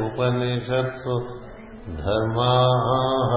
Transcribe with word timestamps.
उपनिषत्सु 0.00 1.16
धर्माः 2.00 3.32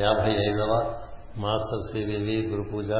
యాభై 0.00 0.30
ఐదవ 0.30 1.02
మాస్టర్ 1.36 1.82
సివివి 1.92 2.48
గురు 2.48 2.70
పూజ 2.72 2.90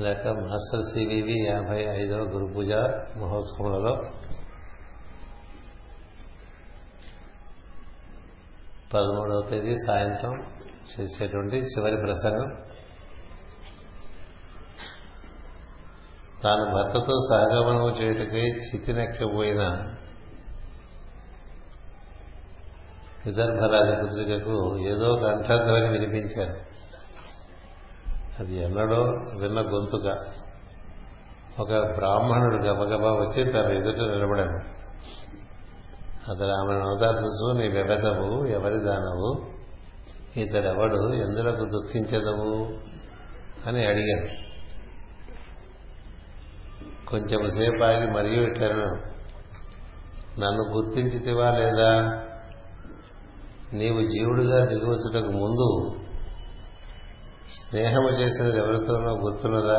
లేక 0.00 0.28
మాస్టర్ 0.28 0.82
సివివి 0.82 1.46
యాభై 1.46 1.84
ఐదవ 1.84 2.18
గురు 2.18 2.52
పూజ 2.54 2.72
మహోత్సవంలో. 3.20 3.94
పదమూడవ 8.94 9.42
తేదీ 9.50 9.74
సాయంత్రం 9.86 10.34
చేసేటువంటి 10.90 11.56
చివరి 11.56 11.96
ప్రసంగం. 11.96 12.56
తాను 16.42 16.64
భర్తతో 16.74 17.14
సహగమనం 17.30 18.02
చేయుటకై 18.02 18.46
చితినెక్కబోయిన 18.50 19.93
విదర్భరాజ 23.26 24.04
పుత్రికకు 24.04 24.78
ఏదో 24.78 25.16
కంఠధ్వని 25.16 25.88
వినిపించారు. 25.88 26.74
అది 28.38 28.62
ఎన్నడో 28.62 29.02
విన్న 29.40 29.60
గొంతుక 29.60 30.26
ఒక 31.60 31.94
బ్రాహ్మణుడు 31.96 32.56
గబగబా 32.56 33.10
వచ్చి 33.10 33.44
తన 33.44 33.68
ఎదుట 33.70 33.94
నిలబడాడు. 33.94 34.84
అతడు 36.30 36.48
ఆమెను 36.48 36.88
అవతార్చుతూ 36.88 37.52
నీ 37.52 37.68
వెవెదవు 37.68 38.46
ఎవరి 38.46 38.84
దానవు? 38.84 39.46
ఇతడెవడు? 40.36 41.12
ఎందులకు 41.12 41.64
దుఃఖించదవు? 41.64 42.78
అని 43.68 43.86
అడిగాడు. 43.86 44.44
కొంచెం 47.10 47.50
సేపు 47.50 47.84
ఆగి 47.84 48.10
మరియు 48.10 48.42
ఇట్లను 48.42 48.86
నన్ను 50.40 50.76
గుర్తించితివా 50.76 51.50
లేదా? 51.50 52.23
నీవు 53.74 54.00
జీవుడిగా 54.00 54.64
దిగువచ్చుటకు 54.64 55.32
ముందు 55.32 55.94
స్నేహము 57.50 58.08
చేసినది 58.08 58.58
ఎవరితోనో 58.58 59.12
గుర్తున్నదా? 59.14 59.78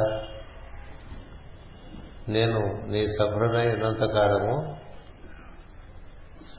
నేను 2.29 2.59
నీ 2.91 3.07
సభ్రుడై 3.07 3.73
ఉన్నంతకాలము 3.73 4.55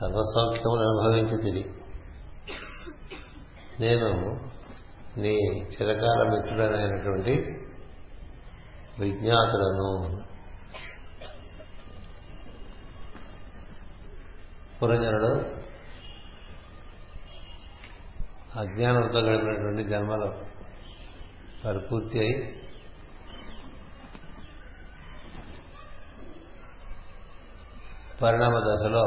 సర్వసౌఖ్యములు 0.01 0.83
అనుభవించి 0.83 1.37
తిరిగి 1.43 1.71
నేను 3.81 4.11
నీ 5.21 5.35
చిరకాల 5.67 6.29
మిత్రుడనైనటువంటి 6.29 7.35
విజ్ఞాతులను 9.01 9.91
పురంజనుడు 14.83 15.56
అజ్ఞానంతో 18.57 19.19
గడిపినటువంటి 19.19 19.85
జన్మలో 19.85 20.29
వారు 21.65 21.79
పూర్తి 21.79 22.19
అయి 22.19 22.37
పరిణామ 28.23 28.55
దశలో 28.59 29.05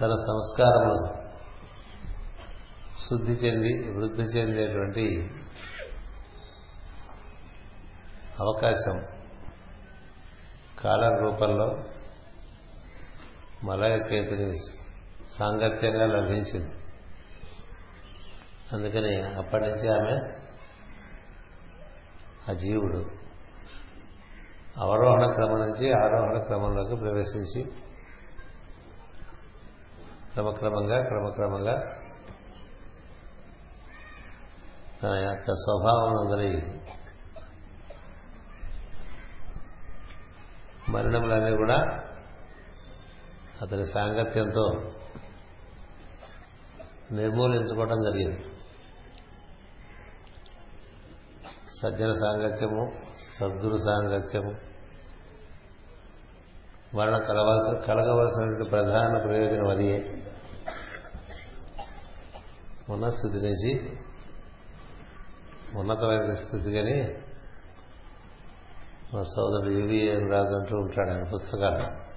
తన 0.00 0.12
సంస్కారములు 0.28 0.98
శుద్ధి 3.08 3.32
చెంది 3.32 3.72
వృద్ధి 3.90 4.22
చెందేటువంటి 4.22 5.04
అవకాశం 8.38 8.96
కాలం 10.84 11.14
రూపంలో 11.16 11.68
మలయకేతుని 13.64 14.56
సాంగత్యంగా 15.38 16.06
లభించింది. 16.06 16.70
అందుకని 18.72 19.22
అప్పటి 19.22 19.64
నుంచి 19.64 19.88
ఆమె 19.88 20.38
ఆ 22.50 22.52
జీవుడు 22.52 23.10
అవరోహణ 24.80 25.32
క్రమం 25.32 25.58
నుంచి 25.60 25.92
ఆరోహణ 25.92 26.42
క్రమంలోకి 26.42 26.96
ప్రవేశించి 26.96 27.62
క్రమక్రమంగా 30.32 31.02
క్రమక్రమంగా 31.02 31.74
తన 35.02 35.14
యొక్క 35.14 35.44
స్వభావం 35.44 36.14
అందరి 36.20 36.62
మరణములన్నీ 40.92 41.56
కూడా 41.56 41.78
అతని 43.62 43.86
సాంగత్యంతో 43.86 44.92
నిర్మూలించుకోవటం 47.12 47.96
జరిగింది. 48.02 48.44
సజ్జన 51.80 52.12
సాంగత్యము 52.12 52.92
సద్గురు 53.38 53.76
సాంగత్యము 53.76 54.72
మరణ 56.96 57.18
కలవలసిన 57.18 57.94
కలగవలసినటువంటి 57.94 58.70
ప్రధాన 58.70 59.18
ప్రయోజనం 59.18 59.68
అది. 59.68 60.20
ఉన్న 62.90 63.08
స్థితి 63.08 63.36
నుంచి 63.36 63.98
ఉన్నతమైన 65.78 66.34
స్థితి 66.34 66.72
కానీ 66.72 67.16
మా 69.14 69.22
సోదరుడు 69.22 69.70
యువిఎన్ 69.70 70.32
రాజు 70.32 70.54
అంటూ 70.54 70.76
ఉంటాడు 70.76 71.10
ఆయన 71.10 71.22
పుస్తకాలు. 71.22 72.11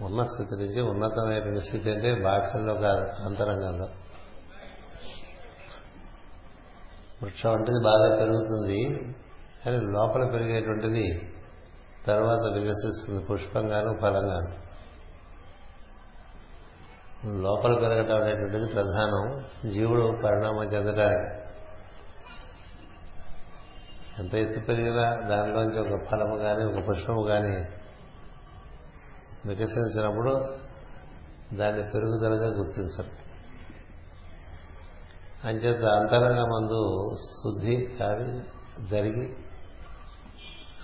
ఉన్న 0.00 0.22
స్థితి 0.22 0.54
నుంచి 0.62 0.80
ఉన్నతమైన 0.80 1.58
స్థితి 1.58 1.90
అంటే 1.90 2.14
బాహ్యంలో 2.14 2.74
కాదు 2.74 3.22
అంతరంగంలో. 3.26 3.88
వృక్షం 7.22 7.50
వంటిది 7.50 7.80
బాగా 7.84 8.16
పెరుగుతుంది 8.16 8.80
కానీ 9.64 9.76
లోపల 9.76 10.30
పెరిగేటువంటిది 10.30 11.30
తర్వాత 12.06 12.52
వికసిస్తుంది 12.52 13.24
పుష్పంగాను 13.24 14.00
ఫలంగాను. 14.00 14.52
లోపల 17.42 17.74
పెరగటం 17.74 18.22
అనేటువంటిది 18.22 18.72
ప్రధానం 18.72 19.44
జీవుడు 19.72 20.22
పరిణామం 20.24 20.64
చెందడానికి 20.64 21.48
ఎంత 24.18 24.34
ఎత్తు 24.34 24.60
పెరిగినా 24.60 25.14
దానిలోంచి 25.28 25.80
ఒక 25.80 26.04
ఫలము 26.10 26.36
కానీ 26.36 26.64
ఒక 26.64 26.88
పుష్పము 26.88 27.22
కానీ 27.22 27.64
వికసించినప్పుడు 29.48 30.32
దాన్ని 31.56 31.82
పెరుగుదలగా 31.82 32.48
గుర్తించరు. 32.56 33.10
అంచేత 35.44 35.84
అంతరంగ 35.84 36.40
మందు 36.40 36.80
శుద్ధి 37.16 37.76
కానీ 38.00 38.42
జరిగి 38.88 39.26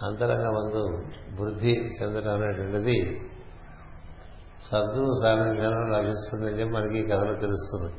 అంతరంగ 0.02 0.46
మందు 0.46 0.82
వృద్ధి 1.40 1.70
చెందడం 1.70 2.34
అనేటువంటిది 2.34 3.20
సద్గురు 4.62 5.12
సాధించడం 5.22 5.90
లభిస్తుందని 5.92 6.58
చెప్పి 6.60 6.72
మనకి 6.74 6.98
ఈ 6.98 7.02
కథలో 7.02 7.34
తెలుస్తుంది. 7.34 7.92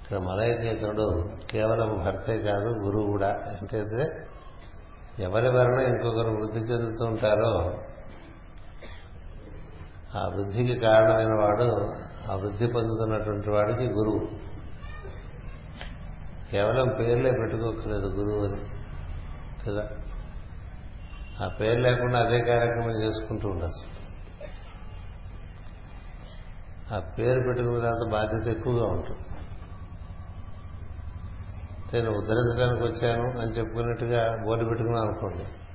ఇక్కడ 0.00 0.18
మలయకేతుడు 0.18 1.06
కేవలం 1.50 2.04
భర్తే 2.04 2.38
కాదు 2.38 2.68
గురువు 2.78 3.06
కూడా. 3.10 3.28
అంటే 3.28 3.78
ఎవరి 5.18 5.48
వలన 5.48 5.78
ఇంకొకరు 5.80 6.30
వృద్ధి 6.30 6.58
చెందుతూ 6.58 7.04
ఉంటారో 7.04 7.52
ఆ 10.16 10.28
వృద్ధికి 10.28 10.78
కారణమైన 10.78 11.34
వాడు 11.34 11.94
ఆ 12.30 12.34
వృద్ధి 12.34 12.66
పొందుతున్నటువంటి 12.66 13.50
వాడికి 13.50 13.84
గురువు. 13.84 14.28
కేవలం 16.50 16.88
పేర్లే 16.88 17.30
పెట్టుకోకలేదు 17.30 18.06
గురువు 18.06 18.52
అని 18.52 18.62
కదా? 19.66 19.88
ఆ 21.40 21.48
పేరు 21.48 21.80
లేకుండా 21.80 22.18
అదే 22.18 22.40
కార్యక్రమం 22.40 23.02
చేసుకుంటూ 23.02 23.48
ఉండొచ్చు. 23.48 23.96
ఆ 26.96 26.98
పేరు 26.98 27.40
పెట్టుకున్న 27.40 27.80
తర్వాత 27.80 28.10
బాధ్యత 28.10 28.56
ఎక్కువగా 28.56 28.86
ఉంటుంది. 28.86 29.20
నేను 31.94 32.10
ఉద్ధరించడానికి 32.10 32.82
వచ్చాను 32.84 33.40
అని 33.40 33.50
చెప్పుకున్నట్టుగా 33.50 34.42
బోర్డు 34.44 34.64
పెట్టుకున్నాను 34.64 35.08
అనుకోండి. 35.08 35.65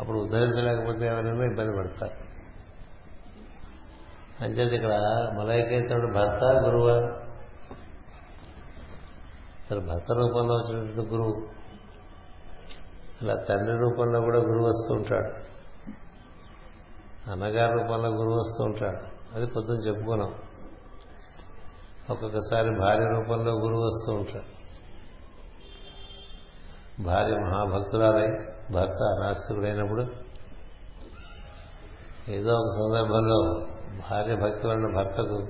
అప్పుడు 0.00 0.18
ఉద్ధరించలేకపోతే 0.18 1.06
ఎవరైనా 1.06 1.44
ఇబ్బంది 1.44 1.76
పడతారు. 1.76 2.30
అంచేది 4.44 4.74
ఇక్కడ 4.74 4.94
మలైకేతుడు 5.38 6.14
భర్త 6.14 6.44
గురువా? 6.44 7.00
తన 9.70 9.78
భర్త 9.78 10.12
రూపంలో 10.12 10.54
వచ్చినటువంటి 10.54 11.14
గురువు. 11.14 11.48
అలా 13.22 13.34
తండ్రి 13.34 13.78
రూపంలో 13.78 14.20
కూడా 14.20 14.38
గురువు 14.38 14.68
వస్తూ 14.68 14.94
ఉంటాడు. 14.94 15.50
అన్నగారి 17.30 17.72
రూపంలో 17.72 18.08
గురువు 18.08 18.34
వస్తూ 18.34 18.64
ఉంటాడు. 18.64 18.98
అది 19.36 19.46
పొద్దున 19.46 19.86
చెప్పుకున్నాం. 19.86 20.34
ఒక్కొక్కసారి 22.10 22.70
భార్య 22.80 23.08
రూపంలో 23.08 23.52
గురువు 23.52 23.82
వస్తూ 23.82 24.12
ఉంటాడు. 24.12 24.60
భార్య 27.02 27.34
మహాభక్తురాలై 27.34 28.49
భర్త 28.72 29.18
నాస్తికుడైనప్పుడు 29.22 30.02
ఏదో 32.28 32.52
ఒక 32.52 32.70
సందర్భంలో 32.76 33.66
భార్య 34.10 34.34
భక్తి 34.34 34.66
వలన 34.66 34.96
భర్తకు 34.96 35.48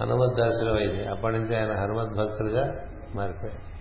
హనుమత్ 0.00 0.38
దర్శనం 0.38 0.74
అయింది. 0.74 1.06
అప్పటి 1.06 1.38
నుంచి 1.38 1.56
ఆయన 1.56 1.72
హనుమత్ 1.80 2.16
భక్తులుగా 2.16 2.64
మారిపోయాడు 3.14 3.72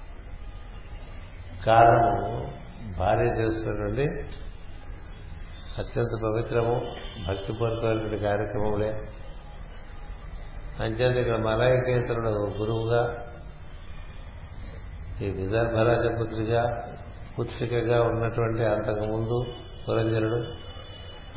కారణము 1.66 2.52
భార్య 2.98 3.26
చేస్తున్నటువంటి 3.26 4.06
అత్యంత 5.80 6.14
పవిత్రము 6.24 6.74
భక్తిపూర్వకమైనటువంటి 7.28 8.20
కార్యక్రమములే. 8.20 8.92
అంచేత 10.80 11.18
ఇక్కడ 11.18 11.38
మలయకేతనుడు 11.38 12.30
గురువుగా 12.30 13.28
ఈ 15.22 15.30
విదర్భరాజపుత్రిగా 15.30 16.91
పుత్రికగా 17.40 18.02
ఉన్నటువంటి 18.02 18.66
అంతకుముందు 18.66 19.44
పురంజనుడు 19.90 20.44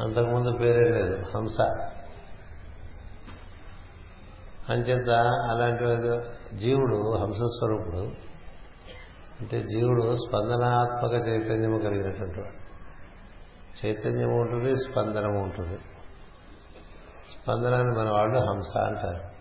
అంతకుముందు 0.03 0.59
పేరే 0.59 0.91
లేదు 0.91 1.17
హంస. 1.37 1.61
అంచేత 4.71 5.11
అలాంటి 5.51 5.87
జీవుడు 6.57 7.17
హంసస్వరూపుడు 7.17 8.35
అంటే 9.41 9.61
జీవుడు 9.61 10.17
స్పందనాత్మక 10.17 11.29
చైతన్యము 11.29 11.79
కలిగినటువంటి 11.79 12.41
వాడు. 12.41 12.65
చైతన్యము 13.87 14.41
ఉంటుంది 14.41 14.77
స్పందనము 14.77 15.43
ఉంటుంది. 15.43 15.79
స్పందనాన్ని 17.33 17.99
మన 17.99 18.11
వాళ్ళు 18.11 18.39
హంస 18.39 18.77
అంటారు. 18.77 19.35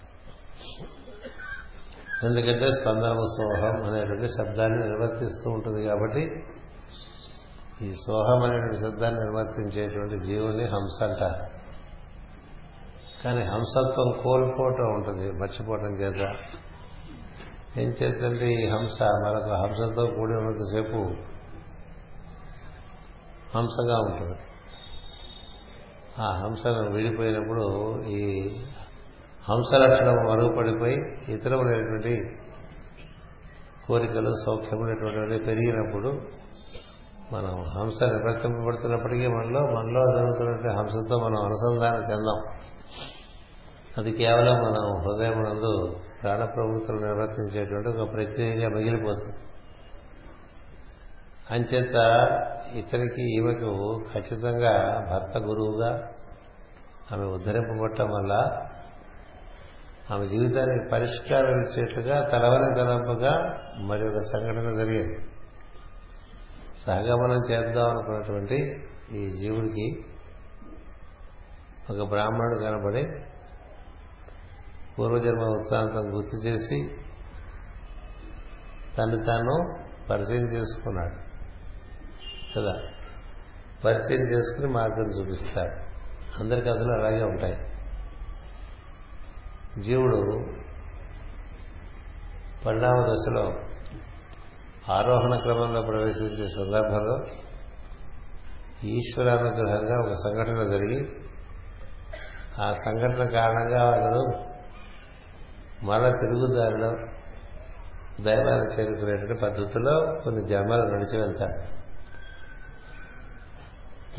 ఎందుకంటే 2.23 2.71
స్పందన 2.71 3.13
సోహం 3.13 3.93
అనేటువంటి 3.93 4.27
శబ్దాన్ని 4.27 4.79
నిర్వర్తిస్తూ 4.87 5.51
ఉంటుంది 5.51 5.87
కాబట్టి 5.87 6.43
ఈ 7.81 7.93
సోహం 7.93 8.43
అనేటువంటి 8.43 8.77
శబ్దాన్ని 8.77 9.19
నిర్వర్తించేటువంటి 9.19 10.19
జీవుని 10.19 10.63
హంస 10.63 11.03
అంటారు. 11.03 11.63
కానీ 13.23 13.41
హంసత్వం 13.41 14.21
కోల్పోవటం 14.23 14.93
ఉంటుంది 14.93 15.31
మర్చిపోవటం 15.31 15.93
చేత. 15.93 16.35
ఏం 17.77 17.89
చేద్దంటే 17.89 18.45
ఈ 18.45 18.67
హంస 18.67 19.01
మరొక 19.01 19.51
హంసతో 19.51 20.05
కూడి 20.05 20.33
ఉన్నంతసేపు 20.33 20.97
హంసగా 23.57 23.99
ఉంటుంది. 23.99 24.39
ఆ 26.19 26.31
హంసను 26.31 26.91
విడిపోయినప్పుడు 26.91 27.65
ఈ 28.03 28.51
హంసలక్షణం 29.49 30.15
మరుగుపడిపోయి 30.15 30.95
ఇతరములైనటువంటి 31.29 32.37
కోరికలు 33.87 34.33
సౌఖ్యములైనటువంటి 34.45 35.45
పెరిగినప్పుడు 35.45 36.21
మనం 37.31 37.63
హంస 37.63 38.03
నిర్వర్తింపబడుతున్నప్పటికీ 38.03 39.27
మనలో 39.27 39.61
మనలో 39.61 40.01
జరుగుతున్నటువంటి 40.15 40.79
హంసతో 40.79 41.17
మనం 41.17 41.41
అనుసంధానం 41.41 42.01
చెందాం. 42.11 42.57
అది 43.97 44.11
కేవలం 44.11 44.53
మనం 44.53 45.01
హృదయం 45.01 45.41
నందు 45.41 45.95
ప్రాణప్రభుత్వం 46.23 46.97
నిర్వర్తించేటువంటి 46.97 47.89
ఒక 47.89 48.13
ప్రక్రియగా 48.13 48.69
మిగిలిపోతుంది. 48.69 49.37
అంచేత 51.51 51.95
ఇతనికి 52.75 53.37
ఈమెకు 53.37 54.03
ఖచ్చితంగా 54.13 55.05
భర్త 55.11 55.37
గురువుగా 55.37 56.09
ఆమె 57.11 57.25
ఉద్ధరింపబట్టడం 57.25 58.07
వల్ల 58.07 58.61
ఆమె 60.11 60.27
జీవితానికి 60.27 60.89
పరిష్కారం 60.89 61.61
ఇచ్చేట్లుగా 61.61 62.29
తలవని 62.29 62.75
తలంపుగా 62.75 63.59
మరి 63.77 64.09
ఒక 64.09 64.19
సంఘటన 64.19 64.77
జరిగింది. 64.77 65.17
సహగమనం 66.85 67.39
చేద్దాం 67.51 67.89
అనుకున్నటువంటి 67.89 68.87
ఈ 69.11 69.29
జీవుడికి 69.29 70.05
ఒక 71.89 72.09
బ్రాహ్మణుడు 72.09 72.63
కనబడి 72.63 73.03
పూర్వజన్మ 74.99 75.41
వృత్తాంతం 75.41 76.17
గుర్తు 76.17 76.47
చేసి 76.47 76.95
తను 78.97 79.23
తాను 79.23 79.83
పరిచయం 80.09 80.47
చేసుకున్నాడు. 80.47 81.15
కదా? 82.55 82.81
పరిచయం 83.85 84.21
చేసుకుని 84.21 84.67
మార్గం 84.67 85.09
చూపిస్తాడు. 85.11 85.75
అందరి 86.43 86.61
కథలు 86.61 86.91
అలాగే 86.91 87.23
ఉంటాయి. 87.23 87.72
జీవుడు 89.81 90.45
పరిణామ 92.65 92.97
దశలో 93.01 93.53
ఆరోహణ 94.89 95.39
క్రమంలో 95.39 95.81
ప్రవేశించే 95.81 96.47
సందర్భంలో 96.47 97.25
ఈశ్వరానుగ్రహంగా 98.83 99.97
ఒక 100.01 100.13
సంఘటన 100.13 100.71
జరిగి 100.71 101.07
ఆ 102.61 102.71
సంఘటన 102.71 103.29
కారణంగా 103.29 103.83
వాళ్ళు 103.89 104.23
మళ్ళా 105.83 106.09
తిరుగుదారిలో 106.09 106.91
దైవాన్ని 108.21 108.67
చేరుకునేటువంటి 108.73 109.41
పద్ధతిలో 109.41 110.21
కొన్ని 110.23 110.47
జన్మలు 110.47 110.81
నడిచి 110.81 111.19
వెళ్తారు 111.19 111.82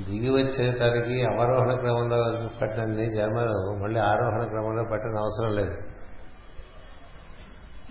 దిగి 0.00 0.30
వచ్చేటానికి 0.30 1.22
అవరోహణ 1.22 1.74
క్రమంలో 1.74 2.48
పట్టినన్ని 2.60 3.12
జన్మలు 3.12 3.82
మళ్ళీ 3.82 4.00
ఆరోహణ 4.00 4.44
క్రమంలో 4.44 4.84
పట్టిన 4.92 5.18
అవసరం 5.18 5.54
లేదు. 5.54 5.76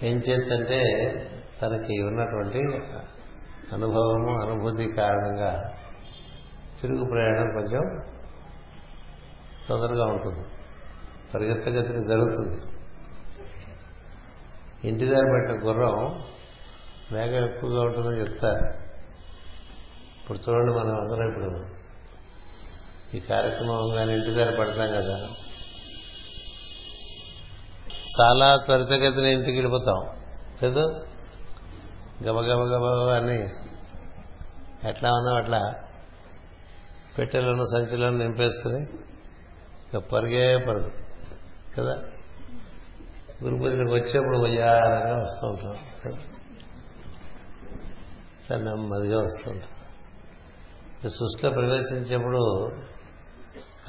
ఏం 0.04 0.18
చేద్దంటే 0.18 0.80
తనకి 1.62 2.04
ఉన్నటువంటి 2.04 2.60
అనుభవము 3.74 4.42
అనుభూతి 4.42 4.92
కారణంగా 4.92 5.74
తిరుగు 6.82 7.06
ప్రయాణం 7.06 7.52
కొంచెం 7.54 8.02
తొందరగా 9.70 10.06
ఉంటుంది. 10.06 10.44
త్వరిగతగతిని 11.32 12.08
జరుగుతుంది. 12.08 12.62
ఇంటి 14.88 15.06
దారి 15.06 15.26
పెట్టిన 15.26 15.70
గుర్రం 15.70 16.24
వేగం 17.12 17.46
ఎక్కువగా 17.46 17.82
ఉంటుందని 17.82 18.20
చెప్తారు. 18.20 18.66
ఇప్పుడు 20.22 20.38
చూడండి 20.50 20.72
మనం 20.72 21.02
అందరం 21.02 21.30
ఇప్పుడు. 21.30 21.73
ఈ 23.16 23.20
కార్యక్రమం 23.20 23.92
కానీ 23.96 24.14
ఇంటి 24.14 24.32
దగ్గర 24.32 24.60
పడతాం 24.60 24.92
కదా. 24.92 25.30
చాలా 28.22 28.58
త్వరితగతిన 28.58 29.26
ఇంటికి 29.26 29.58
వెళ్ళిపోతాం. 29.58 30.06
లేదు? 30.64 31.06
గబగబ 32.24 32.60
గబగబ 32.60 33.10
అని 33.10 33.44
ఎట్లా 34.90 35.14
ఉన్నాం 35.14 35.36
అట్లా? 35.36 35.74
పెట్టెలను 37.18 37.64
సంచులను 37.74 38.18
నింపేసుకుని 38.18 38.82
ఇక 39.88 39.98
పరుగే 39.98 40.58
పరుగు 40.58 40.92
కదా? 41.78 42.04
గురు 43.44 43.56
పూజలకు 43.56 43.94
వచ్చేప్పుడు 43.94 44.38
వయ్యారంగా 44.38 45.16
వస్తూ 45.16 45.48
ఉంటాం. 45.48 45.78
సరే 48.50 48.58
నెమ్మదిగా 48.58 49.22
వస్తుంటాం 49.24 49.70
సృష్టిలో 51.10 51.50
ప్రవేశించేప్పుడు 51.52 52.72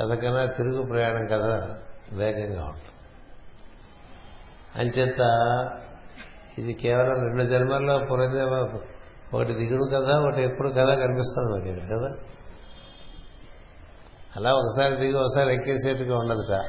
కథ 0.01 0.19
కన్నా 0.19 0.47
తిరుగు 0.47 0.83
ప్రయాణం 0.83 1.27
కథ 1.27 1.43
వేగంగా 2.13 2.65
ఉంటుంది. 2.65 2.95
అంచేత 4.75 5.21
ఇది 6.59 6.73
కేవలం 6.73 7.15
రెండు 7.27 7.43
జన్మల్లో 7.43 7.99
పురజన్మ 7.99 8.79
ఒకటి 9.35 9.53
దిగుడు 9.53 9.85
కథ 9.85 10.17
ఒకటి 10.17 10.43
ఎప్పుడు 10.43 10.69
కథ 10.69 10.89
కనిపిస్తుంది 10.89 11.53
మనకి 11.53 11.87
కదా? 11.87 12.17
అలా 14.37 14.55
ఒకసారి 14.55 14.97
దిగి 14.97 15.13
ఒకసారి 15.13 15.55
ఎక్కేసేట్టుగా 15.55 16.19
ఉండదుట 16.19 16.65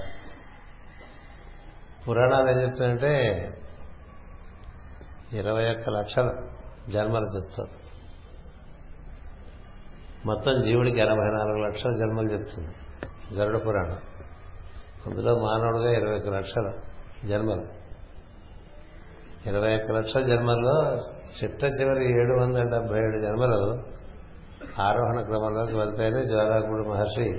పురాణాలు 2.07 2.49
ఏం 2.49 2.61
చెప్తాయంటే 2.61 3.13
ఇరవై 5.33 5.75
ఒక్క 5.75 5.89
లక్షల 5.89 6.27
జన్మలు 6.89 7.25
చెప్తారు. 7.35 7.85
మొత్తం 10.25 10.61
జీవుడికి 10.61 10.99
ఎనభై 10.99 11.27
నాలుగు 11.33 11.67
లక్షల 11.67 11.89
జన్మలు 11.89 12.29
చెప్తుంది. 12.31 12.75
గరుడ 13.33 13.67
పురాణం. 13.67 13.97
అందులో 15.05 15.35
మానవుడుగా 15.35 15.91
ఇరవై 15.91 16.17
ఒక్క 16.17 16.29
లక్షల 16.29 16.73
జన్మలు. 17.25 17.85
ఇరవై 19.49 19.75
ఒక్క 19.75 19.91
లక్షల 19.91 20.21
జన్మల్లో 20.21 20.95
చిట్ట 21.43 21.63
చివరి 21.63 22.05
ఏడు 22.21 22.41
వందల 22.41 22.63
డెబ్బై 22.63 22.97
ఏడు 22.97 23.17
జన్మలు 23.17 23.83
ఆరోహణ 24.81 25.21
క్రమంలోకి 25.21 25.73
వెళ్తాయని 25.73 26.25
జ్వాలాకుడు 26.25 26.89
మహర్షి 26.89 27.29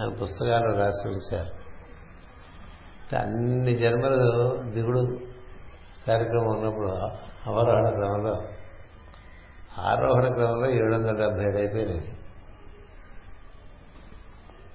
ఆయన 0.00 0.14
పుస్తకాలు 0.22 0.72
రాసి 0.80 1.08
ఉంచారు. 1.08 1.64
అన్ని 3.16 3.74
జన్మలు 3.74 4.56
దిగుడు 4.70 5.18
కార్యక్రమం 6.06 6.46
ఉన్నప్పుడు 6.46 6.88
అవరోహణ 7.46 7.90
క్రమంలో 7.90 8.42
ఆరోహణ 9.78 10.34
క్రమంలో 10.34 10.70
ఏడు 10.70 10.94
వందల 10.94 11.16
డెబ్బై 11.18 11.44
ఏడు 11.44 11.56
అయిపోయినాయి. 11.56 12.18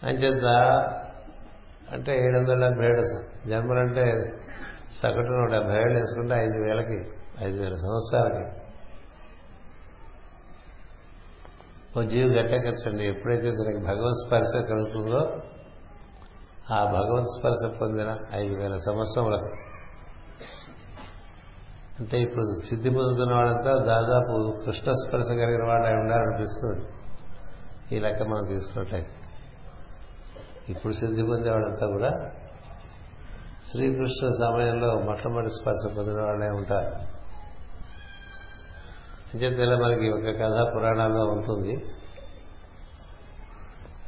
అంచేత 0.03 0.45
అంటే 1.93 2.25
ఏడు 2.25 2.37
వందల 2.37 2.67
డెబ్బై 2.67 2.85
ఏడు 2.85 3.03
జన్మలంటే 3.49 4.03
సగటున 5.01 5.47
డెబ్బై 5.51 5.75
ఏళ్ళు 5.75 5.93
వేసుకుంటే 5.93 6.35
ఐదు 6.35 6.57
వేలకి 6.67 6.97
ఐదు 7.39 7.61
వేల 7.61 7.73
సంవత్సరాలకి. 7.73 8.59
ఓ 11.99 12.03
జీవి 12.03 12.35
గట్టెక్కచ్చండి 12.35 13.07
ఎప్పుడైతే 13.07 13.51
దానికి 13.51 13.85
భగవత్ 13.85 14.27
స్పర్శ 14.27 14.51
కలుగుతుందో 14.69 15.41
ఆ 16.73 16.85
భగవత్ 16.85 17.25
స్పర్శ 17.39 17.79
పొందిన 17.81 18.17
ఐదు 18.33 18.61
వేల 18.61 18.75
సంవత్సరములకు 18.75 19.49
అంటే 21.99 22.17
ఇప్పుడు 22.21 22.61
సిద్ధి 22.69 22.89
పొందుతున్న 22.89 23.35
వాళ్ళంతా 23.35 23.71
దాదాపు 23.71 24.61
కృష్ణ 24.65 24.91
స్పర్శ 24.91 25.25
కలిగిన 25.29 25.63
వాళ్ళు 25.67 25.87
అయి 25.87 25.95
ఉండాలనిపిస్తుంది. 25.95 26.85
ఈ 27.95 27.99
లెక్క 27.99 28.23
మనం 28.23 28.47
తీసుకున్నట్లయితే. 28.47 29.18
ఇప్పుడు 30.69 30.93
సిద్ధి 30.93 31.23
పొందేవాళ్ళంతా 31.23 31.87
కూడా 31.87 32.11
శ్రీకృష్ణ 33.71 34.27
సమయంలో 34.27 34.99
మొట్టమొదటి 34.99 35.49
స్పర్శ 35.49 35.97
పొందిన 35.97 36.21
వాళ్ళే 36.21 36.47
ఉంటారు. 36.47 37.19
అంచేత 39.33 39.79
మనకి 39.81 40.09
ఒక 40.09 40.35
కథ 40.35 40.75
పురాణాల్లో 40.75 41.25
ఉంటుంది. 41.25 41.73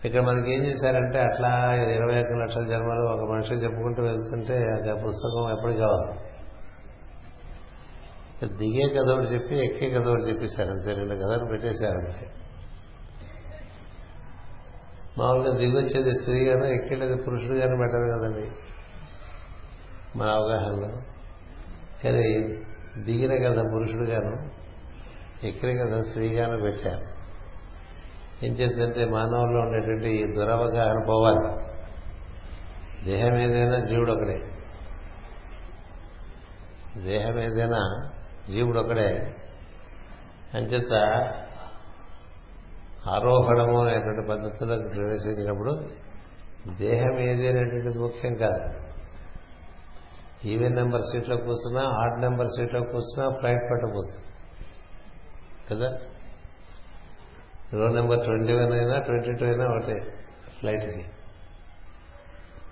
ఇక్కడ 0.06 0.22
మనకి 0.22 0.54
ఏం 0.54 0.64
చేశారంటే 0.64 1.20
అట్లా 1.20 1.74
ఇరవై 1.74 2.22
ఒక్క 2.22 2.32
లక్షల 2.32 2.68
జన్మలు 2.68 3.02
ఒక 3.12 3.32
మనిషి 3.32 3.54
చెప్పుకుంటూ 3.54 4.04
వెళ్తుంటే 4.04 4.54
అది 4.54 4.90
ఆ 4.90 4.94
పుస్తకం 4.94 5.52
ఎప్పుడు 5.52 5.74
కావాలి 5.74 6.32
దిగే 8.58 8.88
కథ 8.90 9.10
ఒకటి 9.10 9.26
చెప్పి 9.26 9.56
ఎక్కే 9.56 9.90
కథ 9.90 10.08
ఒకటి 10.08 10.24
చెప్పేశారు 10.24 10.70
అంతే. 10.70 10.94
రెండు 10.94 11.16
కథలు 11.16 11.46
పెట్టేశారంతే 11.46 12.32
మామూలుగా 15.18 15.58
దిగొచ్చేది 15.58 16.14
స్త్రీ 16.14 16.46
గాను 16.46 16.66
ఎక్కేది 16.66 17.16
పురుషుడు 17.16 17.54
గాను 17.54 17.78
పెట్టదు 17.78 18.18
కదండి. 18.18 18.52
మా 20.18 20.26
అవగాహనలో. 20.26 20.88
కానీ 22.04 22.48
దిగిన 23.04 23.50
కదా 23.50 23.62
పురుషుడు 23.62 24.04
గాను 24.04 24.50
ఎక్కిన 25.46 25.86
కదా 25.86 26.04
స్త్రీగాను 26.04 26.62
పెట్టారు. 26.62 27.22
ఏం 28.46 28.54
చేద్దంటే 28.54 29.06
మానవుల్లో 29.06 29.60
ఉండేటువంటి 29.60 30.10
ఈ 30.10 30.24
దురవగాహన 30.32 31.06
పోవాలి. 31.10 31.72
దేహం 33.06 33.38
ఏదైనా 33.38 33.80
జీవుడు 33.80 34.12
ఒకడే. 34.12 34.40
దేహం 37.02 37.40
ఏదైనా 37.40 38.10
జీవుడు 38.50 38.80
ఒకడే. 38.80 39.36
అంచేత 40.54 40.92
ఆరోహణము 43.10 43.82
అనేటువంటి 43.82 44.28
పద్ధతిలోకి 44.28 44.96
ప్రవేశించినప్పుడు 44.96 45.72
దేహం 46.78 47.20
ఏది 47.20 47.48
అనేటువంటిది 47.48 48.00
ముఖ్యం 48.00 48.36
కాదు. 48.36 48.82
ఈవెన్ 50.46 50.76
నెంబర్ 50.76 51.02
సీట్లో 51.02 51.38
కూర్చున్నా 51.38 51.82
ఆడ్ 51.82 52.22
నెంబర్ 52.22 52.48
సీట్లో 52.48 52.80
కూర్చున్నా 52.80 53.38
ఫ్లైట్ 53.40 53.72
పట్టబోతుంది 53.72 54.26
కదా? 55.70 55.98
రో 57.74 57.88
నెంబర్ 57.88 58.24
ట్వంటీ 58.24 58.54
వన్ 58.54 58.74
అయినా 58.74 59.00
ట్వంటీ 59.00 59.34
టూ 59.34 59.46
అయినా 59.46 59.66
ఒకటే 59.66 60.00
ఫ్లైట్కి. 60.60 61.06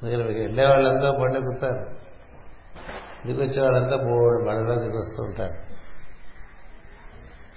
అందుకని 0.02 0.24
వెళ్ళే 0.24 0.66
వాళ్ళంతా 0.66 1.12
పండుకుతారు 1.12 2.00
దిగొచ్చే 3.28 3.62
వాళ్ళంతా 3.62 3.96
బోర్డు 3.96 4.46
బండలో 4.48 4.76
దిగొస్తూ 4.76 5.24
ఉంటారు. 5.24 5.69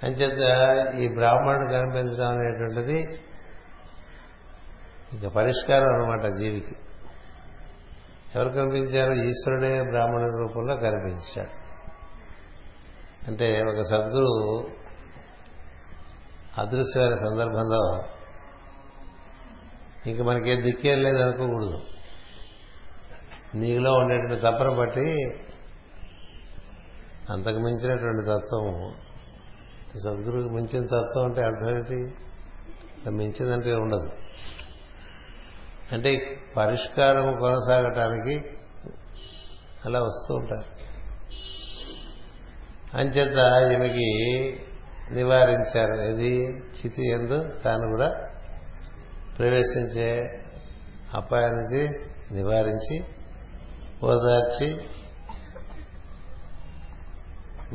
అంచేత 0.03 0.95
ఈ 0.95 1.07
బ్రాహ్మణుడు 1.07 1.65
కనిపించడం 1.65 2.27
అనేటువంటిది 2.27 3.19
ఇక 5.13 5.27
పరిష్కారం 5.27 5.93
అనమాట 5.95 6.23
జీవికి. 6.23 6.75
ఎవరు 8.35 8.49
కనిపించారు? 8.49 9.13
ఈశ్వరుడే 9.13 9.81
బ్రాహ్మణ 9.81 10.21
రూపంలో 10.21 10.75
కనిపించాడు. 10.75 11.63
అంటే 13.27 13.61
ఒక 13.61 13.81
సద్గురు 13.81 14.67
అదృశ్యమైన 16.57 17.13
సందర్భంలో 17.13 18.03
ఇంక 20.07 20.21
మనకే 20.21 20.61
దిక్కేం 20.61 21.03
లేదనుకోకూడదు 21.03 21.81
నీలో 23.55 23.93
ఉండేటువంటి 23.93 24.35
తపన 24.35 24.75
బట్టి 24.79 25.23
అంతకు 27.29 27.57
మించినటువంటి 27.57 28.21
తత్వం 28.21 28.95
సద్గురువుకి 29.99 30.53
మించిన 30.53 30.85
తత్వం 30.85 31.25
అంటే 31.25 31.41
అర్థం 31.41 31.69
ఏంటి? 31.69 32.13
మించిందంటే 33.09 33.73
ఉండదు. 33.73 34.11
అంటే 35.91 36.39
పరిష్కారం 36.57 37.39
కొనసాగటానికి 37.39 38.45
అలా 39.85 39.99
వస్తూ 39.99 40.35
ఉంటారు. 40.35 40.83
అంచేత 42.97 43.37
ఈమెకి 43.71 44.59
నివారించారు. 45.11 46.01
ఇది 46.01 46.45
చితి 46.49 47.09
ఎందు 47.11 47.47
తాను 47.63 47.89
కూడా 47.89 48.09
ప్రవేశించే 49.39 50.39
అపాయం 51.13 51.49
నుంచి 51.49 51.89
నివారించి 52.31 53.03
ఓదార్చి 54.03 54.81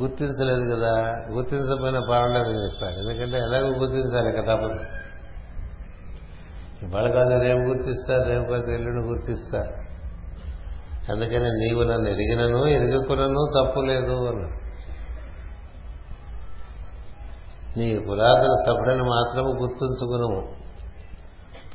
గుర్తించలేదు 0.00 0.74
కదా. 0.74 0.92
గుర్తించకపోయినా 1.34 2.00
పర్వాలేదని 2.00 2.64
చెప్పాడు. 2.64 2.94
ఎందుకంటే 2.94 3.36
ఎలాగో 3.36 3.68
గుర్తించాలి 3.68 4.32
కదా 4.32 4.56
తప్పదు 4.56 5.08
ఇవాళ 6.82 7.10
కాదు 7.10 7.44
రేపు 7.44 7.58
గుర్తిస్తారు 7.58 8.22
రేపు 8.22 8.44
కాదు 8.44 8.70
ఎల్లుండి 8.70 9.08
గుర్తిస్తారు. 9.08 9.88
అందుకని 11.12 11.50
నీవు 11.50 11.82
నన్ను 11.82 12.08
ఎరిగినను 12.08 12.66
ఎరుగుకునను 12.66 13.52
తప్పు 13.60 13.80
లేదు 13.80 14.28
అన్నాడు. 14.28 14.68
నీ 17.78 17.98
పురాతన 17.98 18.54
సభ్యుని 18.66 19.02
మాత్రము 19.02 19.48
గుర్తుంచుకును 19.48 20.58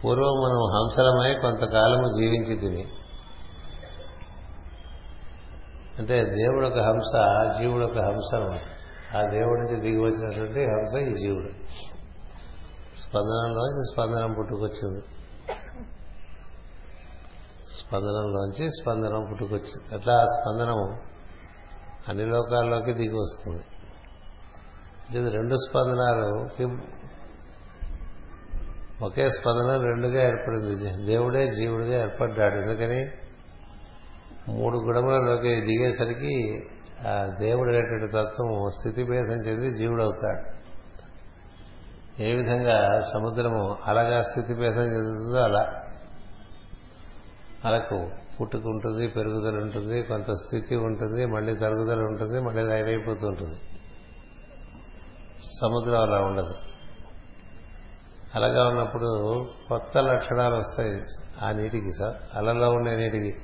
పూర్వం 0.06 0.32
మనం 0.32 0.62
హంసలమై 0.76 1.34
కొంతకాలము 1.34 2.08
జీవించి 2.20 2.56
తిని 2.56 2.86
అంటే 6.00 6.24
దేవుడు 6.24 6.68
ఒక 6.68 6.80
హంస 6.80 7.12
జీవుడు 7.58 7.86
ఒక 7.86 7.98
హంస 7.98 8.60
ఆ 9.16 9.22
దేవుడి 9.22 9.62
నుంచి 9.62 9.82
దిగి 9.82 9.98
వచ్చినటువంటి 9.98 10.66
హంస 10.66 11.02
ఈ 11.02 11.14
జీవుడు. 11.22 11.50
స్పందనంలోంచి 13.00 13.94
స్పందనం 13.94 14.34
పుట్టుకొచ్చింది. 14.34 15.02
స్పందనంలోంచి 17.80 18.70
స్పందనం 18.70 19.28
పుట్టుకొచ్చింది. 19.30 19.96
అట్లా 19.96 20.14
ఆ 20.14 20.24
స్పందనం 20.24 21.00
అన్ని 22.08 22.26
లోకాల్లోకి 22.26 22.94
దిగి 22.94 23.16
వస్తుంది. 23.16 23.64
ఇది 25.18 25.30
రెండు 25.30 25.56
స్పందనాలకి 25.56 26.64
ఒకే 29.04 29.30
స్పందన 29.30 29.82
రెండుగా 29.82 30.24
ఏర్పడింది. 30.24 31.06
దేవుడే 31.06 31.48
జీవుడిగా 31.48 32.02
ఏర్పడ్డాడు. 32.02 32.56
ఎందుకని? 32.56 33.23
మూడు 34.50 34.78
గుణములలోకి 34.78 35.62
దిగేసరికి 35.62 36.64
ఆ 37.08 37.36
దేవుడు 37.40 37.70
అనేటువంటి 37.70 38.08
తత్వం 38.08 38.70
స్థితిభేదం 38.70 39.46
చెంది 39.48 39.72
జీవుడు 39.72 40.02
అవుతాడు 40.04 40.64
ఏ 42.22 42.36
విధంగా 42.36 43.00
సముద్రము 43.00 43.78
అలాగా 43.86 44.22
స్థితిభేదం 44.22 44.86
చెందుతుందో 44.86 45.38
అలా. 45.38 45.74
అలకు 47.66 48.10
పుట్టుకుంటుంది 48.42 49.08
పెరుగుదల 49.08 49.58
ఉంటుంది 49.58 50.02
కొంత 50.02 50.32
స్థితి 50.32 50.76
ఉంటుంది 50.76 51.26
మళ్ళీ 51.26 51.56
తరుగుదల 51.56 52.00
ఉంటుంది 52.00 52.42
మళ్ళీ 52.42 52.64
రైలైపోతూ 52.64 53.28
ఉంటుంది. 53.28 53.56
సముద్రం 55.62 56.02
అలా 56.02 56.18
ఉండదు. 56.22 56.54
అలాగా 58.36 58.70
ఉన్నప్పుడు 58.70 59.46
కొత్త 59.70 59.98
లక్షణాలు 59.98 60.56
వస్తాయి 60.56 61.02
ఆ 61.46 61.52
నీటికి 61.52 61.92
సార్. 62.00 62.38
అలలో 62.38 62.70
ఉండే 62.70 62.96
నీటికి. 62.96 63.40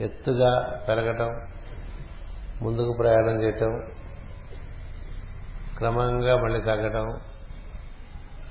ఎత్తుగా 0.00 0.84
పెరగటం 0.88 1.40
ముందుకు 2.62 2.96
ప్రయాణం 2.98 3.42
చేయటం 3.42 3.90
క్రమంగా 5.78 6.36
మళ్ళీ 6.42 6.60
తగ్గటం 6.60 7.20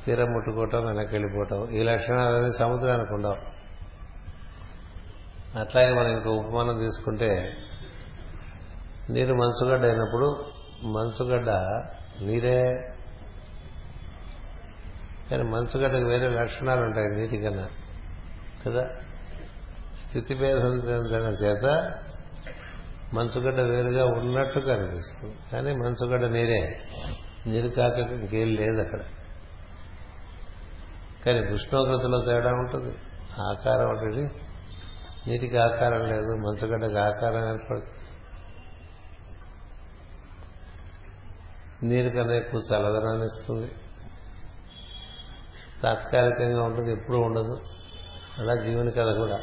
తీరం 0.06 0.34
ముట్టుకోవటం 0.34 0.86
వెనక్కి 0.86 1.16
వెళ్ళిపోవటం. 1.16 1.70
ఈ 1.70 1.84
లక్షణాలు 1.84 2.36
అనేది 2.36 2.58
సముద్రానికి 2.58 3.14
ఉండవు. 3.14 3.36
అట్లాగే 5.60 5.94
మనం 5.94 6.08
ఇంకో 6.08 6.30
ఉపమానం 6.30 6.80
తీసుకుంటే 6.80 7.58
నీరు 9.10 9.34
మంచుగడ్డ 9.34 9.86
అయినప్పుడు 9.86 10.46
మంచుగడ్డ 10.84 11.50
నీరే. 12.22 12.94
కానీ 15.32 15.44
మంచుగడ్డకు 15.44 16.06
వేరే 16.06 16.30
లక్షణాలు 16.30 16.82
ఉంటాయి 16.82 17.08
నీటి 17.08 17.38
కన్నా 17.38 17.68
స్థితి 20.04 20.36
భేదం 20.36 20.76
చెందిన 20.78 21.46
చేత 21.46 21.94
మంచుగడ్డ 23.14 23.60
వేరుగా 23.60 24.06
ఉన్నట్టు 24.06 24.60
కనిపిస్తుంది. 24.60 25.36
కానీ 25.52 25.74
మంచుగడ్డ 25.74 26.26
నీరే 26.26 26.88
నీరు 27.48 27.68
కాక 27.68 27.94
ఇంకేం 27.94 28.48
లేదు 28.48 28.82
అక్కడ. 28.82 29.00
కానీ 31.26 31.54
ఉష్ణోగ్రతలో 31.54 32.26
తేడా 32.26 32.50
ఉంటుంది. 32.50 32.98
ఆకారం 33.42 33.96
ఒకటి 33.96 34.40
నీటికి 35.30 35.58
ఆకారం 35.58 36.06
లేదు 36.08 36.36
మంచుగడ్డకి 36.36 36.98
ఆకారం 36.98 37.54
ఏర్పడుతుంది. 37.54 37.92
నీరు 41.84 42.10
కన్నా 42.10 42.34
ఎక్కువ 42.34 42.62
చల్లదనాన్ని 42.74 43.26
ఇస్తుంది. 43.26 43.72
తాత్కాలికంగా 45.84 46.64
ఉంటుంది 46.64 46.92
ఎప్పుడూ 46.92 47.20
ఉండదు. 47.20 47.62
అలా 48.38 48.56
జీవుని 48.56 48.92
కథ 48.92 49.18
కూడా. 49.18 49.40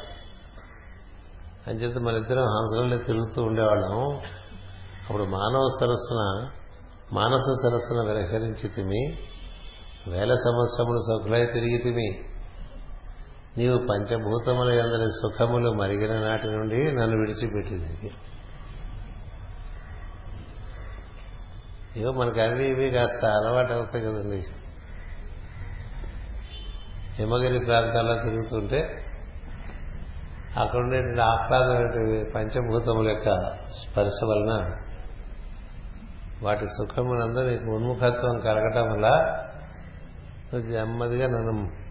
అంచేత 1.66 1.99
మన 1.99 2.14
ఇద్దరం 2.14 2.42
హంసలలో 2.42 2.97
తిరుగుతూ 2.97 3.42
ఉండేవాళ్ళం. 3.42 4.11
అప్పుడు 5.00 5.25
మానవ 5.25 5.66
సరస్సున 5.81 6.50
మానస 7.12 7.40
సరస్సున 7.40 8.12
విరహరించి 8.12 8.69
తిమి 8.69 9.19
వేల 10.09 10.35
సంవత్సరములు 10.35 10.99
సుఖులై 10.99 11.47
తిరిగి 11.47 11.78
తిమి. 11.78 12.25
నీవు 13.59 13.79
పంచభూతముల 13.79 14.72
ఎందరి 14.72 15.07
సుఖములు 15.07 15.70
మరిగిన 15.70 16.20
నాటి 16.20 16.46
నుండి 16.46 16.92
నన్ను 16.92 17.18
విడిచిపెట్టింది. 17.18 18.11
ఇగో 21.96 22.12
మనకి 22.12 22.40
అవి 22.40 22.68
ఇవి 22.68 22.90
కాస్త 22.90 23.25
అలవాటు 23.25 23.72
అవుతాయి 23.72 24.05
కదండి. 24.05 24.42
హిమగిరి 27.14 27.64
ప్రాంతాల్లో 27.64 28.14
తిరుగుతుంటే 28.14 29.02
అక్కడ 30.61 30.81
ఉండేటువంటి 30.81 31.21
ఆహ్లాదమైనటువంటి 31.21 32.33
పంచభూతముల 32.33 33.09
యొక్క 33.09 33.59
స్పర్శ 33.71 34.25
వలన 34.25 34.77
వాటి 36.43 36.67
సుఖమునందు 36.67 37.41
నీకు 37.41 37.65
ఉన్ముఖత్వం 37.65 38.41
కలగటం 38.41 38.93
వల్ల 38.93 39.09
నువ్వు 40.55 40.71
నెమ్మదిగా 40.71 41.27
నన్ను 41.27 41.83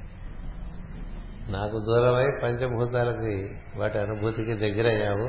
నాకు 1.52 1.80
దూరమై 1.80 2.26
పంచభూతాలకి 2.44 3.56
వాటి 3.80 3.98
అనుభూతికి 3.98 4.54
దగ్గరయ్యావు. 4.54 5.28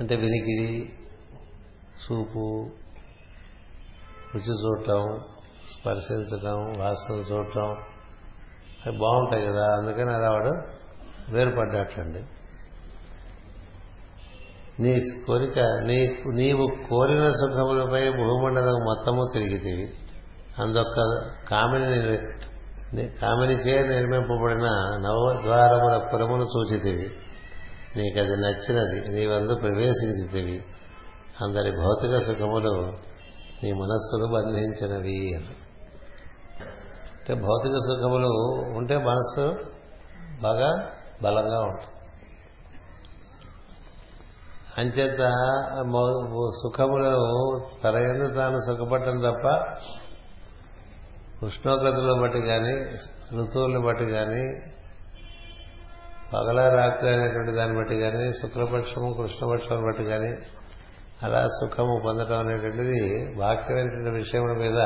అంటే 0.00 0.16
వినికిడి 0.16 0.92
చూపు 2.04 2.70
రుచి 4.34 4.52
చూడటం 4.64 5.20
స్పర్శించటం 5.72 6.72
వాసన 6.78 7.14
చూడటం 7.14 7.91
అవి 8.86 8.96
బాగుంటాయి 8.98 9.46
కదా 9.46 9.64
అందుకని 9.76 10.10
అలా 10.10 10.30
వాడు 10.30 10.52
వేరుపడ్డాట్లండి 11.32 12.22
నీ 14.80 14.92
కోరిక 15.26 15.58
నీ 15.58 15.98
నీవు 16.34 16.64
కోరిన 16.88 17.32
సుఖములపై 17.32 18.10
భూమండలం 18.10 18.78
మొత్తము 18.84 19.30
తిరిగితేవి 19.32 19.86
అందొక్క 20.58 20.98
కామిని 21.50 23.08
కామిని 23.20 23.54
చే 23.54 23.74
నిర్మింపబడిన 23.88 24.68
నవద్వారముల 25.00 25.96
పురమును 26.12 26.44
చూచితివి 26.44 27.06
నీకది 27.96 28.36
నచ్చినది 28.36 29.08
నీవందు 29.08 29.54
ప్రవేశించితివి 29.54 30.62
అందరి 31.40 31.70
భౌతిక 31.70 32.14
సుఖములు 32.26 32.74
నీ 33.62 33.72
మనస్సును 33.72 34.26
బంధించినవి 34.32 35.34
అని. 35.34 35.54
అంటే 37.22 37.34
భౌతిక 37.34 37.72
సుఖములు 37.78 38.30
ఉంటే 38.76 38.96
మనసు 38.98 39.44
బాగా 40.40 40.70
బలంగా 41.22 41.58
ఉంటుంది. 41.60 41.88
అంచేత 44.78 45.22
సుఖములను 46.62 47.24
తన 47.84 47.96
ఎందు 47.96 48.34
తాను 48.34 48.58
సుఖపడటం 48.58 49.18
తప్ప 49.20 49.46
ఉష్ణోగ్రతలు 51.44 52.20
బట్టి 52.22 52.40
కానీ 52.40 52.74
ఋతువులను 53.38 53.80
బట్టి 53.86 54.06
కానీ 54.06 54.42
పగల 56.32 56.60
రాత్రి 56.74 57.08
అనేటువంటి 57.10 57.52
దాన్ని 57.52 57.76
బట్టి 57.76 57.96
కానీ 58.00 58.32
శుక్లపక్షము 58.32 59.14
కృష్ణపక్షం 59.14 59.82
బట్టి 59.82 60.04
కానీ 60.04 60.32
అలా 61.22 61.48
సుఖము 61.48 62.00
పొందడం 62.04 62.38
అనేటువంటిది 62.38 63.00
బాక్యమైనటువంటి 63.38 64.10
విషయముల 64.10 64.52
మీద 64.52 64.78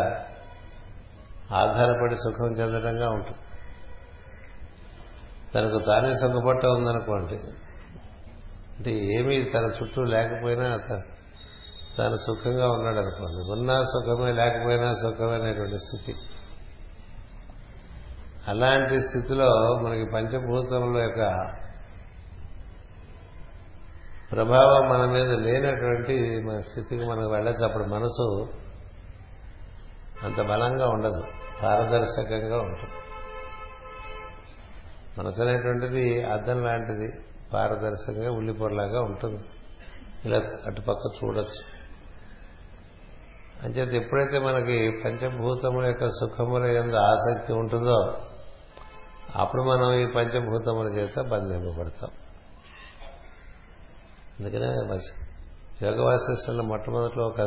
ఆధారపడి 1.55 2.15
సుఖం 2.15 2.53
చెందడంగా 2.53 3.11
ఉంటుంది. 3.11 3.39
తనకు 5.55 5.79
తానే 5.87 6.09
సుఖపట్ట 6.09 6.67
ఉందనుకోండి 6.67 7.35
అంటే 8.77 8.91
ఏమీ 8.91 9.43
తన 9.43 9.73
చుట్టూ 9.83 10.03
లేకపోయినా 10.03 10.79
తాను 11.99 12.17
సుఖంగా 12.17 12.71
ఉన్నాడు 12.71 12.97
అనుకోండి 12.97 13.53
ఉన్నా 13.53 13.83
సుఖమే 13.83 14.33
లేకపోయినా 14.33 14.95
సుఖమైనటువంటి 14.95 15.79
స్థితి. 15.79 16.19
అలాంటి 18.49 19.01
స్థితిలో 19.01 19.79
మనకి 19.83 20.05
పంచభూతముల 20.15 20.99
యొక్క 20.99 21.53
ప్రభావం 24.33 24.89
మన 24.89 25.11
మీద 25.11 25.31
లేనటువంటి 25.31 26.43
మన 26.47 26.59
స్థితికి 26.59 27.09
మనకు 27.09 27.29
వెళ్ళచ్చు 27.29 27.67
అప్పుడు 27.67 27.85
మనసు 27.85 28.47
అంత 30.23 30.37
బలంగా 30.37 30.89
ఉండదు. 30.89 31.23
పారదర్శకంగా 31.63 32.59
ఉంటుంది. 32.61 32.95
మనసు 35.19 35.43
అనేటువంటిది 35.43 36.25
అద్దం 36.25 36.65
లాంటిది 36.65 37.13
పారదర్శకంగా 37.53 38.33
ఉల్లిపొరలాగా 38.33 39.01
ఉంటుంది. 39.01 39.45
ఇలా 40.25 40.37
అటుపక్క 40.37 41.25
చూడొచ్చు. 41.25 41.77
అంచేత 43.63 44.03
ఎప్పుడైతే 44.03 44.39
మనకి 44.39 44.91
పంచభూతముల 45.05 45.87
యొక్క 45.87 46.09
సుఖముల 46.09 46.65
ఎందు 46.65 46.97
ఆసక్తి 46.97 47.53
ఉంటుందో 47.53 48.23
అప్పుడు 49.37 49.63
మనం 49.63 49.93
ఈ 49.93 50.07
పంచభూతముల 50.07 50.87
చేత 50.87 51.19
బంధింపబడతాం. 51.19 52.11
అందుకనే 54.39 54.69
యోగ 55.83 56.03
వాసిస్తున్న 56.05 56.61
మొట్టమొదటిలో 56.61 57.25
ఒక 57.25 57.41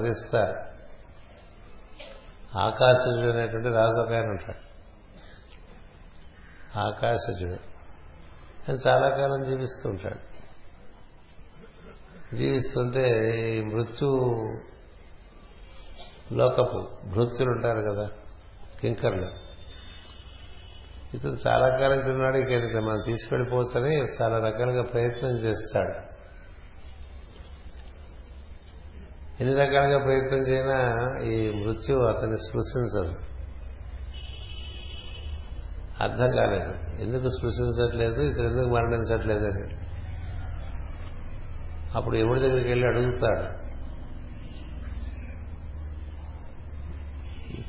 ఆకాశజుడు 2.55 3.29
అనేటువంటి 3.29 3.69
రాజు 3.69 4.01
ఒక 4.01 4.13
ఆయన 4.13 4.29
ఉంటాడు 4.29 4.69
ఆకాశజుడు. 6.79 7.51
ఆయన 8.69 8.77
చాలా 8.87 9.09
కాలం 9.09 9.43
జీవిస్తూ 9.43 9.89
ఉంటాడు. 9.89 10.29
జీవిస్తుంటే 12.35 13.07
ఈ 13.57 13.61
మృత్యు 13.61 14.09
లోకపు 16.31 16.87
భృత్యులు 17.07 17.51
ఉంటారు 17.51 17.91
కదా 17.91 18.09
కింకర్లు. 18.81 19.49
ఇతను 21.15 21.37
చాలా 21.47 21.69
కాలం 21.79 22.09
చిన్నాడు 22.09 22.37
ఇక 22.37 22.77
మనం 22.77 23.01
తీసుకెళ్ళిపోవచ్చని 23.05 23.95
చాలా 24.21 24.37
రకాలుగా 24.37 24.83
ప్రయత్నం 24.83 25.37
చేస్తాడు. 25.37 26.08
ఎన్ని 29.39 29.55
రకాలుగా 29.55 30.03
ప్రయత్నం 30.03 30.47
చేయినా 30.47 30.93
ఈ 31.23 31.49
మృత్యు 31.49 31.95
అతన్ని 31.95 32.37
స్పృశించదు. 32.37 33.15
అర్థం 36.03 36.31
కాలేదు. 36.35 37.01
ఎందుకు 37.01 37.29
స్పృశించట్లేదు? 37.29 38.21
ఇతను 38.21 38.47
ఎందుకు 38.47 38.67
మరణించట్లేదని 38.67 39.75
అప్పుడు 41.95 42.15
ఎవరి 42.15 42.39
దగ్గరికి 42.39 42.69
వెళ్ళి 42.69 42.87
అడుగుతాడు. 42.87 43.69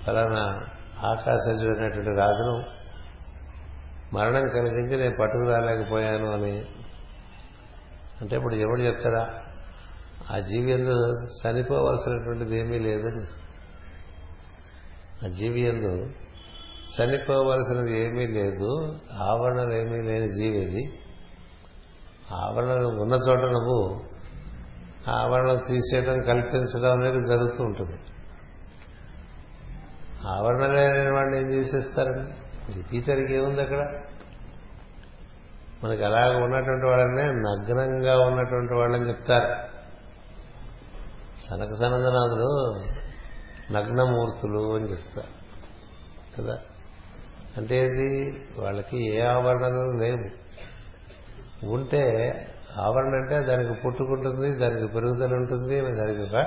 ఫలానా 0.04 0.66
ఆకాశజుడైనటువంటి 1.10 2.10
రాజును 2.10 2.64
మరణం 4.14 4.48
కలిగించి 4.48 4.96
నేను 4.96 5.16
పట్టుకు 5.20 5.50
రాలేకపోయాను 5.50 6.32
అని. 6.32 6.64
అంటే 8.20 8.36
ఇప్పుడు 8.36 8.54
ఎవడు 8.54 8.80
చెప్తాడా? 8.80 9.28
ఆ 10.30 10.38
జీవి 10.38 10.72
ఎందు 10.72 11.12
చనిపోవలసినటువంటిది 11.12 12.58
ఏమీ 12.58 12.78
లేదని 12.78 13.24
ఆ 15.24 15.28
జీవి 15.28 15.60
ఎందు 15.60 16.10
చనిపోవలసినది 16.96 18.04
ఏమీ 18.04 18.26
లేదు. 18.26 18.98
ఆవరణలు 19.12 19.72
ఏమీ 19.72 20.02
లేని 20.08 20.28
జీవి 20.28 20.64
అది 20.64 21.00
ఆవరణలు 22.32 22.86
ఉన్న 22.86 23.12
చోట 23.12 23.38
నువ్వు 23.38 24.10
ఆవరణం 25.10 25.60
తీసేయడం 25.68 26.20
కల్పించడం 26.20 26.92
అనేది 26.92 27.28
జరుగుతూ 27.28 27.64
ఉంటుంది. 27.64 27.98
ఆవరణ 30.26 30.66
లేని 30.66 31.10
వాడిని 31.10 31.36
ఏం 31.38 31.46
చేసేస్తారండి? 31.50 32.30
ఇది 32.72 32.82
తీయటానికి 32.82 33.34
ఏముంది 33.34 33.60
అక్కడ? 33.60 33.78
మనకి 35.84 36.04
అలాగ 36.04 36.36
ఉన్నటువంటి 36.36 36.86
వాళ్ళనే 36.86 37.22
నగ్నంగా 37.22 38.18
ఉన్నటువంటి 38.18 38.74
వాళ్ళని 38.74 39.08
చెప్తారు. 39.08 39.79
సనక 41.48 41.68
సనందనాథులు 41.68 42.74
నగ్నమూర్తులు 43.72 44.74
అని 44.74 44.84
చెప్తారు 44.84 45.40
కదా? 46.38 46.58
అంటే 47.56 47.86
ఇది 47.86 48.40
వాళ్ళకి 48.58 49.16
ఏ 49.16 49.20
ఆవరణలు 49.20 49.98
లేవు. 50.02 50.40
ఉంటే 51.66 52.02
ఆవరణ 52.78 53.14
అంటే 53.14 53.40
దానికి 53.40 53.72
పుట్టుకుంటుంది 53.72 54.56
దానికి 54.56 54.92
పెరుగుదల 54.92 55.34
ఉంటుంది 55.34 55.80
దానికి 55.80 56.22
ఒక 56.22 56.42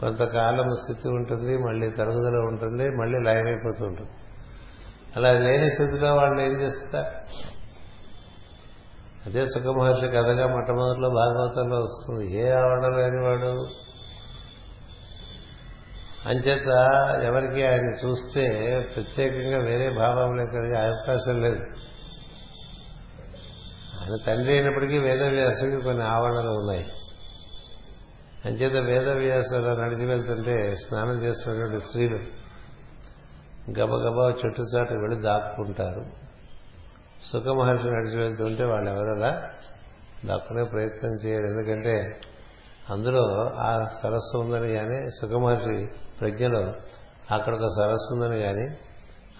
కొంతకాలం 0.00 0.70
స్థితి 0.70 1.08
ఉంటుంది 1.08 1.58
మళ్ళీ 1.58 1.90
తరుగుదల 1.90 2.38
ఉంటుంది 2.38 2.90
మళ్ళీ 2.90 3.18
లయమైపోతూ 3.18 3.84
ఉంటుంది. 3.84 4.10
అలా 5.16 5.32
లేని 5.32 5.70
స్థితిలో 5.70 6.14
వాళ్ళు 6.14 6.40
ఏం 6.40 6.52
చేస్తారు 6.52 7.14
అదే 9.26 9.44
సుఖమహర్షి 9.44 10.08
కథగా 10.08 10.46
మొట్టమొదటిలో 10.46 11.08
భాగవతంలో 11.08 11.76
వస్తుంది. 11.76 12.32
ఏ 12.32 12.50
ఆవరణ 12.50 12.96
లేనివాడు 12.96 13.66
అంచేత 16.28 16.68
ఎవరికి 17.22 17.62
ఆయన 17.66 18.06
చూస్తే 18.06 18.80
ప్రత్యేకంగా 18.94 19.58
వేరే 19.58 19.96
భావంలో 19.98 20.44
కలిగే 20.44 20.74
అవకాశం 20.74 21.40
లేదు. 21.42 21.62
ఆయన 24.00 24.16
తండ్రి 24.26 24.58
అయినప్పటికీ 24.58 24.98
వేదవ్యాసుకి 24.98 25.80
కొన్ని 25.80 26.04
ఆవరణలు 26.04 26.50
ఉన్నాయి. 26.50 26.86
అంచేత 28.44 28.76
వేదవ్యాసులు 28.76 29.80
నడిచి 29.80 30.06
వెళ్తుంటే 30.06 30.74
స్నానం 30.74 31.22
చేస్తున్నటువంటి 31.22 31.78
స్త్రీలు 31.78 32.16
గబగబా 33.80 34.28
చుట్టుచాటు 34.28 34.94
వెళ్ళి 34.94 35.20
దాక్కుంటారు. 35.20 36.04
సుఖమహర్షి 37.32 37.86
నడిచి 37.86 38.16
వెళ్తుంటే 38.16 38.64
వాళ్ళు 38.64 38.90
ఎవరలా 38.90 39.48
దాక్కునే 40.24 40.64
ప్రయత్నం 40.64 41.10
చేయరు. 41.10 41.46
ఎందుకంటే 41.46 42.20
అందులో 42.90 43.50
ఆ 43.56 43.88
సరస్సు 44.02 44.38
ఉందని 44.38 44.72
కానీ 44.72 45.06
సుఖమహర్షి 45.20 45.88
ప్రజ్ఞలో 46.20 46.60
అక్కడ 47.34 47.54
ఒక 47.54 47.60
సరస్సు 47.60 48.14
ఉందని 48.14 48.40
కానీ 48.40 48.76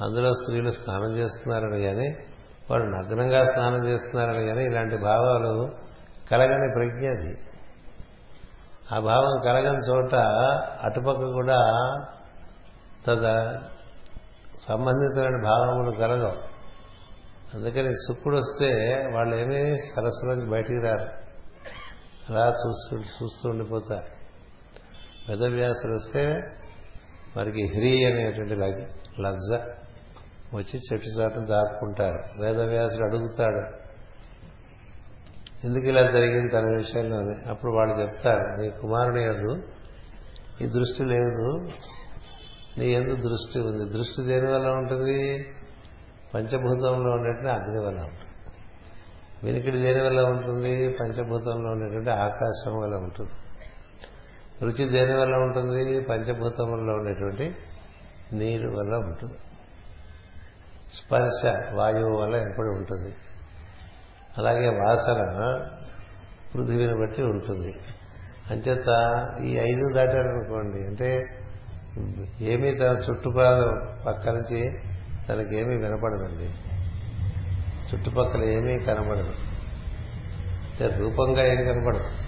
అందులో 0.05 0.33
స్త్రీలు 0.33 0.71
స్నానం 0.71 1.17
చేస్తున్నారని 1.17 1.83
కానీ 1.83 2.17
వాడు 2.71 2.83
నగ్నంగా 2.83 3.45
స్నానం 3.45 3.89
చేస్తున్నారని 3.89 4.47
కానీ 4.47 4.65
ఇలాంటి 4.65 4.97
భావాలు 4.97 5.71
కలగని 6.31 6.73
ప్రజ్ఞ 6.75 7.09
అది. 7.09 7.37
ఆ 8.93 9.01
భావం 9.01 9.41
కలగని 9.45 9.91
చోట 9.91 10.15
అటుపక్క 10.85 11.33
కూడా 11.33 11.59
తద 13.07 13.23
సంబంధితమైన 14.69 15.43
భావములు 15.45 15.97
కలగవు. 15.97 16.59
అందుకని 17.55 17.93
సుక్కుడు 17.93 18.37
వస్తే 18.37 18.69
వాళ్ళు 19.15 19.35
ఏమీ 19.35 19.77
సరస్సులోంచి 19.77 20.51
బయటికి 20.51 20.81
రారు. 20.81 21.29
అలా 22.33 22.47
చూస్తూ 22.49 22.97
చూస్తూ 22.97 23.51
ఉండిపోతారు. 23.51 24.19
వేదవ్యాసులు 25.29 25.95
వస్తే 25.95 26.41
వారికి 27.37 27.67
హ్రీ 27.67 28.05
అనేటువంటి 28.05 28.55
లజ్జ 29.21 29.61
వచ్చి 30.55 30.81
చెట్టు 30.93 31.09
చాటును 31.09 31.47
దాక్కుంటారు 31.47 32.43
వేదవ్యాసుడు 32.43 33.05
అడుగుతాడు 33.05 33.89
ఎందుకు 35.65 35.87
ఇలా 35.87 36.03
జరిగింది 36.03 36.53
తన 36.53 36.65
విషయంలో? 36.65 37.51
అప్పుడు 37.51 37.73
వాళ్ళు 37.73 38.01
చెప్తారు 38.03 38.63
నీ 38.63 38.71
కుమారుని 38.71 39.25
ఎందు 39.25 39.63
ఈ 40.61 40.67
దృష్టి 40.67 41.05
లేదు. 41.05 41.69
నీ 42.79 42.87
ఎందు 42.87 43.15
దృష్టి 43.15 43.59
ఉంది. 43.59 43.93
దృష్టి 43.93 44.27
దేని 44.27 44.53
వల్ల 44.53 44.69
ఉంటుంది? 44.69 45.47
పంచభూతంలో 46.35 47.11
ఉండేటువంటి 47.11 47.49
అగ్ని 47.49 47.87
వల్ల 47.87 48.01
ఉంటుంది. 48.01 48.29
వినికిడి 49.43 49.79
దేని 49.79 50.03
వల్ల 50.03 50.21
ఉంటుంది? 50.21 50.89
పంచభూతంలో 50.89 51.71
ఉండేటువంటి 51.71 52.11
ఆకాశం 52.11 52.79
వల్ల 52.79 52.95
ఉంటుంది. 52.95 53.31
రుచి 54.63 54.89
దేని 54.89 55.15
వల్ల 55.15 55.37
ఉంటుంది? 55.37 56.01
పంచభూతముల్లో 56.01 56.95
ఉండేటువంటి 56.95 57.57
నీరు 58.33 58.69
వల్ల 58.69 58.97
ఉంటుంది. 58.97 59.35
స్పర్శ 60.93 61.47
వాయువు 61.75 62.23
వల్ల 62.23 62.37
ఏర్పడి 62.37 62.69
ఉంటుంది. 62.69 63.15
అలాగే 64.39 64.69
వాసన 64.69 65.23
పృథివీని 66.55 67.01
బట్టి 67.01 67.23
ఉంటుంది. 67.23 67.75
అంచేత 68.51 68.87
ఈ 69.45 69.57
ఐదు 69.57 69.95
దాటారనుకోండి 69.95 70.87
అంటే 70.87 71.27
ఏమీ 72.41 72.75
తన 72.75 72.99
చుట్టుపక్కల 73.11 73.95
పక్క 74.07 74.29
నుంచి 74.29 74.79
తనకేమీ 75.29 75.77
వినపడదండి. 75.77 76.51
చుట్టుపక్కల 77.95 78.45
ఏమీ 78.45 78.79
కనబడదు. 78.79 79.35
అంటే 80.71 80.97
రూపంగా 80.97 81.43
ఏం 81.43 81.57
కనపడదు. 81.57 82.28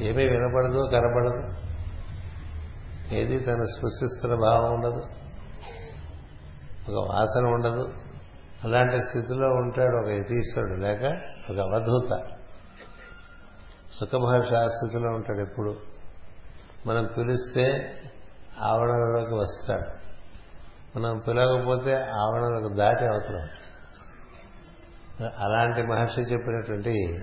ఏమీ 0.00 0.24
వినపడదు 0.24 0.88
కనపడదు. 0.92 1.66
ఏది 3.14 3.38
తను 3.38 3.64
స్పృశిస్తున్న 3.64 4.34
భావం 4.34 4.74
ఉండదు. 4.74 5.02
ఒక 6.90 7.08
వాసన 7.10 7.44
ఉండదు. 7.44 7.92
అలాంటి 8.64 9.02
స్థితిలో 9.02 9.48
ఉంటాడు 9.48 9.96
ఒక 9.96 10.08
యతీశ్వరుడు 10.08 10.80
లేక 10.80 11.02
ఒక 11.50 11.58
అవధూత. 11.58 12.18
సుఖభాష 13.90 14.52
ఆ 14.52 14.66
స్థితిలో 14.66 15.10
ఉంటాడు 15.10 15.38
ఎప్పుడు. 15.38 15.76
మనం 16.86 17.08
పిలిస్తే 17.18 17.94
ఆవరణలోకి 18.60 19.34
వస్తాడు. 19.34 20.06
మనం 20.98 21.18
పిలవకపోతే 21.18 21.94
ఆవరణలకు 21.96 22.74
దాటి 22.74 23.04
అవతలం 23.04 23.48
అలాంటి 25.38 25.82
మహర్షి 25.82 26.20
చెప్పినటువంటి 26.20 27.18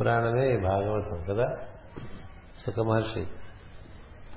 పురాణమే 0.00 0.54
ఈ 0.54 0.56
భాగవతం 0.56 1.34
కదా? 1.34 1.56
సుఖమహర్షి 2.56 3.26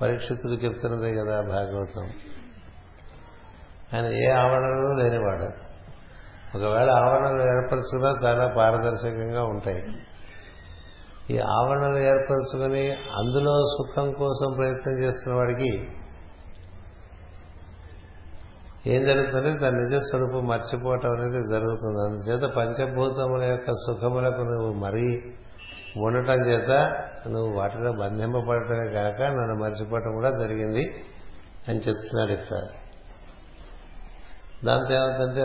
పరీక్షితులు 0.02 0.52
చెప్తున్నదే 0.52 1.14
కదా 1.14 1.40
భాగవతం. 1.40 2.10
ఆయన 3.94 4.06
ఏ 4.06 4.30
ఆవరణలు 4.30 5.02
లేనివాడు. 5.02 5.72
ఒకవేళ 6.58 6.90
ఆవరణలు 6.90 7.40
ఏర్పరచుకున్నా 7.40 8.14
చాలా 8.24 8.46
పారదర్శకంగా 8.46 9.44
ఉంటాయి. 9.44 9.82
ఈ 11.30 11.38
ఆవరణలు 11.38 11.98
ఏర్పరచుకుని 11.98 12.90
అందులో 12.92 13.60
సుఖం 13.60 14.12
కోసం 14.12 14.54
ప్రయత్నం 14.56 14.98
చేస్తున్న 14.98 15.36
వాడికి 15.36 15.88
ఏం 18.86 19.04
జరుగుతుంది? 19.04 19.58
తన 19.58 19.74
నిజ 19.74 19.94
స్వరూపం 19.94 20.46
మర్చిపోవటం 20.46 21.10
అనేది 21.10 21.48
జరుగుతుంది. 21.50 21.98
అందుచేత 21.98 22.52
పంచభూతముల 22.52 23.42
యొక్క 23.42 23.72
సుఖములకు 23.72 24.40
నువ్వు 24.40 24.72
మరీ 24.72 25.31
ఉండటం 25.96 26.48
చేత 26.48 26.70
నువ్వు 27.28 27.58
వాటిలో 27.58 27.92
బంధింపబడటమే 27.92 28.92
కాక 28.92 29.22
నన్ను 29.22 29.54
మర్చిపోవటం 29.54 30.12
కూడా 30.12 30.30
జరిగింది 30.30 31.04
అని 31.68 31.78
చెప్తున్నాడు 31.78 32.32
ఇక్కడ 32.32 32.68
దాంతో 34.64 34.94
ఏమవుతుందంటే 34.94 35.42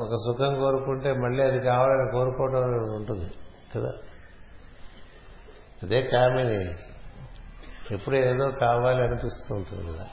ఒక 0.00 0.14
సుఖం 0.14 0.54
కోరుకుంటే 0.58 1.12
మళ్ళీ 1.12 1.42
అది 1.42 1.60
కావాలని 1.60 2.12
కోరుకోవడం 2.12 2.94
ఉంటుంది 2.94 3.30
కదా? 3.76 3.92
అదే 5.82 6.02
కామిని 6.02 6.74
ఎప్పుడు 7.94 8.16
ఏదో 8.16 8.50
కావాలి 8.50 9.02
అనిపిస్తూ 9.02 9.54
ఉంటుంది 9.54 9.92
కదా? 9.92 10.08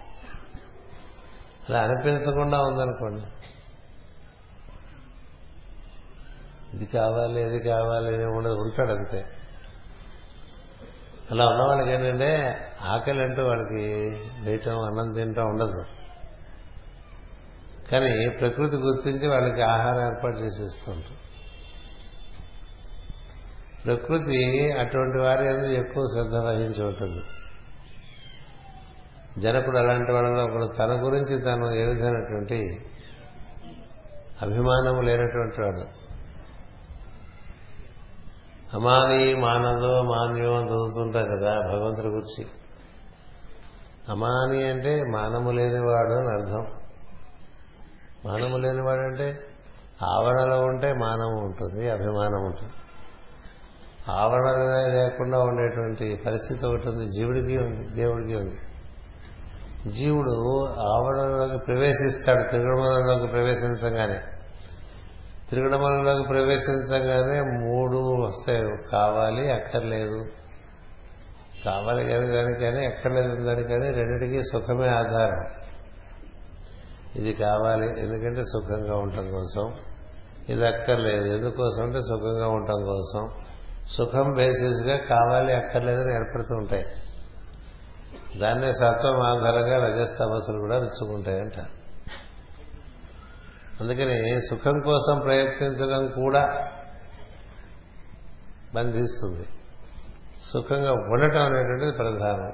అలా 1.69 1.79
అనిపించకుండా 1.79 2.61
ఉందనుకోండి. 2.61 3.25
ఇది 6.75 6.85
కావాలి 6.85 7.41
ఇది 7.41 7.69
కావాలి 7.69 8.07
అని 8.07 8.25
ఉండదు 8.25 8.53
ఉంటాడు 8.53 8.91
అంతే. 8.91 9.25
అలా 11.31 11.45
ఉన్న 11.45 11.61
వాళ్ళకి 11.61 11.91
ఏంటంటే 11.91 12.29
ఆకలి 12.81 13.23
అంటూ 13.23 13.43
వాడికి 13.47 13.83
వేయటం 14.41 14.79
అన్నం 14.79 15.11
తినటం 15.11 15.45
ఉండదు. 15.47 15.83
కానీ 17.91 18.29
ప్రకృతి 18.29 18.75
గుర్తించి 18.75 19.27
వాళ్ళకి 19.27 19.61
ఆహారం 19.61 20.07
ఏర్పాటు 20.07 20.37
చేసి 20.37 20.63
ఇస్తుంటారు 20.63 21.25
ప్రకృతి 23.85 24.71
అటువంటి 24.71 25.17
వారి 25.17 25.43
అనేది 25.49 25.75
ఎక్కువ 25.75 26.03
శ్రద్ధ 26.13 26.35
వహించి 26.35 26.83
ఉంటుంది 26.85 27.21
జనకుడు 29.41 29.77
అలాంటి 29.77 30.11
వాళ్ళలో 30.11 30.43
ఒకడు 30.43 30.65
తన 30.65 30.91
గురించి 31.05 31.41
తను 31.41 31.65
ఏ 31.75 31.85
విధమైనటువంటి 31.85 32.59
అభిమానం 34.41 35.01
లేనటువంటి 35.01 35.61
వాడు. 35.61 36.04
అమాని 38.75 39.35
మానదో 39.35 40.01
మాన్యో 40.01 40.57
అని 40.57 40.65
చదువుతుంటాం 40.67 41.23
కదా 41.23 41.53
భగవంతుడి 41.53 42.07
గురించి. 42.07 42.47
అమాని 44.09 44.63
అంటే 44.63 45.03
మానము 45.13 45.51
లేనివాడు 45.51 46.11
అని 46.11 46.41
అర్థం. 46.41 46.65
మానము 48.25 48.57
లేనివాడు 48.57 49.01
అంటే 49.01 49.39
ఆవరణలో 50.03 50.61
ఉంటే 50.61 50.93
మానము 50.93 51.45
ఉంటుంది 51.45 51.89
అభిమానం 51.89 52.45
ఉంటుంది. 52.45 52.73
ఆవరణ 54.09 54.51
లేకుండా 54.93 55.39
ఉండేటువంటి 55.39 56.23
పరిస్థితి 56.25 56.65
ఒకటి 56.65 56.89
ఉంది 56.89 57.05
జీవుడికి 57.05 57.57
ఉంది 57.57 57.87
దేవుడికి 57.87 58.35
ఉంది. 58.35 58.57
జీవుడు 59.91 60.65
ఆవరణలోకి 60.65 61.65
ప్రవేశిస్తాడు 61.65 62.43
త్రిగుణమలంలోకి 62.43 63.27
ప్రవేశించగానే. 63.27 64.19
త్రిగుణమలంలోకి 65.49 66.27
ప్రవేశించగానే 66.27 67.41
మూడు 67.41 68.04
వస్తాయి 68.25 68.63
కావాలి 68.91 69.53
అక్కర్లేదు. 69.53 70.25
కావాలి 71.65 72.05
కానీ 72.05 72.27
దానికని 72.27 72.85
ఎక్కర్లేదు 72.85 73.45
దానికని 73.45 73.91
రెండింటికి 73.91 74.41
సుఖమే 74.43 74.87
ఆధారం. 74.87 75.45
ఇది 77.15 77.33
కావాలి 77.33 78.01
ఎందుకంటే 78.01 78.41
సుఖంగా 78.41 78.97
ఉండటం 78.97 79.31
కోసం. 79.31 79.73
ఇది 80.49 80.67
అక్కర్లేదు 80.67 81.25
ఎందుకోసం 81.25 81.83
అంటే 81.83 82.01
సుఖంగా 82.01 82.47
ఉండటం 82.47 82.85
కోసం. 82.85 83.29
సుఖం 83.97 84.33
బేసిస్గా 84.33 84.97
కావాలి 84.97 85.53
అక్కర్లేదని 85.53 86.15
ఏర్పడుతూ 86.15 86.55
ఉంటాయి 86.55 86.85
దాన్నే 88.39 88.71
సత్వం 88.71 89.19
ఆధారంగా 89.19 89.87
రజస్తమస్సులు 89.87 90.59
కూడా 90.59 90.77
రుచుకుంటాయంట 90.77 91.59
అందుకని 93.81 94.37
సుఖం 94.49 94.79
కోసం 94.79 95.19
ప్రయత్నించడం 95.19 96.07
కూడా 96.07 96.71
బంధిస్తుంది. 98.75 99.47
సుఖంగా 100.53 100.91
ఉండటం 100.91 101.41
అనేటువంటిది 101.41 101.91
ప్రధానం. 101.91 102.53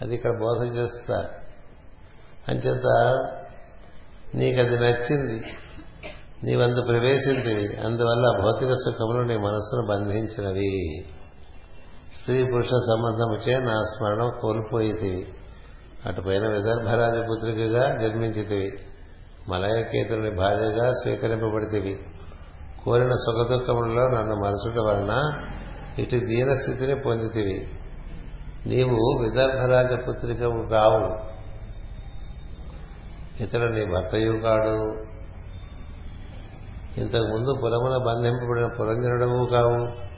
అది 0.00 0.14
ఇక్కడ 0.14 0.30
బోధ 0.30 0.76
చేస్తారు 0.76 1.40
అంచేత 2.48 2.88
నీకు 4.34 4.60
అది 4.60 4.78
నచ్చింది 4.78 5.42
నీవందు 6.44 6.82
ప్రవేశించివి 6.82 7.76
అందువల్ల 7.76 8.42
భౌతిక 8.42 8.72
సుఖములు 8.72 9.22
నీ 9.24 9.36
మనస్సును 9.36 9.86
బంధించినవి. 9.88 11.04
స్త్రీ 12.20 12.44
పురుష 12.44 12.66
సంబంధముచే 12.66 13.60
నా 13.60 13.80
స్మరణం 13.80 14.30
కోల్పోయితివి 14.40 15.28
అటుపైన 16.06 16.48
విదర్భరాజపుత్రికగా 16.48 17.96
జన్మించితివి. 17.96 18.72
మలయకేతుని 19.48 20.30
భార్యగా 20.30 20.92
స్వీకరింపబడితివి. 20.92 22.00
కోరిన 22.84 23.12
సుఖదుఖములలో 23.12 24.08
నన్ను 24.08 24.34
మరచుట 24.34 24.78
వలన 24.78 25.42
ఇటు 25.98 26.16
దీన 26.16 26.52
స్థితిని 26.52 26.94
పొందితివి. 26.94 27.68
నీవు 28.66 29.22
విదర్భరాజపుత్రికవు 29.22 30.68
కావు. 30.70 31.30
ఇతడు 33.42 33.64
నీ 33.64 33.84
భర్తయు 33.84 34.32
కాడు. 34.32 35.10
ఇంతకుముందు 37.00 37.54
పురమున 37.62 38.04
బంధింపబడిన 38.06 38.66
పురంజనుడము 38.66 39.44
కావు. 39.44 40.10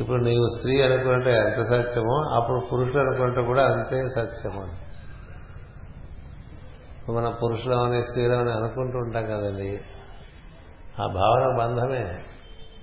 ఇప్పుడు 0.00 0.20
నీవు 0.22 0.48
స్త్రీ 0.56 0.82
అనుకుంటే 0.82 1.30
ఎంత 1.30 1.66
సత్యమో 1.66 2.28
అప్పుడు 2.34 2.66
పురుషుడు 2.72 2.98
అనుకుంటే 2.98 3.44
కూడా 3.44 3.62
అంతే 3.62 4.04
సత్యము. 4.16 4.86
మనం 7.12 7.32
పురుషులమని 7.42 8.02
స్త్రీలమని 8.02 8.52
అనుకుంటూ 8.52 8.98
ఉంటాం 8.98 9.26
కదండి. 9.26 9.80
ఆ 11.00 11.06
భావన 11.06 11.56
బంధమే. 11.58 12.24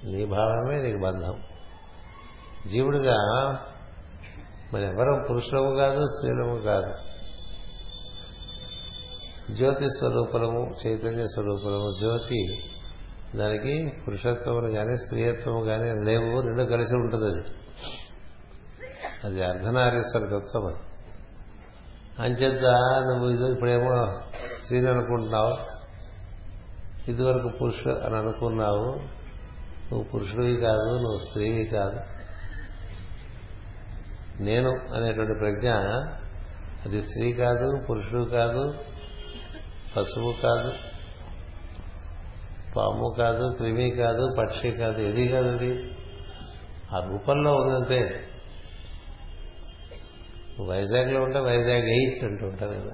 నీ 0.04 0.26
భావమే 0.26 0.82
నీకు 0.82 0.98
బంధం. 0.98 1.44
జీవుడిగా 2.68 3.18
మన 4.74 4.80
ఎవరం 4.80 5.26
పురుషులము 5.30 5.76
కాదు 5.76 6.02
స్త్రీలము 6.02 6.60
కాదు. 6.60 6.94
జ్యోతి 9.54 9.86
స్వరూపము 9.86 10.72
చైతన్య 10.86 11.24
స్వరూపము 11.24 12.00
జ్యోతి 12.00 12.64
దానికి 13.36 13.92
పురుషత్వము 14.08 14.70
కానీ 14.70 14.98
స్త్రీయత్వము 14.98 15.64
కానీ 15.64 16.06
లేవు 16.06 16.42
రెండు 16.42 16.64
కలిసి 16.64 16.96
ఉంటుంది 16.96 17.26
అది. 17.26 17.44
అది 19.24 19.44
అర్ధనారీశ్వర 19.44 20.40
తత్వం 20.40 20.66
అది 20.66 20.78
అంచేత 22.20 22.64
నువ్వు 23.08 23.30
ఇది 23.30 23.52
ఇప్పుడేమో 23.52 24.06
స్త్రీని 24.64 24.90
అనుకుంటున్నావు 24.90 25.73
ఇదివరకు 27.08 27.48
పురుషుడు 27.48 27.94
అని 27.94 28.16
అనుకున్నావు. 28.16 29.00
నువ్వు 29.92 30.04
పురుషుడివి 30.04 30.58
కాదు 30.58 30.90
నువ్వు 30.96 31.18
స్త్రీవి 31.18 31.66
కాదు. 31.66 32.00
నేను 34.44 34.70
అనేటువంటి 34.70 35.34
ప్రజ్ఞ 35.40 35.70
అది 36.86 37.02
స్త్రీ 37.02 37.34
కాదు 37.34 37.86
పురుషుడు 37.90 38.24
కాదు 38.24 38.74
పశువు 39.98 40.32
కాదు 40.32 40.74
పాము 42.76 43.16
కాదు 43.18 43.54
క్రిమి 43.54 43.92
కాదు 43.92 44.28
పక్షి 44.40 44.72
కాదు 44.72 45.02
ఏది 45.02 45.28
కాదు 45.28 45.58
అది 45.58 45.92
ఆ 46.96 47.00
రూపంలో 47.10 47.54
ఉందంతే 47.54 48.28
వైజాగ్లో 50.70 51.22
ఉంటే 51.22 51.40
వైజాగ్ 51.40 51.90
ఎయిట్ 51.90 52.24
అంటూ 52.24 52.48
ఉంటారు 52.48 52.72
కదా. 52.72 52.92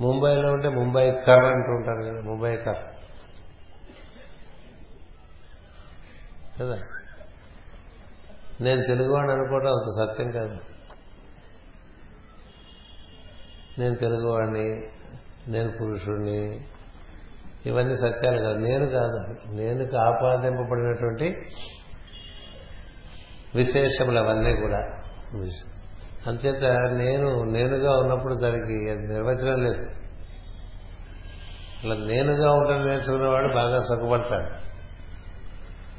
ముంబైలో 0.00 0.52
ఉంటే 0.52 0.68
ముంబై 0.68 1.10
కర్ 1.10 1.44
అంటూ 1.44 1.72
ఉంటారు 1.72 2.04
కదా 2.04 2.30
ముంబై 2.30 2.56
కర్ 2.56 2.76
కదా? 6.60 6.78
నేను 8.60 8.86
తెలుగువాడిని 8.86 9.32
అనుకోవడం 9.32 9.66
అంత 9.66 10.08
సత్యం 10.08 10.30
కాదు. 10.30 10.58
నేను 13.78 13.94
తెలుగువాడిని 13.94 14.82
నేను 15.48 15.70
పురుషుణ్ణి 15.70 16.64
ఇవన్నీ 17.66 17.94
సత్యాలు 17.94 18.38
కాదు. 18.38 18.58
నేను 18.58 18.86
కాదు. 18.86 19.50
నేను 19.50 19.96
ఆపాదింపబడినటువంటి 19.96 21.46
విశేషములు 23.54 24.18
అవన్నీ 24.18 24.54
కూడా. 24.54 25.00
అంచేత 26.26 26.64
నేను 26.92 27.44
నేనుగా 27.44 27.98
ఉన్నప్పుడు 27.98 28.34
దానికి 28.34 28.72
నిర్వచనం 29.12 29.62
లేదు. 29.62 29.86
ఇలా 31.84 31.94
నేనుగా 31.94 32.52
ఉండడం 32.52 32.86
నేర్చుకున్నవాడు 32.86 33.54
బాగా 33.54 33.80
సుఖపడతాడు. 33.80 34.74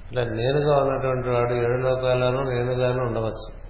ఇట్లా 0.08 0.24
నేనుగా 0.24 0.78
ఉన్నటువంటి 0.78 1.30
వాడు 1.30 1.54
ఏడు 1.54 1.82
లోకాల్లోనూ 1.82 2.42
నేనుగాను 2.42 3.02
ఉండవచ్చు. 3.02 3.66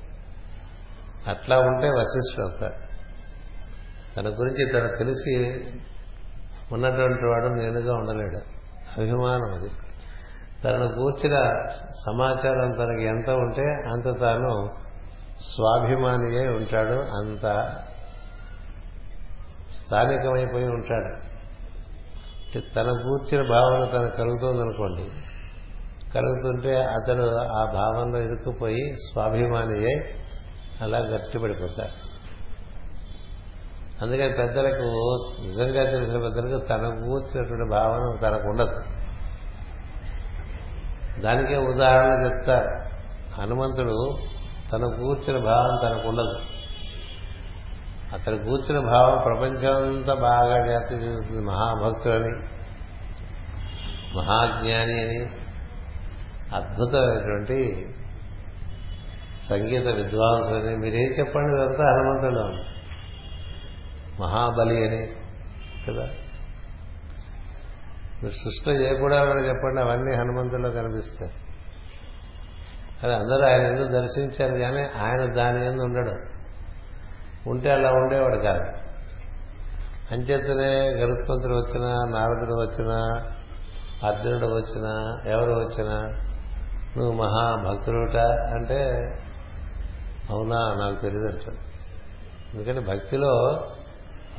అట్లా 1.27 1.59
ఉంటే 1.59 1.87
వశిష్ఠుడు 1.87 2.45
అవుతాడు 2.45 2.85
తన 4.15 4.39
గురించి 4.39 4.71
తను 4.73 4.97
తెలిసి 4.97 5.63
ఉన్నటువంటి 6.73 7.25
వాడు 7.25 7.47
నేనుగా 7.47 7.93
ఉండలేడు. 7.93 8.37
అభిమానం 8.99 9.53
అది. 9.53 9.69
తనను 10.63 10.87
కూర్చిన 10.87 11.33
సమాచారం 12.05 12.71
తనకి 12.71 13.05
ఎంత 13.05 13.29
ఉంటే 13.29 13.63
అంత 13.63 14.19
తాను 14.19 14.84
స్వాభిమానియే 15.41 16.47
ఉంటాడు 16.47 16.93
అంత 16.93 17.41
స్థానికమైపోయి 19.71 20.65
ఉంటాడు. 20.65 21.35
తన 22.75 22.83
కూర్చిన 22.83 23.41
భావన 23.49 23.85
తనకు 23.85 24.15
కలుగుతుందనుకోండి. 24.15 25.09
కలుగుతుంటే 26.13 26.83
అతడు 26.83 27.37
ఆ 27.37 27.65
భావంలో 27.65 28.19
ఇరుక్కుపోయి 28.19 28.95
స్వాభిమానియే 29.11 30.15
అలా 30.81 30.97
గట్టిపడిపోతాడు. 30.97 32.05
అందుకని 34.01 34.33
పెద్దలకు 34.33 34.83
నిజంగా 35.41 35.91
తెలిసిన 35.91 36.21
పెద్దలకు 36.21 36.65
తన 36.65 37.05
కూర్చున్నటువంటి 37.05 37.71
భావన 37.71 38.17
తనకు 38.21 38.49
ఉండదు 38.49 38.79
దానికే 41.21 41.57
ఉదాహరణ 41.57 42.09
చెప్తారు. 42.25 42.69
హనుమంతుడు 43.41 44.17
తన 44.73 44.86
కూర్చిన 44.86 45.38
భావం 45.45 45.89
తనకు 45.89 46.08
ఉండదు. 46.08 46.39
అతడు 48.13 48.36
కూర్చిన 48.36 48.80
భావం 48.80 49.21
ప్రపంచం 49.25 49.95
అంతా 49.95 50.13
బాగా 50.13 50.63
వ్యాప్తి 50.63 50.95
చెందుతుంది 50.95 51.41
మహాభక్తులని 51.41 52.32
మహాజ్ఞాని 54.17 54.99
అని. 55.01 55.25
అద్భుతమైనటువంటి 56.56 57.88
సంగీత 59.49 59.95
విద్వాంసులని 59.95 60.75
మీరేం 60.75 61.10
చెప్పండి 61.19 61.49
ఇదంతా 61.49 61.84
హనుమంతుడు 61.84 62.75
మహాబలి 64.21 64.88
అని 64.88 65.08
కదా? 65.88 66.08
మీరు 68.23 68.34
సృష్టిలో 68.34 68.99
కూడా 68.99 69.15
చెప్పండి 69.25 69.82
అవన్నీ 69.82 70.15
హనుమంతుల్లో 70.15 70.69
కనిపిస్తాయి. 70.69 71.32
అది 73.05 73.15
అందరూ 73.15 73.45
ఆయన 73.45 73.61
ఎందుకు 73.61 73.87
దర్శించారు? 73.87 74.59
కానీ 74.59 74.79
ఆయన 74.79 75.33
దాని 75.33 75.65
ఎందు 75.65 75.81
ఉండడు. 75.81 76.35
ఉంటే 77.49 77.71
అలా 77.71 77.89
ఉండేవాడు 77.89 78.35
కాదు. 78.35 78.85
అంచేతనే 80.11 80.89
గరుత్మంతుడు 80.89 81.53
వచ్చినా 81.53 82.19
నారదుడు 82.19 82.53
వచ్చినా 82.53 83.25
అర్జునుడు 84.07 84.45
వచ్చినా 84.45 85.21
ఎవరు 85.31 85.51
వచ్చినా 85.51 85.93
నువ్వు 86.97 87.11
మహాభక్తుడుట 87.11 88.17
అంటే 88.53 88.91
అవునా? 90.29 90.75
నాకు 90.79 91.01
తెలియదు 91.01 91.27
అంటాడు 91.27 91.75
ఎందుకంటే 92.53 92.91
భక్తిలో 92.91 93.63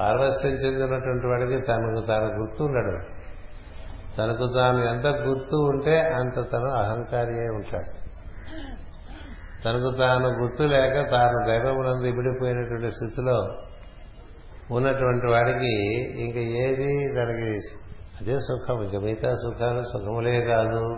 పారవస్యం 0.01 0.53
చెందినటువంటి 0.53 1.27
వాడికి 1.27 1.67
తనకు 1.67 2.07
తాను 2.07 2.25
గుర్తు 2.25 2.63
ఉండడు 2.63 3.17
తనకు 4.17 4.53
తాను 4.55 4.79
ఎంత 4.79 5.07
గుర్తు 5.07 5.57
ఉంటే 5.57 6.01
అంత 6.01 6.53
తను 6.53 6.71
అహంకారి 6.71 7.49
ఉంటాడు. 7.55 8.06
తనకు 9.67 9.95
తాను 9.99 10.29
గుర్తు 10.29 10.63
లేక 10.63 11.11
తాను 11.11 11.47
దైవమునందు 11.47 12.07
ఇమిడిపోయినటువంటి 12.07 12.87
స్థితిలో 12.87 13.49
ఉన్నటువంటి 14.71 15.27
వాడికి 15.27 15.83
ఇంక 16.25 16.37
ఏది 16.37 17.09
తనకి 17.15 17.77
అదే 18.21 18.39
సుఖం 18.39 18.83
ఇంక 18.83 18.97
మిగతా 18.97 19.35
సుఖాలు 19.35 19.83
సుఖములే 19.83 20.41
కాదు. 20.41 20.97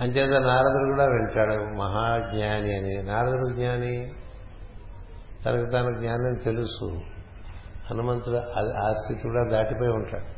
అంచేత 0.00 0.40
నారదుడు 0.40 0.90
కూడా 0.90 1.04
వింటాడు 1.04 1.54
మహాజ్ఞాని 1.54 2.76
అని. 2.76 3.02
నారదుడు 3.02 3.54
జ్ఞాని? 3.54 4.12
తనకు 5.46 5.70
తన 5.70 6.00
జ్ఞానం 6.00 6.34
తెలుసు. 6.44 7.00
హనుమంతుడు 7.90 8.36
ఆ 8.86 8.92
స్థితి 8.92 9.28
కూడా 9.28 9.48
దాటిపోయి 9.50 9.90
ఉంటాడు. 9.90 10.36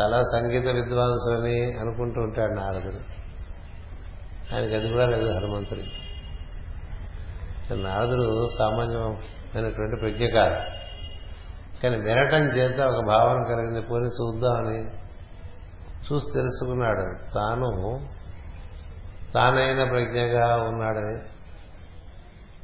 చాలా 0.00 0.20
సంగీత 0.20 0.66
విద్వాంసులని 0.66 1.72
అనుకుంటూ 1.72 2.20
ఉంటాడు 2.20 2.52
నారదుడు. 2.52 3.17
ఆయనకి 4.54 4.74
అది 4.74 4.88
కూడా 4.88 5.06
లేదు 5.06 5.30
హనుమంతుడి. 5.30 5.84
నారదుడు 7.82 8.48
సామాన్యమైనటువంటి 8.58 9.96
ప్రజ్ఞ 10.00 10.26
కాదు 10.26 10.78
కానీ 11.82 11.96
వినటం 11.96 12.44
చేత 12.44 12.80
ఒక 12.80 13.04
భావన 13.04 13.42
కలిగింది 13.42 13.80
పోని 13.80 14.06
చూద్దామని 14.06 14.84
చూసి 16.12 16.26
తెలుసుకున్నాడు. 16.34 17.32
తాను 17.34 18.00
తానైన 19.34 19.84
ప్రజ్ఞగా 19.84 20.56
ఉన్నాడని. 20.56 21.18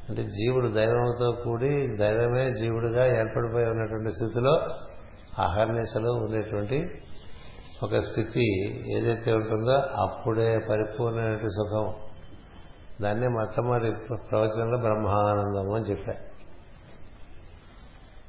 అంటే 0.09 0.23
జీవుడు 0.23 0.67
దైవంతో 0.67 1.31
కూడి 1.31 1.97
దైవమే 1.97 2.53
జీవుడుగా 2.53 3.19
ఏర్పడిపోయి 3.19 3.65
ఉన్నటువంటి 3.65 4.11
స్థితిలో 4.11 4.67
అహర్నిశలో 5.39 6.13
ఉండేటువంటి 6.13 7.01
ఒక 7.83 7.97
స్థితి 7.97 8.45
ఏదైతే 8.97 9.33
ఉంటుందో 9.33 9.77
అప్పుడే 9.77 10.59
పరిపూర్ణమైన 10.59 11.37
సుఖం. 11.37 11.93
దాన్ని 13.01 13.27
మొట్టమొదటి 13.27 13.91
ప్రవచనంలో 14.31 14.77
బ్రహ్మానందము 14.77 15.75
అని 15.75 15.85
చెప్పారు 15.85 16.35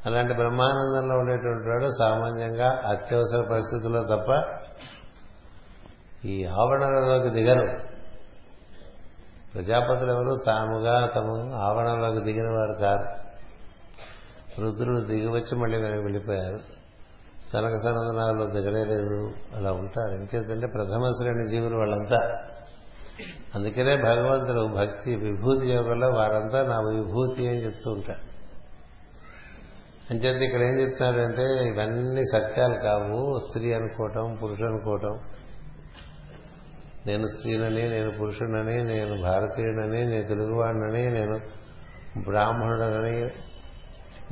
అలాంటి 0.07 0.35
బ్రహ్మానందంలో 0.35 1.19
ఉండేటువంటి 1.19 1.69
వాడు 1.69 1.87
సామాన్యంగా 1.99 2.83
అత్యవసర 2.87 3.49
పరిస్థితుల్లో 3.51 4.03
తప్ప 4.03 4.59
ఈ 6.27 6.45
ఆవరణలోకి 6.45 7.31
దిగరు. 7.31 7.81
ప్రజాపతులు 9.55 10.13
ఎవరు? 10.13 10.43
తాముగా 10.47 11.07
తమ 11.07 11.55
ఆవరణలోకి 11.55 12.21
దిగిన 12.21 12.51
వారు 12.51 12.73
కాదు 12.81 13.27
రుద్రుడు 14.61 14.99
దిగి 14.99 15.27
వచ్చి 15.27 15.57
మళ్ళీ 15.57 15.77
వెనక్కి 15.77 16.03
వెళ్ళిపోయారు. 16.03 16.76
సనక 17.53 17.77
సనందనాలు 17.85 18.45
దిగలేరు 18.45 19.33
అలా 19.57 19.73
ఉంటారు 19.73 20.15
ఎంచేతంటే 20.15 20.67
ప్రథమ 20.67 21.11
శ్రేణి 21.21 21.51
జీవులు 21.51 21.77
వాళ్ళంతా. 21.77 22.43
అందుకనే 23.55 23.97
భగవంతుడు 23.97 24.75
భక్తి 24.75 25.17
విభూతి 25.17 25.67
యోగంలో 25.67 26.09
వారంతా 26.09 26.63
నా 26.63 26.79
విభూతి 26.79 27.49
అని 27.49 27.65
చెప్తూ 27.65 27.91
ఉంటారు 27.91 28.37
అంచేత 30.11 30.43
ఇక్కడ 30.43 30.61
ఏం 30.61 30.81
చెప్తున్నాడంటే 30.81 31.43
ఇవన్నీ 31.43 32.23
సత్యాలు 32.33 32.75
కావు. 32.75 33.39
స్త్రీ 33.39 33.73
అనుకోవటం 33.73 34.39
పురుషుడు 34.43 34.67
అనుకోవటం. 34.67 35.19
నేను 37.07 37.27
స్త్రీనని 37.27 37.89
నేను 37.89 38.11
పురుషుడని 38.11 38.85
నేను 38.85 39.23
భారతీయుడని 39.23 40.07
నేను 40.07 40.27
తెలుగువాడినని 40.27 41.11
నేను 41.11 41.41
బ్రాహ్మణుడనని 42.25 43.29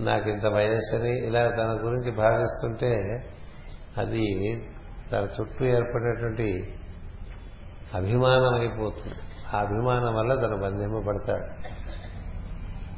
నాకు 0.01 0.31
ఇంత 0.31 0.47
వయస్సని 0.47 1.27
ఇలా 1.27 1.51
తన 1.51 1.79
గురించి 1.83 2.11
భావిస్తుంటే 2.11 2.95
అది 3.99 4.25
తన 5.13 5.29
చుట్టూ 5.41 5.65
ఏర్పడినటువంటి 5.65 6.79
అభిమానం 7.95 8.55
అయిపోతుంది. 8.55 9.15
ఆ 9.55 9.61
అభిమానం 9.61 10.15
వల్ల 10.15 10.35
తను 10.35 10.57
బంధింపబడతాడు. 10.63 11.75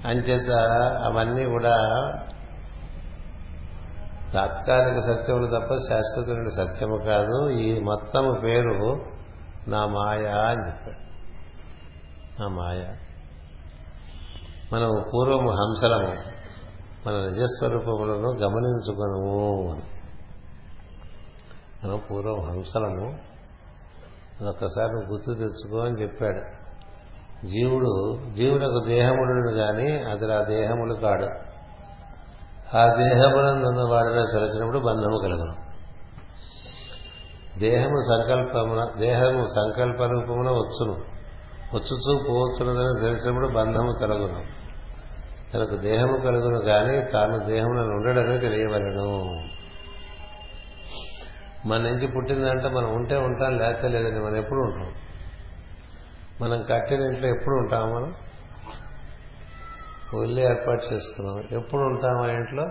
అంచేత 0.08 0.50
అవన్నీ 1.04 1.44
కూడా 1.44 1.76
తాత్కాలిక 4.34 5.00
సత్యములు 5.00 5.46
తప్ప 5.46 5.74
శాశ్వతమైన 5.74 6.44
సత్యము 6.44 6.96
కాదు. 7.06 7.48
ఈ 7.48 7.80
మొత్తము 7.80 8.40
పేరు 8.40 9.04
నా 9.68 9.86
మాయ 9.86 10.26
అని 10.26 10.66
చెప్పాడు. 10.66 11.06
నా 12.42 12.48
మాయ. 12.48 12.84
మనం 14.72 15.04
పూర్వము 15.14 15.50
హంసలము. 15.50 16.35
మన 17.06 17.14
నిజస్వరూపములను 17.14 18.28
గమనించుకునము 18.28 19.70
అని. 19.72 19.82
మనం 21.84 22.02
పూర్వం 22.10 22.40
హంసలము 22.40 23.18
అదొక్కసారి 24.40 25.06
గుర్తు 25.06 25.34
తెచ్చుకో 25.34 25.78
అని 25.78 26.02
చెప్పాడు. 26.02 26.66
జీవుడు 27.46 28.18
జీవులకు 28.34 28.84
దేహముడు 28.86 29.56
కానీ 29.56 29.98
అతడు 29.98 30.32
ఆ 30.32 30.42
దేహములు 30.42 30.94
కాడు. 30.94 31.24
ఆ 32.76 32.86
దేహమునందున్న 32.94 33.92
వాడిని 33.92 34.22
తలచినప్పుడు 34.34 34.78
బంధము 34.78 35.18
కలుగును 35.22 35.66
దేహము 37.58 38.00
సంకల్పమున 38.08 38.88
దేహము 38.98 39.44
సంకల్ప 39.44 40.02
రూపమున 40.02 40.50
వచ్చును. 40.50 41.16
వచ్చుచూ 41.74 42.18
పోవచ్చున్నదని 42.28 43.00
తెలిసినప్పుడు 43.00 43.48
బంధము 43.48 43.98
కలుగును 44.00 44.65
తనకు 45.54 45.76
దేహము 45.76 46.16
కలుగును 46.16 46.60
కానీ 46.60 47.12
తాను 47.12 47.38
దేహంలో 47.38 47.82
ఉండడమే 47.82 48.38
తెలియవలను. 48.38 49.42
మన 51.68 51.78
నుంచి 51.78 52.06
పుట్టిందంటే 52.06 52.68
మనం 52.68 52.94
ఉంటే 52.94 53.16
ఉంటాం 53.16 53.58
లేకపోతే 53.58 53.88
లేదని 53.88 54.20
మనం 54.20 54.36
ఎప్పుడు 54.36 54.60
ఉంటాం? 54.60 54.92
మనం 56.40 56.62
కట్టిన 56.62 57.00
ఇంట్లో 57.00 57.28
ఎప్పుడు 57.28 57.54
ఉంటాం 57.54 57.94
మనం? 57.94 58.14
ఒళ్ళు 60.14 60.40
ఏర్పాటు 60.40 60.94
చేసుకున్నాం. 60.94 61.44
ఎప్పుడు 61.52 61.82
ఉంటాం 61.82 62.22
ఆ 62.22 62.26
ఇంట్లో? 62.26 62.68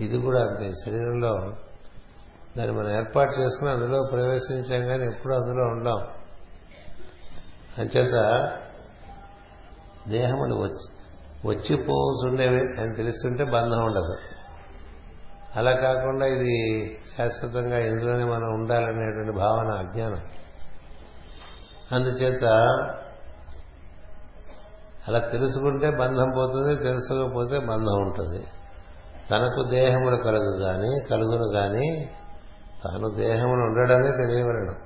ఇది 0.00 0.18
కూడా 0.18 0.40
అంతే. 0.40 0.68
శరీరంలో 0.68 1.52
దాన్ని 2.58 2.76
మనం 2.76 2.90
ఏర్పాటు 2.90 3.40
చేసుకుని 3.40 3.70
అందులో 3.70 4.08
ప్రవేశించాం 4.12 4.88
కానీ 4.88 5.04
ఎప్పుడు 5.04 5.34
అందులో 5.34 5.62
ఉండాం. 5.64 5.98
అంచేత 7.78 8.12
దేహములు 10.08 10.54
వచ్చి 10.54 10.97
వచ్చిపోతుండేవి 11.44 12.60
అని 12.80 12.94
తెలుస్తుంటే 12.94 13.44
బంధం 13.44 13.84
ఉండదు. 13.84 14.16
అలా 15.56 15.72
కాకుండా 15.72 16.26
ఇది 16.26 16.54
శాశ్వతంగా 17.16 17.78
ఇందులోనే 17.78 18.24
మనం 18.24 18.54
ఉండాలనేటువంటి 18.54 19.38
భావన 19.38 19.68
అజ్ఞానం. 19.70 20.20
అందుచేత 21.92 22.44
అలా 25.08 25.18
తెలుసుకుంటే 25.18 25.90
బంధం 25.90 26.32
పోతుంది 26.36 26.76
తెలుసుకోకపోతే 26.76 27.58
బంధం 27.58 28.00
ఉంటుంది. 28.00 28.46
తనకు 29.30 29.70
దేహములు 29.70 30.16
కలుగు 30.16 30.58
కానీ 30.62 31.00
కలుగును 31.10 31.52
కానీ 31.52 32.10
తాను 32.84 33.14
దేహమును 33.14 33.62
ఉండడమే 33.64 34.10
తెలియవలడం 34.10 34.76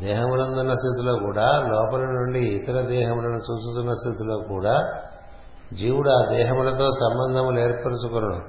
దేహములందున్న 0.00 0.74
స్థితిలో 0.74 1.18
కూడా 1.18 1.42
లోపల 1.42 2.00
నుండి 2.00 2.38
ఇతర 2.38 2.80
దేహములను 2.80 3.36
చూస్తున్న 3.36 3.90
స్థితిలో 3.90 4.38
కూడా 4.38 5.02
జీవుడు 5.74 6.10
ఆ 6.10 6.30
దేహములతో 6.32 6.90
సంబంధములు 6.92 7.58
ఏర్పరచుకున్నాడు 7.58 8.44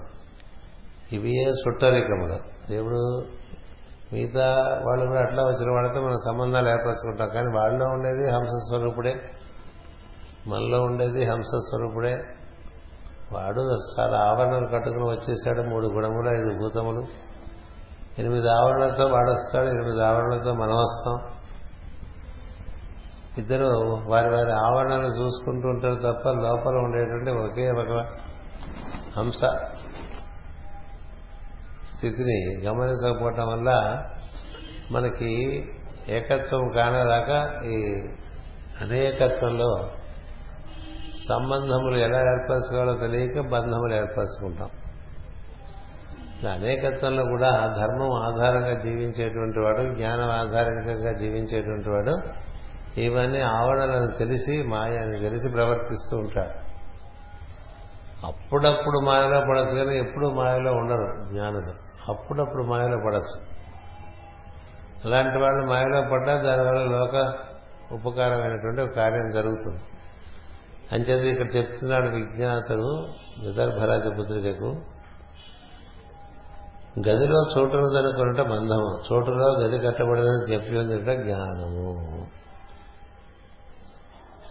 ఇవియే 1.15 1.51
సుట్టరికములు. 1.51 2.37
దేవుడు 2.69 3.23
మిగతా 4.13 4.45
వాళ్ళు 4.85 5.07
కూడా 5.07 5.19
అట్లా 5.19 5.43
వచ్చిన 5.43 5.71
వాళ్ళతో 5.71 6.01
మనం 6.01 6.17
సంబంధాలు 6.25 6.69
ఏర్పరచుకుంటాం. 6.69 7.29
కానీ 7.29 7.47
వాళ్ళలో 7.47 7.85
ఉండేది 7.85 8.31
హంస 8.31 8.47
స్వరూపుడే. 8.47 9.15
మనలో 10.47 10.83
ఉండేది 10.83 11.25
హంస 11.25 11.45
స్వరూపుడే. 11.45 12.23
వాడు 13.31 13.61
చాలా 13.99 14.17
ఆవరణలు 14.17 14.67
కట్టుకుని 14.67 15.03
వచ్చేసాడు. 15.03 15.61
మూడు 15.61 15.87
గుణములు 15.87 16.29
ఐదు 16.29 16.59
భూతములు. 16.59 17.05
ఎనిమిది 18.19 18.49
ఆవరణలతో 18.49 19.07
వాడొస్తాడు 19.07 19.65
ఎనిమిది 19.65 20.05
ఆవరణలతో 20.05 20.53
మనం 20.53 20.75
వస్తాం 20.75 21.42
ఇద్దరు 23.37 23.65
వారి 24.09 24.29
వారి 24.29 24.51
ఆవరణను 24.51 25.07
చూసుకుంటూ 25.07 25.67
ఉంటారు 25.67 25.95
తప్ప 25.95 26.29
లోపల 26.29 26.75
ఉండేటువంటి 26.75 27.31
ఒకే 27.31 27.71
ఒక 27.71 28.05
అంశ 29.19 29.41
స్థితిని 31.95 32.65
గమనించకపోవటం 32.65 33.47
వల్ల 33.47 34.01
మనకి 34.91 35.31
ఏకత్వం 36.07 36.71
కానేదాకా 36.75 37.61
ఈ 37.65 38.07
అనేకత్వంలో 38.81 39.89
సంబంధములు 41.29 41.95
ఎలా 41.95 42.19
ఏర్పరచుకోవాలో 42.19 42.93
తెలియక 42.93 43.39
బంధములు 43.39 43.95
ఏర్పరచుకుంటాం. 43.95 44.69
అనేకత్వంలో 46.51 47.23
కూడా 47.23 47.51
ధర్మం 47.77 48.11
ఆధారంగా 48.11 48.79
జీవించేటువంటి 48.79 49.59
వాడు 49.59 49.95
జ్ఞానం 49.95 50.29
ఆధారంగా 50.29 51.13
జీవించేటువంటి 51.13 51.89
వాడు 51.89 52.15
ఇవన్నీ 52.97 53.39
ఆవరణలను 53.39 54.17
తెలిసి 54.17 54.63
మాయని 54.63 55.19
తెలిసి 55.19 55.49
ప్రవర్తిస్తూ 55.49 56.17
ఉంటాడు 56.17 56.63
అప్పుడప్పుడు 58.25 58.99
మాయలో 58.99 59.39
పడచ్చు 59.39 59.77
కానీ 59.77 59.97
ఎప్పుడు 59.97 60.27
మాయలో 60.27 60.71
ఉండరు 60.71 61.33
జ్ఞానులు. 61.33 61.73
అప్పుడప్పుడు 62.11 62.63
మాయలో 62.63 62.97
పడచ్చు. 63.05 63.53
అలాంటి 65.05 65.37
వాళ్ళు 65.37 65.65
మాయలో 65.65 66.01
పడ్డా 66.11 66.33
దానివల్ల 66.35 66.83
లోక 66.83 67.33
ఉపకారమైనటువంటి 67.91 68.81
ఒక 68.81 68.89
కార్యం 68.89 69.31
జరుగుతుంది. 69.31 69.81
అంచేది 70.91 71.29
ఇక్కడ 71.29 71.55
చెప్తున్నాడు 71.55 72.09
విజ్ఞాతుడు 72.09 73.07
విదర్భరాజ 73.45 74.07
పుత్రికకు 74.07 74.75
గదిలో 77.09 77.45
చోటున్నదనుకున్నట 77.57 78.41
బంధము 78.41 79.13
చోటులో 79.13 79.59
గది 79.59 79.79
కట్టబడిందని 79.79 80.53
చెప్పి 80.53 80.77
ఉందిట 80.77 81.21
జ్ఞానము. 81.21 82.22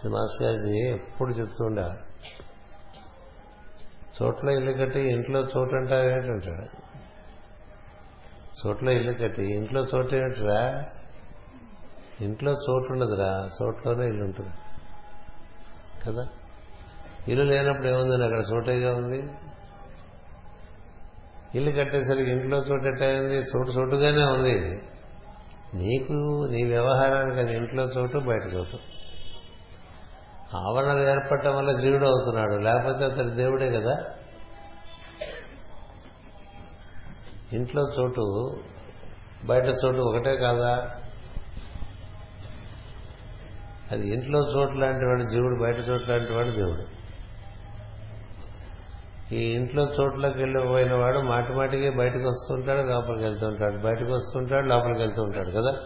మాస్గారిజీ 0.09 0.89
ఎప్పుడు 0.89 1.31
చెప్తుండా 1.31 1.97
చోట్ల 4.21 4.49
ఇల్లు 4.49 4.71
కట్టి 4.71 4.99
ఇంట్లో 4.99 5.39
చోటు 5.39 5.75
అంటావు 5.75 6.03
ఏంటంటాడు 6.03 6.83
చోట్ల 8.67 8.89
ఇల్లు 8.89 9.13
కట్టి 9.13 9.43
ఇంట్లో 9.43 9.87
చోటు 9.95 10.15
ఏమిటిరా 10.15 10.85
ఇంట్లో 12.21 12.51
చోటు 12.51 12.91
ఉండదురా 12.91 13.49
చోట్లోనే 13.63 14.07
ఇల్లు 14.07 14.23
ఉంటుంది. 14.23 14.49
కదా? 16.07 16.27
ఇల్లు 17.27 17.43
లేనప్పుడు 17.43 17.87
ఏముంది 17.87 18.23
అక్కడ? 18.23 18.43
చోటేగా 18.53 18.95
ఉంది. 18.95 19.23
ఇల్లు 21.55 21.71
కట్టేసరికి 21.71 22.31
ఇంట్లో 22.31 22.57
చోటు 22.57 22.87
ఎట్టయింది 22.87 23.35
చోటు 23.35 23.69
చోటుగానే 23.69 24.23
ఉంది. 24.23 24.81
నీకు 25.73 26.47
నీ 26.51 26.63
వ్యవహారానికి 26.63 27.39
అది 27.39 27.57
ఇంట్లో 27.57 27.83
చోటు 27.83 28.17
బయట 28.17 28.53
చోటు. 28.53 28.77
ఆవరణలు 30.55 31.01
ఏర్పడటం 31.01 31.55
వల్ల 31.55 31.71
జీవుడు 31.71 32.05
అవుతున్నాడు. 32.05 32.53
లేకపోతే 32.53 33.05
అతని 33.05 33.35
దేవుడే 33.35 33.71
కదా? 33.71 33.97
ఇంట్లో 37.53 37.83
చోటు 37.99 38.57
బయట 39.45 39.63
చోటు 39.63 39.97
ఒకటే 39.97 40.35
కాదా? 40.35 40.89
అది 43.91 44.13
ఇంట్లో 44.13 44.39
చోటు 44.39 44.73
లాంటి 44.73 45.05
వాడు 45.05 45.23
జీవుడు 45.23 45.63
బయట 45.63 45.75
చోటు 45.89 46.11
లాంటి 46.11 46.33
వాడు 46.33 46.49
దేవుడు. 46.49 47.03
ఈ 49.33 49.51
ఇంట్లో 49.51 49.83
చోట్లోకి 49.83 50.37
వెళ్ళిపోయిన 50.37 50.93
వాడు 50.93 51.19
మాటి 51.19 51.53
మాటికి 51.53 51.89
బయటకు 51.89 52.27
వస్తుంటాడు 52.27 52.87
లోపలికి 52.87 53.23
వెళ్తూ 53.23 53.47
ఉంటాడు. 53.47 53.77
బయటకు 53.77 54.11
వస్తుంటాడు 54.11 54.65
లోపలికి 54.67 54.99
వెళ్తూ 54.99 55.21
ఉంటాడు 55.21 55.51
కదా? 55.51 55.77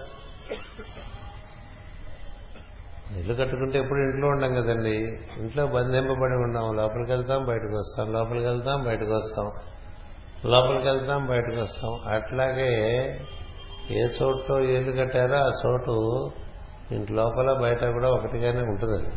ఇల్లు 3.16 3.34
కట్టుకుంటే 3.34 3.80
ఎప్పుడు 3.80 4.00
ఇంట్లో 4.00 4.28
ఉండం 4.28 4.56
కదండి. 4.56 4.96
ఇంట్లో 5.38 5.66
బంధింపబడి 5.66 6.34
ఉన్నాం. 6.34 6.76
లోపలికి 6.76 7.12
వెళ్తాం 7.12 7.46
బయటకు 7.46 7.78
వస్తాం. 7.78 8.14
లోపలికి 8.14 8.46
వెళ్తాం 8.46 8.84
బయటకు 8.84 9.16
వస్తాం. 9.16 9.52
లోపలికి 10.46 10.88
వెళ్తాం 10.88 11.26
బయటకు 11.26 11.62
వస్తాం. 11.62 12.00
అట్లాగే 12.08 12.72
ఏ 13.92 13.96
చోటులో 13.96 14.60
ఇల్లు 14.60 15.04
కట్టారో 15.04 15.38
ఆ 15.38 15.52
చోటు 15.66 16.30
ఇంటి 16.92 17.14
లోపల 17.14 17.60
బయట 17.62 17.86
కూడా 17.86 18.10
ఒకటిగానే 18.10 18.60
ఉంటుంది 18.60 19.16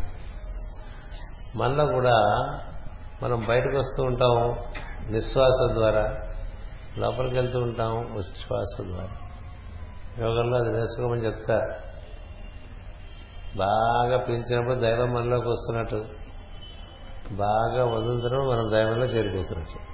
మళ్ళీ 1.56 1.92
కూడా 1.92 2.14
మనం 3.22 3.44
బయటకు 3.48 3.76
వస్తూ 3.76 4.02
ఉంటాం 4.02 4.56
నిశ్వాస 5.12 5.72
ద్వారా. 5.72 6.16
లోపలికి 6.98 7.34
వెళ్తూ 7.34 7.58
ఉంటాం 7.58 7.92
ఉచ్ఛ్వాస 7.92 8.80
ద్వారా. 8.80 9.08
యోగంలో 10.26 10.56
అది 10.58 10.72
నేర్చుకోమని 10.72 11.26
చెప్తారు. 11.26 11.89
బాగా 13.56 14.16
పీల్చినప్పుడు 14.16 14.74
దైవం 14.74 15.14
మనలోకి 15.14 15.48
వస్తున్నట్టు. 15.48 16.04
బాగా 17.32 17.84
వదులుతున్నప్పుడు 17.84 18.50
మనం 18.50 18.70
దైవంలో 18.72 19.06
చేరిపోతున్నట్టు. 19.06 19.90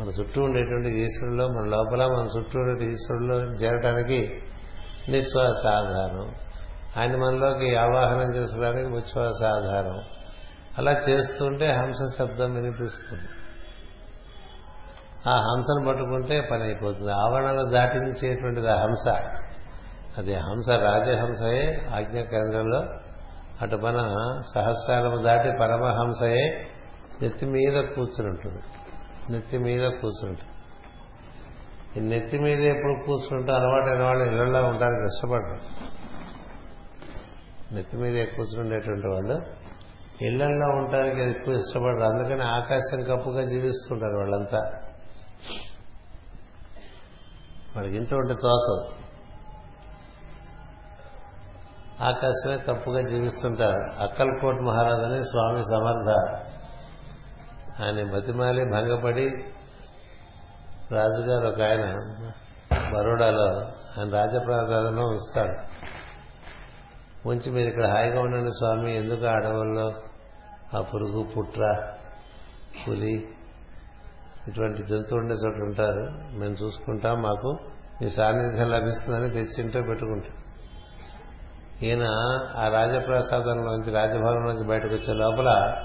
మన 0.00 0.08
చుట్టూ 0.08 0.42
ఉండేటువంటి 0.42 1.00
ఈశ్వరుల్లో 1.00 1.48
మన 1.48 1.64
లోపల 1.64 2.06
మన 2.06 2.38
చుట్టూ 2.38 2.58
ఉండే 2.58 2.84
ఈశ్వరుల్లో 2.84 3.34
చేరటానికి 3.34 4.42
నిశ్వాస 5.08 5.66
ఆధారం 5.66 6.34
ఆయన 6.96 7.16
మనలోకి 7.16 7.76
ఆవాహనం 7.76 8.34
చేసుకోవడానికి 8.34 8.88
ఉచ్ఛ్వాస 8.88 9.44
ఆధారం 9.44 10.02
అలా 10.78 10.92
చేస్తుంటే 10.92 11.70
హంస 11.70 12.18
శబ్దం 12.18 12.54
వినిపిస్తుంది. 12.54 13.28
ఆ 15.28 15.36
హంసను 15.36 15.88
పట్టుకుంటే 15.88 16.48
పని 16.50 16.62
అయిపోతుంది. 16.62 17.12
ఆవరణలు 17.12 17.70
దాటించేటువంటిది 17.70 18.70
ఆ 18.70 18.82
హంస. 18.82 19.30
అది 20.18 20.34
హంస 20.34 20.68
రాజహంసయే 20.68 21.86
ఆజ్ఞ 21.94 22.20
కేంద్రంలో. 22.20 22.84
అటు 23.62 23.76
మన 23.76 24.38
సహస్రాలము 24.54 25.22
దాటి 25.22 25.50
పరమహంసయే 25.60 26.66
నెత్తి 27.22 27.46
మీద 27.46 27.72
కూర్చుని 27.72 28.28
ఉంటుంది 28.28 28.62
నెత్తి 29.32 29.58
మీద 29.58 29.90
కూర్చుంటుంది 29.90 30.52
ఈ 31.96 32.08
నెత్తి 32.08 32.38
మీద 32.38 32.60
ఎప్పుడు 32.60 33.06
కూర్చుంటే 33.06 33.52
అయిన 33.52 34.02
వాళ్ళు 34.02 34.24
ఇళ్ళలో 34.24 34.68
ఉండడానికి 34.68 35.04
ఇష్టపడరు 35.04 35.60
నెత్తి 37.74 37.96
మీద 37.96 38.26
కూర్చుండేటువంటి 38.26 39.06
వాళ్ళు 39.06 39.42
ఇళ్ళల్లో 40.20 40.66
ఉండడానికి 40.66 41.30
ఎక్కువ 41.30 41.54
ఇష్టపడరు. 41.54 42.02
అందుకని 42.02 42.42
ఆకాశం 42.42 43.02
కప్పుగా 43.02 43.40
జీవిస్తుంటారు 43.40 44.18
వాళ్ళంతా. 44.18 44.58
వాళ్ళకి 47.76 47.96
ఇంట్లో 47.96 48.18
ఉంటే 48.18 48.34
తోసదు. 48.34 48.95
ఆకాశమే 52.00 52.58
కప్పుగా 52.58 53.08
జీవిస్తుంటారు. 53.08 54.02
అక్కల్కోట్ 54.02 54.62
మహారాజ్ 54.62 55.04
అని 55.04 55.24
స్వామి 55.24 55.58
సమర్థ. 55.58 56.36
ఆయన 57.82 58.10
బతిమాలి 58.14 58.64
భంగపడి 58.64 59.30
రాజుగారు 60.92 61.46
ఒక 61.46 61.62
ఆయన 61.62 61.84
బరోడాలో 62.94 63.46
ఆయన 63.98 64.10
రాజప్రాధాన్యం 64.14 65.12
ఇస్తాడు. 65.12 65.76
ఉంచి 67.28 67.50
మీరు 67.50 67.68
ఇక్కడ 67.68 67.86
హాయిగా 67.86 68.20
ఉండండి 68.20 68.50
స్వామి 68.50 68.96
ఎందుకు 68.96 69.24
అడవుల్లో? 69.24 69.92
ఆ 70.78 70.80
పురుగు 70.80 71.26
పుట్ర 71.36 71.92
పులి 72.88 73.28
ఇటువంటి 74.48 74.82
జంతువు 74.82 75.18
ఉండే 75.18 75.34
చోట 75.34 75.54
ఉంటారు. 75.54 76.00
మేము 76.38 76.54
చూసుకుంటాం 76.64 77.22
మాకు. 77.22 77.58
మీ 78.02 78.08
సాన్నిధ్యం 78.08 78.70
లభిస్తుందని 78.70 79.30
తెచ్చి 79.30 79.62
ఇంట్లో 79.62 79.82
పెట్టుకుంటాం. 79.82 80.45
ఈయన 81.82 82.02
ఆ 82.56 82.68
రాజప్రసాదంలోంచి 82.68 83.92
రాజభవనంలోంచి 83.92 84.68
బయటకు 84.68 84.94
వచ్చే 84.94 85.14
లోపల 85.14 85.76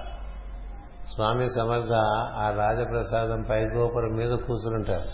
స్వామి 1.13 1.47
సమర్థ 1.49 1.93
ఆ 2.35 2.53
రాజప్రసాదం 2.57 3.41
పైగోపురం 3.49 4.13
మీద 4.13 4.31
కూర్చుంటారు 4.31 5.09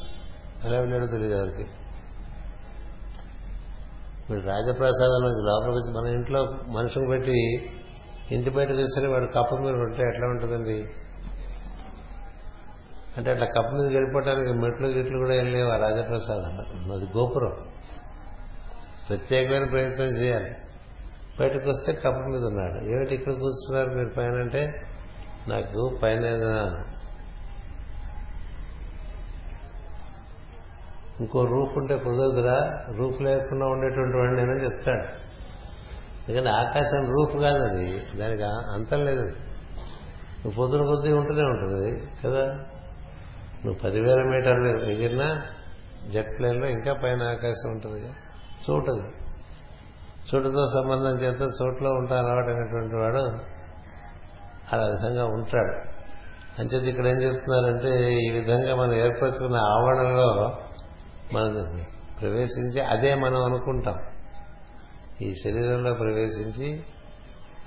ఎలా 0.67 0.79
వెళ్ళాడో 0.79 1.05
తెలియదు 1.05 1.35
ఎవరికి 1.35 1.69
మీరు 4.29 4.41
రాజప్రసాదంలోంచి 4.45 5.45
లోపలికి 5.45 5.77
వచ్చి 5.77 6.01
మన 6.01 6.15
ఇంట్లో 6.15 6.45
మనుషులు 6.67 7.09
పెట్టి 7.09 7.69
ఇంటి 8.31 8.49
బయటకు 8.49 8.73
వచ్చేసరికి 8.73 9.13
వాడు 9.13 9.25
కప్ప 9.25 9.55
మీద 9.55 9.73
ఉంటే 9.73 10.03
ఎట్లా 10.03 10.27
ఉంటుందండి? 10.27 10.89
అంటే 13.17 13.31
అట్లా 13.31 13.45
కప్ప 13.45 13.69
మీద 13.69 13.93
వెళ్ళిపోవటానికి 13.93 14.53
మెట్లు 14.53 14.87
గిట్లు 14.87 15.17
కూడా 15.17 15.33
ఏం 15.33 15.51
లేవు 15.51 15.69
ఆ 15.69 15.77
రాజప్రసాదం. 15.77 16.57
అది 16.91 17.05
గోపురం. 17.17 17.53
ప్రత్యేకమైన 19.09 19.63
ప్రయత్నం 19.63 20.05
చేయాలి. 20.05 20.55
బయటకు 21.39 21.69
వస్తే 21.69 21.93
కప్ప 21.93 22.17
మీద 22.17 22.43
ఉన్నాడు. 22.43 22.85
ఏమిటి 22.85 23.15
ఇక్కడ 23.15 23.33
కూర్చున్నారు 23.33 23.97
మీరు 23.97 24.09
పైన 24.17 24.33
అంటే? 24.33 24.73
నాకు 25.47 25.99
పైన 26.03 26.23
ఇంకో 31.19 31.45
రూఫ్ 31.45 31.77
ఉంటే 31.77 31.97
కుదరదురా. 31.97 32.85
రూఫ్ 32.97 33.21
లేకుండా 33.21 33.65
ఉండేటువంటి 33.65 34.17
వాడిని 34.17 34.37
నేనని 34.37 34.63
చెప్తాడు. 34.63 35.27
ఎందుకంటే 36.27 36.49
ఆకాశం 36.49 37.05
రూఫ్ 37.05 37.41
కాదు 37.41 37.63
అది 37.63 38.17
దానికి 38.17 38.43
అంతం 38.43 39.05
లేదు. 39.05 39.21
నువ్వు 40.45 40.55
పొద్దున 40.57 40.85
కొద్దీ 40.85 41.13
ఉంటూనే 41.13 41.41
ఉంటుంది 41.41 42.07
కదా. 42.25 42.45
నువ్వు 43.65 43.77
పదివేల 43.83 44.23
మీటర్లు 44.23 44.91
ఎగిరినా 44.91 45.45
జెట్ 46.09 46.39
ప్లేన్లో 46.39 46.67
ఇంకా 46.67 46.93
పైన 46.93 47.23
ఆకాశం 47.23 47.69
ఉంటుంది 47.69 48.05
చూడదు 48.69 49.26
చోటుతో 50.29 50.65
సంబంధం 50.73 51.15
చేత 51.17 51.41
చోట్లో 51.61 51.89
ఉంటా 51.89 52.19
అలవాటైనటువంటి 52.19 52.95
వాడు 52.95 53.21
ఆ 54.75 54.85
విధంగా 54.85 55.25
ఉంటాడు. 55.25 55.73
అంచేత 56.59 56.83
ఇక్కడ 56.83 57.07
ఏం 57.07 57.15
చెప్తున్నారంటే 57.15 58.13
ఈ 58.13 58.29
విధంగా 58.29 58.75
మనం 58.75 58.93
ఏర్పరచుకున్న 58.93 59.55
ఆవరణలో 59.55 60.57
మనం 61.33 61.85
ప్రవేశించి 62.21 62.81
అదే 62.81 63.15
మనం 63.15 63.43
అనుకుంటాం. 63.43 63.97
ఈ 65.21 65.33
శరీరంలో 65.43 65.93
ప్రవేశించి 65.93 66.83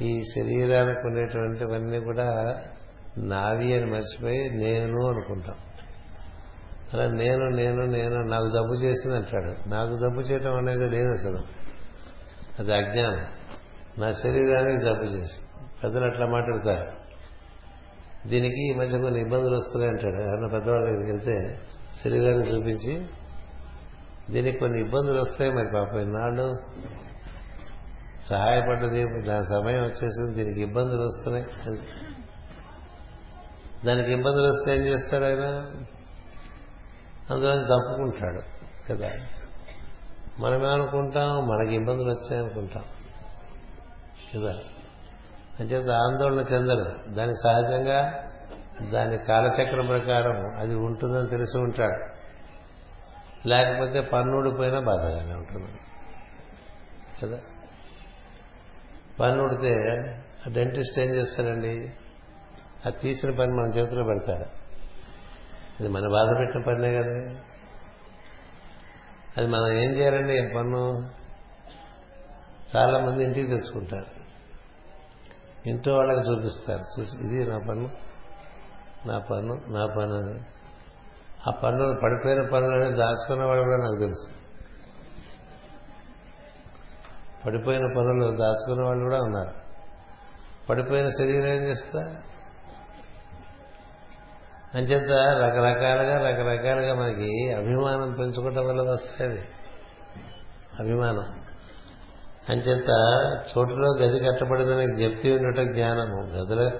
ఈ 0.03 0.23
శరీరానికి 0.23 1.01
ఉండేటువంటివన్నీ 1.07 2.01
కూడా 2.01 2.29
నావి 3.19 3.75
అని 3.75 3.91
మర్చిపోయి 3.91 4.51
నేను 4.51 5.07
అనుకుంటాం. 5.07 5.55
అలా 6.95 7.07
నేను 7.07 7.45
నేను 7.49 7.83
నేను 7.85 8.23
నాకు 8.23 8.49
జబ్బు 8.49 8.75
చేసింది 8.75 9.17
అంటాడు 9.17 9.69
నాకు 9.69 9.97
జబ్బు 9.97 10.21
చేయటం 10.21 10.55
అనేది 10.57 10.89
లేదు 10.89 11.11
అసలు. 11.13 11.60
అది 12.59 12.75
అజ్ఞానం. 12.75 13.27
నా 13.99 14.13
శరీరానికి 14.13 14.83
జబ్బు 14.83 15.05
చేసి. 15.05 15.39
పెద్దలు 15.83 16.05
అట్లా 16.05 16.27
మాట్లాడతారు. 16.27 17.01
దీనికి 18.29 18.71
ఈ 18.71 18.75
మధ్య 18.75 18.99
కొన్ని 18.99 19.21
ఇబ్బందులు 19.21 19.57
వస్తున్నాయి 19.57 19.93
అంటాడు. 19.93 20.15
ఎవరైనా 20.15 20.49
పెద్దవాళ్ళ 20.49 20.87
దగ్గరికి 20.87 21.11
వెళ్తే 21.11 21.61
శరీరాన్ని 22.05 22.55
చూపించి 22.55 23.07
దీనికి 24.31 24.59
కొన్ని 24.59 24.81
ఇబ్బందులు 24.81 25.21
వస్తాయి 25.21 25.53
మరి 25.53 25.69
పాప 25.75 25.95
ఇన్నాళ్ళు. 25.95 26.57
సహాయపడ్డది 28.29 29.05
దాని 29.23 29.45
సమయం 29.45 29.83
వచ్చేసింది 29.83 30.35
దీనికి 30.35 30.63
ఇబ్బందులు 30.63 31.03
వస్తున్నాయి. 31.03 31.47
దానికి 33.87 34.13
ఇబ్బందులు 34.13 34.49
వస్తే 34.51 34.77
ఏం 34.77 34.83
చేస్తాడు 34.83 35.25
ఆయన? 35.25 35.41
అందులో 37.31 37.57
తప్పుకుంటాడు 37.57 38.43
కదా. 38.89 39.11
మనమేమనుకుంటాం 40.41 41.49
మనకి 41.49 41.75
ఇబ్బందులు 41.75 42.11
వచ్చాయనుకుంటాం 42.11 42.85
కదా? 44.35 44.55
అంచేత 45.61 45.91
ఆందోళన 45.91 46.45
చెందరు. 46.53 47.15
దాని 47.15 47.33
సహజంగా 47.33 48.27
దాని 48.93 49.19
కాలచక్రం 49.19 49.87
ప్రకారం 49.87 50.59
అది 50.59 50.75
ఉంటుందని 50.75 51.29
తెలిసి 51.29 51.59
ఉంటాడు. 51.59 52.21
లేకపోతే 53.49 54.01
పన్నుడిపోయినా 54.01 54.81
బాధగానే 54.81 55.35
ఉంటుంది. 55.35 55.79
కదా? 57.23 57.39
పన్నుడితే 59.21 59.75
డెంటిస్ట్ 60.53 61.01
ఏం 61.01 61.15
చేస్తారండి 61.15 61.91
అది 62.87 62.97
తీసిన 62.99 63.31
పని 63.31 63.53
మన 63.53 63.67
చేతిలో 63.67 64.05
పెడతారు 64.05 64.47
అది 65.81 65.89
మన 65.89 66.09
బాధ 66.09 66.39
పెట్టిన 66.39 66.63
పనే 66.63 67.03
కదా. 67.03 67.41
అది 69.41 69.49
మనం 69.49 69.67
ఏం 69.67 69.91
చేయాలండి? 69.91 70.55
పన్ను? 70.55 71.11
చాలా 72.77 73.01
మంది 73.01 73.25
ఇంటికి 73.25 73.47
తెచ్చుకుంటారు. 73.47 74.21
ఇంట్లో 75.69 75.95
వాళ్ళకి 75.95 76.31
చూపిస్తారు. 76.31 77.01
చూసి 77.01 77.19
ఇది 77.19 77.51
నా 77.51 77.59
పన్ను 77.59 77.91
నా 79.07 79.19
పన్ను 79.19 79.55
నా 79.55 79.87
పన్ను 79.87 80.17
అని. 80.17 80.41
ఆ 81.49 81.51
పన్ను 81.51 82.01
పడిపోయిన 82.03 82.43
పన్నులని 82.43 82.97
దాచుకున్న 82.97 83.45
వాళ్ళు 83.45 83.65
కూడా 83.65 83.77
నాకు 83.77 83.99
తెలుసు. 83.99 84.29
పడిపోయిన 87.47 87.87
పనులు 87.87 88.37
దాచుకున్న 88.37 88.83
వాళ్ళు 88.83 89.05
కూడా 89.05 89.23
ఉన్నారు. 89.23 89.55
పడిపోయిన 90.69 91.09
శరీరం 91.09 91.47
ఏం 91.47 91.63
చేస్తా? 91.63 92.23
అంచేత 94.75 95.11
రకరకాలుగా 95.29 96.29
రకరకాలుగా 96.29 96.95
మనకి 96.95 97.53
అభిమానం 97.53 98.13
పెంచుకోవటం 98.13 98.69
వల్ల 98.69 98.91
వస్తుంది. 98.91 99.41
అభిమానం. 100.81 101.25
అంచేత 102.49 102.89
చోటులో 103.59 103.95
గది 104.01 104.21
కట్టబడిందని 104.21 104.87
జ్ఞప్తి 104.87 105.37
ఉండటం 105.37 105.73
జ్ఞానము. 105.73 106.31
గదిలో 106.31 106.71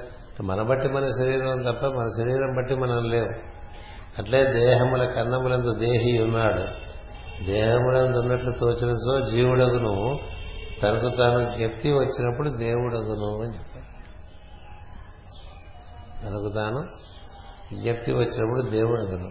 మన 0.43 0.63
బట్టి 0.63 0.89
మన 0.89 1.01
శరీరం 1.01 1.63
తప్ప 1.63 1.87
మన 1.87 2.11
శరీరం 2.19 2.55
బట్టి 2.57 2.75
మనం 2.75 3.11
లేవు. 3.11 3.29
అట్లే 4.19 4.53
దేహముల 4.53 5.05
కన్నములందు 5.05 5.75
దేహి 5.75 6.23
ఉన్నాడు. 6.23 6.65
దేహములందు 7.45 8.19
ఉన్నట్లు 8.19 8.53
తోచిన 8.53 8.95
సో 8.95 9.31
జీవుడగును. 9.31 10.19
తనకు 10.83 11.17
తాను 11.17 11.55
జ్ఞప్తి 11.55 11.93
వచ్చినప్పుడు 11.93 12.49
దేవుడగును 12.49 13.43
అని 13.43 13.59
చెప్పారు 13.59 13.91
తనకు 16.27 16.49
తాను 16.55 16.89
విజ్ఞప్తి 17.73 18.13
వచ్చినప్పుడు 18.13 18.63
దేవుడు 18.63 19.05
దేవుడగును 19.05 19.31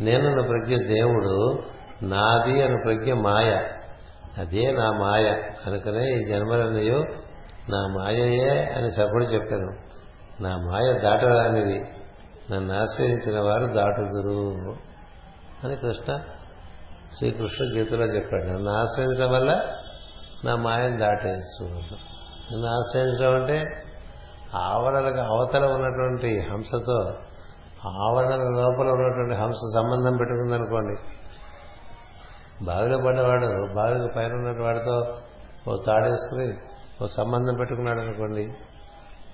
నేనున్న 0.00 0.40
ప్రజ్ఞ 0.40 0.76
దేవుడు 0.76 1.62
నాది 2.02 2.62
అను 2.62 2.76
ప్రజ్ఞ 2.84 3.12
మాయ. 3.12 3.68
అదే 4.38 4.72
నా 4.72 4.92
మాయ. 4.92 5.42
కనుకనే 5.66 6.12
ఈ 6.12 6.22
జన్మలన్నయో 6.22 7.04
నా 7.68 7.86
మాయయే 7.86 8.64
అని 8.64 8.90
సభుడు 8.90 9.24
చెప్పాను 9.24 9.68
నా 10.42 10.56
మాయ 10.56 10.92
దాటరానిది. 10.92 11.84
నన్ను 12.52 12.80
ఆశ్రయించిన 12.80 13.40
వారు 13.40 13.66
దాటుదురు 13.66 14.54
అని 15.64 15.76
కృష్ణ 15.76 16.20
శ్రీకృష్ణ 17.18 17.78
గీతలో 17.78 18.04
చెప్పాడు. 18.04 18.44
నన్ను 18.44 18.70
ఆశ్రయించడం 18.70 19.32
వల్ల 19.32 19.62
నా 20.44 20.56
మాయను 20.56 20.98
దాటేయచ్చు 20.98 21.66
నన్ను 22.52 22.66
ఆశ్రయించడం 22.66 23.34
అంటే 23.34 23.62
ఆవరణలకు 24.54 25.20
అవతల 25.20 25.66
ఉన్నటువంటి 25.66 26.40
హంసతో 26.40 27.12
ఆవరణల 27.88 28.62
లోపల 28.62 28.88
ఉన్నటువంటి 28.90 29.34
హంస 29.34 29.54
సంబంధం 29.54 30.16
పెట్టుకుందనుకోండి. 30.16 31.00
బావిలో 32.64 32.98
పడ్డవాడు 32.98 33.74
బావికి 33.74 34.14
పైన 34.16 34.32
ఉన్నటువంటి 34.32 34.62
వాడితో 34.62 35.18
ఓ 35.68 35.76
తాడేసుకుని 35.76 36.54
ఓ 37.02 37.06
సంబంధం 37.06 37.54
పెట్టుకున్నాడు 37.54 38.00
అనుకోండి 38.00 38.52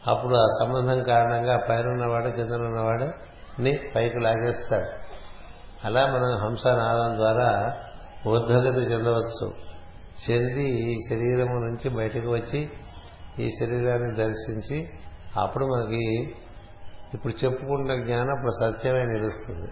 అప్పుడు 0.08 0.34
ఆ 0.34 0.44
సంబంధం 0.60 1.02
కారణంగా 1.02 1.56
పైన 1.68 1.86
ఉన్నవాడు 1.86 2.28
కింద 2.28 2.52
ఉన్నవాడు 2.52 3.30
ని 3.60 3.78
పైకి 3.96 4.18
లాగేస్తాడు. 4.18 4.86
అలా 5.84 6.06
మనం 6.06 6.48
హంసనాదం 6.48 7.16
ద్వారా 7.16 7.76
ఊర్ధ్వగతి 8.28 8.78
చెందవచ్చు. 8.78 9.52
చెంది 10.24 10.64
ఈ 10.64 10.98
శరీరము 11.10 11.54
నుంచి 11.54 11.88
బయటకు 11.88 12.28
వచ్చి 12.30 12.70
ఈ 13.38 13.48
శరీరాన్ని 13.48 14.14
దర్శించి 14.14 14.88
అప్పుడు 15.36 15.64
మనకి 15.64 16.34
ఇప్పుడు 17.14 17.44
చెప్పుకున్న 17.44 18.04
జ్ఞానం 18.04 18.30
అప్పుడు 18.30 18.50
సత్యమే 18.50 19.02
నిలుస్తుంది. 19.02 19.70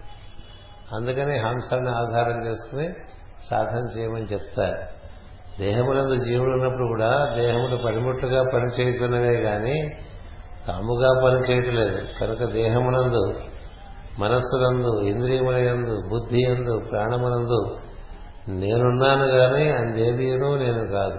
అందుకని 0.94 1.38
హంసాన్ని 1.38 1.90
ఆధారం 1.90 2.46
చేసుకుని 2.46 2.88
సాధన 3.50 3.98
చేయమని 3.98 4.24
చెప్తారు. 4.24 4.98
దేహములందు 5.58 6.24
జీవుడు 6.24 6.50
ఉన్నప్పుడు 6.50 6.86
కూడా 6.86 7.34
దేహములు 7.34 7.76
పనిముట్టుగా 7.76 8.42
పనిచేయుతున్నవే 8.42 9.42
కానీ 9.42 9.88
తాముగా 10.66 11.20
పనిచేయట్లేదు. 11.24 12.00
కనుక 12.20 12.52
దేహమునందు 12.52 13.34
మనస్సునందు 14.18 15.00
ఇంద్రియములందు 15.00 16.08
బుద్ధి 16.08 16.40
ఎందు 16.40 16.78
ప్రాణమునందు 16.78 17.78
నేనున్నాను 18.48 19.26
కానీ 19.26 19.70
అందేదీను 19.70 20.54
నేను 20.54 20.86
కాదు. 20.86 21.18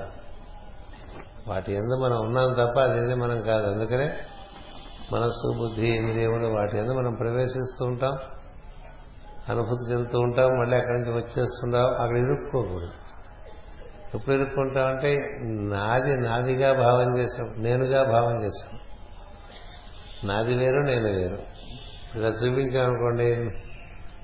వాటి 1.47 1.73
ఎందు 1.73 1.95
మనం 2.03 2.21
ఉన్నాం 2.21 2.53
తప్ప 2.53 2.79
అదేది 2.79 3.15
మనం 3.15 3.41
కాదు. 3.41 3.67
అందుకనే 3.67 4.17
మనస్సు 5.13 5.57
బుద్ధి 5.57 5.87
ఇంద్రియములు 5.87 6.47
వాటి 6.47 6.77
ఎందు 6.77 6.91
మనం 6.91 7.13
ప్రవేశిస్తూ 7.15 7.85
ఉంటాం. 7.85 8.17
అనుభూతి 9.49 9.93
చెందుతూ 9.93 10.19
ఉంటాం. 10.19 10.59
మళ్ళీ 10.59 10.77
అక్కడి 10.77 10.97
నుంచి 10.97 11.11
వచ్చేస్తుంటాం. 11.11 12.01
అక్కడ 12.01 12.17
ఇరుక్కోకూడదు 12.17 12.89
ఎప్పుడు 14.15 14.35
ఇరుక్కుంటాం 14.35 14.87
అంటే 14.87 15.17
నాది 15.43 16.21
నాదిగా 16.21 16.73
భావం 16.73 17.17
చేశాం. 17.17 17.53
నేనుగా 17.57 18.03
భావం 18.03 18.43
చేశాం. 18.43 18.79
నాది 20.27 20.55
వేరు 20.57 20.79
నేను 20.79 21.03
వేరు. 21.03 21.37
ఇలా 22.15 22.27
చూపించామనుకోండి 22.27 23.35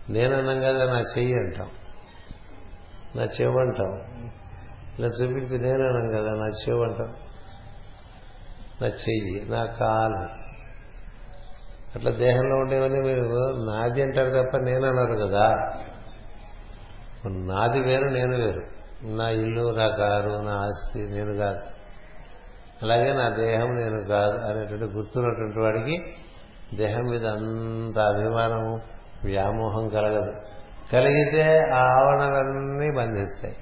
నేనన్నాం 0.10 0.60
కదా 0.60 0.94
నా 0.94 1.00
చెయ్యి 1.00 1.34
అంటాం. 1.34 1.70
నా 3.16 3.24
చెవు 3.24 3.60
అంటాం. 3.60 4.22
ఇలా 5.00 5.08
చూపించి 5.08 5.60
నేనన్నాం 5.60 6.22
కదా 6.22 6.32
నా 6.32 6.48
చెవు 6.48 6.84
అంటాం. 6.84 7.16
నా 8.82 8.88
చెయ్యి 8.88 9.46
నా 9.50 9.66
కాలు. 9.66 10.45
అట్లా 11.96 12.12
దేహంలో 12.12 12.56
ఉండేవన్నీ 12.56 13.02
మీరు 13.02 13.22
నాది 13.72 14.02
అంటారు 14.02 14.44
తప్ప 14.44 14.58
నేను 14.58 14.86
అన్నారు 14.86 15.28
కదా. 15.28 15.50
నాది 17.28 17.82
వేరు 17.84 18.06
నేను 18.06 18.38
వేరు. 18.38 18.62
నా 19.04 19.30
ఇల్లు 19.30 19.76
నా 19.76 19.88
కారు 19.88 20.30
నా 20.30 20.52
ఆస్తి 20.52 21.00
నేను 21.00 21.38
కాదు. 21.38 21.60
అలాగే 22.82 23.14
నా 23.14 23.30
దేహం 23.30 23.68
నేను 23.68 24.04
కాదు 24.08 24.38
అనేటువంటి 24.38 24.86
గుర్తున్నటువంటి 24.86 25.60
వాడికి 25.60 26.14
దేహం 26.76 27.06
మీద 27.06 27.26
అంత 27.26 28.00
అభిమానము 28.00 28.82
వ్యామోహం 29.24 29.90
కలగదు. 29.90 30.34
కలిగితే 30.94 31.60
ఆ 31.74 31.80
ఆవరణలన్నీ 31.80 32.92
బంధిస్తాయి. 32.98 33.56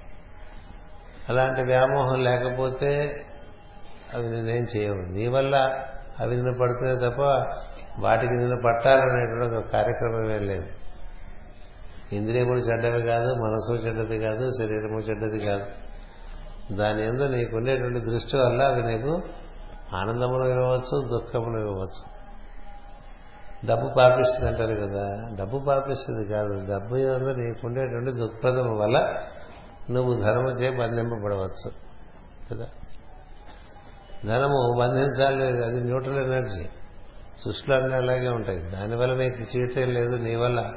అలాంటి 1.30 1.62
వ్యామోహం 1.62 2.24
లేకపోతే 2.24 3.22
అవి 4.14 4.30
నేనేం 4.30 4.68
చేయవు. 4.78 4.96
నీ 4.96 5.28
వల్ల 5.28 5.84
అవి 6.20 6.36
నిన్న 6.36 6.51
పడుతున్నాయి 6.61 6.97
తప్ప 6.97 7.22
వాటికి 7.99 8.34
నిన్ను 8.34 8.61
పట్టాలనేటువంటి 8.66 9.55
ఒక 9.55 9.72
కార్యక్రమం 9.72 10.32
ఏం 10.32 10.41
లేదు. 10.41 10.66
ఇంద్రియములు 12.16 12.59
చెడ్డవి 12.59 13.01
కాదు 13.01 13.34
మనసు 13.34 13.74
చెడ్డది 13.74 14.20
కాదు 14.20 14.51
శరీరము 14.59 14.99
చెడ్డది 14.99 15.45
కాదు. 15.45 15.66
దాని 16.76 17.07
ఎందు 17.07 17.24
నీకుండేటువంటి 17.24 17.99
దృష్టి 17.99 18.38
వల్ల 18.38 18.61
అవి 18.61 18.84
నీకు 18.84 19.22
ఆనందమును 19.95 20.45
ఇవ్వవచ్చు 20.45 21.07
దుఃఖమును 21.07 21.59
ఇవ్వవచ్చు. 21.59 22.14
డబ్బు 23.68 23.93
పాపిస్తుంది 23.99 24.49
అంటారు 24.49 24.88
కదా 24.88 25.30
డబ్బు 25.39 25.59
పాపిస్తుంది 25.59 26.34
కాదు. 26.34 26.66
డబ్బు 26.70 26.95
ఎందు 26.95 27.30
నీకుండేటువంటి 27.30 28.11
దుఃఖదము 28.11 28.78
వల్ల 28.78 29.22
నువ్వు 29.89 30.14
ధర్మ 30.14 30.47
చే 30.47 30.78
బంధింపబడవచ్చు. 30.78 31.72
కదా? 32.51 32.66
ధనము 34.28 34.76
బంధించాలి 34.80 35.66
అది 35.66 35.84
న్యూట్రల్ 35.84 36.34
ఎనర్జీ. 36.34 36.64
సృష్టిలో 37.46 37.78
అన్నీ 37.78 37.96
అలాగే 37.96 38.28
ఉంటాయి. 38.28 38.60
దానివల్ల 38.60 39.14
నీకు 39.14 39.58
చీటే 39.58 39.86
లేదు 39.86 40.16
నీ 40.16 40.36
వల్ల. 40.36 40.72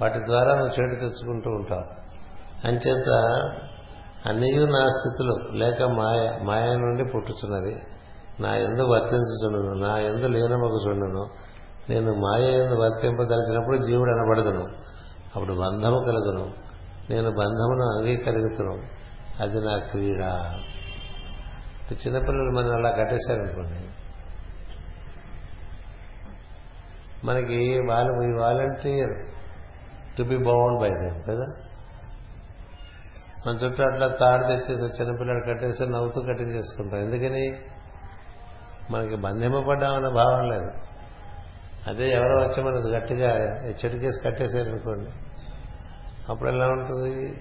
వాటి 0.00 0.18
ద్వారా 0.18 0.54
నువ్వు 0.54 0.82
చెడు 0.82 0.94
తెచ్చుకుంటూ 0.94 1.50
ఉంటావు. 1.50 2.08
అంచేత 2.66 3.08
అన్నయూ 4.26 4.66
నా 4.66 4.86
స్థితులు 4.86 5.52
లేక 5.52 5.82
మాయ 5.82 6.38
మాయ 6.42 6.76
నుండి 6.76 7.04
పుట్టుచున్నవి. 7.04 7.82
నా 8.40 8.56
ఎందు 8.56 8.82
వర్తించుచుండును 8.82 9.88
నా 9.88 9.98
ఎందు 9.98 10.26
లీనమగుచుండును. 10.26 11.28
నేను 11.90 12.12
మాయ 12.14 12.42
ఎందు 12.42 12.74
వర్తింపదలిచినప్పుడు 12.74 13.76
జీవుడు 13.76 14.10
అనబడదును. 14.10 14.64
అప్పుడు 15.36 15.52
బంధము 15.54 15.98
కలుగును. 15.98 16.52
నేను 17.10 17.30
బంధమును 17.30 17.98
అంగీకరిగుతును. 17.98 18.82
అది 19.42 19.66
నా 19.66 19.76
క్రీడ. 19.76 20.20
చిన్నపిల్లలు 21.94 22.50
మనం 22.50 22.76
అలా 22.76 22.90
కట్టేశారనుకోండి. 22.90 23.88
మనకి 27.26 27.80
వాళ్ళు 27.88 28.22
ఈ 28.22 28.40
volunteer 28.40 29.38
to 30.18 30.22
be 30.22 30.36
bound 30.36 30.80
by 30.80 30.88
them 30.88 31.22
కదా? 31.22 31.46
మన 33.46 33.54
చుట్టూ 33.54 33.82
అట్లా 33.82 34.08
తాడు 34.08 34.46
తెచ్చేసి 34.46 35.02
చిన్నపిల్లడు 35.02 35.46
కట్టేసి 35.46 35.90
నవ్వుతూ 35.90 36.20
కటింగ్ 36.20 36.50
చేసుకుంటాం 36.50 37.00
ఎందుకని? 37.00 37.52
మనకి 38.90 39.16
బంధింపబడ్డామన్న 39.16 40.08
భావం 40.08 40.50
లేదు. 40.50 40.70
అదే 41.88 42.10
ఎవరో 42.10 42.36
వచ్చి 42.38 42.62
మనకు 42.62 42.88
గట్టిగా 42.88 43.54
చెట్టుకేసి 43.68 44.24
కట్టేశారనుకోండి. 44.24 45.10
అప్పుడు 46.28 46.48
ఎలా 46.48 46.66
ఉంటుంది? 46.66 47.40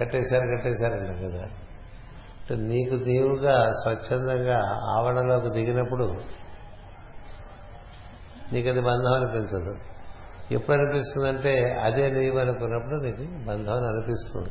కట్టేశారు 0.00 0.56
కట్టేశారంట 0.56 1.18
కదా. 1.18 1.46
నీకు 2.54 2.94
నీవుగా 2.94 3.70
స్వచ్ఛందంగా 3.70 4.58
ఆవరణలోకి 4.90 5.50
దిగినప్పుడు 5.50 6.04
నీకు 8.52 8.68
అది 8.68 8.80
బంధం 8.80 9.12
అనిపించదు. 9.12 9.76
ఎప్పుడు 10.50 10.76
అనిపిస్తుందంటే 10.76 11.80
అదే 11.84 12.10
నీవు 12.10 12.38
అనుకున్నప్పుడు 12.38 13.04
నీకు 13.04 13.44
బంధం 13.44 13.76
అని 13.76 13.86
అనిపిస్తుంది 13.86 14.48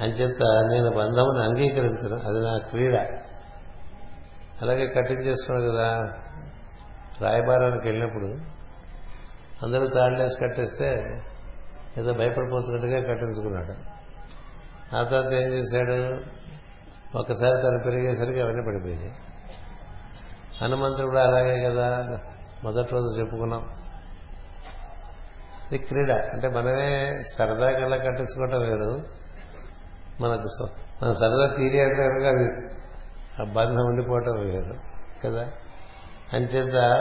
అంచేత 0.00 0.42
నేను 0.42 0.90
బంధమును 0.90 1.42
అంగీకరించను 1.42 2.28
అది 2.28 2.44
నా 2.44 2.58
క్రీడ. 2.58 2.96
అలాగే 4.62 4.86
కట్టించేసుకున్నాను 4.86 5.72
కదా. 5.72 6.12
రాయబారానికి 7.20 7.88
వెళ్ళినప్పుడు 7.88 8.60
అందరూ 9.66 9.86
తాళ్ళేసి 9.86 10.46
కట్టేస్తే 10.46 10.86
ఏదో 11.98 12.12
భయపడిపోతున్నట్టుగా 12.12 12.98
కట్టించుకున్నాడు. 12.98 14.00
ఆ 14.96 15.02
తర్వాత 15.02 15.32
ఏం 15.32 15.48
చేశాడు? 15.48 16.20
ఒకసారి 17.14 17.62
తను 17.62 17.82
పెరిగేసరికి 17.84 18.40
అవన్నీ 18.40 18.62
పడిపోయాయి. 18.66 19.12
హనుమంతుడు 20.62 21.06
కూడా 21.06 21.26
అలాగే 21.26 21.70
కదా 21.70 22.18
మొదటి 22.64 22.88
రోజు 22.92 23.18
చెప్పుకున్నాం. 23.18 23.64
ఇది 25.72 25.78
క్రీడ. 25.78 26.10
అంటే 26.10 26.48
మనమే 26.48 27.18
సరదాగా 27.38 27.78
ఎలా 27.78 27.96
కట్టించుకోవటం 27.96 28.60
వేరు. 28.62 29.20
మనకు 30.20 30.68
మన 31.02 31.12
సరదా 31.12 31.54
తీరి 31.56 31.80
అది 31.80 32.70
ఆ 33.40 33.52
బంధం 33.52 33.84
ఉండిపోవటం 33.84 34.40
వేరు 34.40 34.74
కదా? 35.24 35.48
అంచేత 36.32 37.00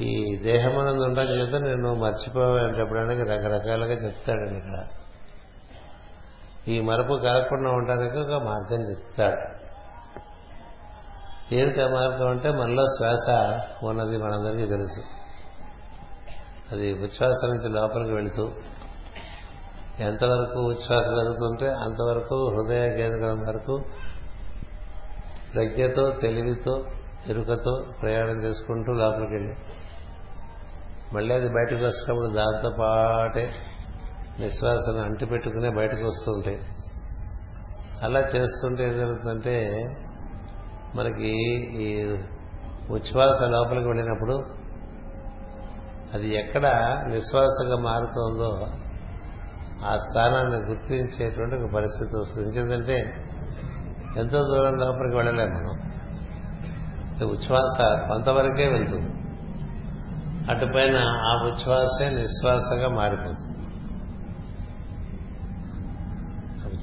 ఈ 0.00 0.36
దేహమనందు 0.42 1.02
ఉండడం 1.02 1.24
చేత 1.24 1.62
నేను 1.62 1.94
మర్చిపోయేటప్పుడానికి 1.94 3.22
రకరకాలుగా 3.22 3.92
చెప్తాడండి 3.92 4.54
ఇక్కడ. 4.54 5.03
ఈ 6.68 6.80
మరపు 6.80 7.14
కలగకుండా 7.14 7.70
ఉండడానికి 7.70 8.18
ఒక 8.18 8.42
మార్గం 8.42 8.90
చెప్తాడు. 8.90 9.64
ఏమిటి 11.54 11.82
ఆ 11.82 11.88
మార్గం 11.88 12.28
అంటే 12.28 12.50
మనలో 12.50 12.86
శ్వాస 12.86 13.30
ఉన్నది 13.84 14.16
మనందరికీ 14.16 14.66
తెలుసు. 14.66 15.00
అది 16.72 16.92
ఉచ్ఛ్వాస 16.92 17.44
నుంచి 17.44 17.68
లోపలికి 17.68 18.12
వెళుతూ 18.12 18.48
ఎంతవరకు 19.98 20.60
ఉచ్ఛ్వాస 20.60 21.04
జరుగుతుంటే 21.04 21.66
అంతవరకు 21.68 22.50
హృదయ 22.50 22.96
కేంద్రం 22.96 23.40
వరకు 23.40 23.84
ప్రజ్ఞతో 25.54 26.10
తెలివితో 26.10 26.84
ఎరుకతో 27.28 27.84
ప్రయాణం 28.02 28.42
చేసుకుంటూ 28.42 28.92
లోపలికి 28.92 29.32
వెళ్ళి 29.32 29.54
మళ్ళీ 31.12 31.34
అది 31.34 31.48
బయటకు 31.48 31.84
వచ్చినప్పుడు 31.84 32.34
దాంతో 32.34 32.70
పాటే 32.80 33.52
నిశ్వాసను 34.40 35.00
అంటిపెట్టుకునే 35.02 35.70
బయటకు 35.70 36.06
వస్తుంటాయి 36.06 36.60
అలా 38.02 38.20
చేస్తుంటే 38.20 38.88
ఏం 38.88 38.96
జరుగుతుందంటే 38.96 39.84
మనకి 40.96 41.30
ఈ 41.82 42.16
ఉచ్ఛ్వాస 42.90 43.42
లోపలికి 43.42 43.86
వెళ్ళినప్పుడు 43.86 44.44
అది 46.14 46.34
ఎక్కడ 46.34 46.66
నిశ్వాసగా 47.08 47.76
మారుతోందో 47.76 48.66
ఆ 49.86 49.96
స్థానాన్ని 49.96 50.56
గుర్తించేటువంటి 50.56 51.54
ఒక 51.56 51.72
పరిస్థితి 51.74 52.16
వస్తుంది. 52.16 52.60
ఎందుకంటే 52.60 53.14
ఎంతో 54.16 54.38
దూరం 54.38 54.76
లోపలికి 54.78 55.16
వెళ్ళలేము 55.16 55.50
మనం. 55.50 55.90
ఉచ్ఛ్వాస 57.28 57.80
కొంతవరకే 58.08 58.68
వెళ్తుంది. 58.68 59.10
అటుపైన 60.50 60.96
ఆ 60.96 61.44
ఉచ్ఛ్వాసే 61.44 62.08
నిశ్వాసగా 62.08 62.88
మారిపోతుంది. 62.88 63.53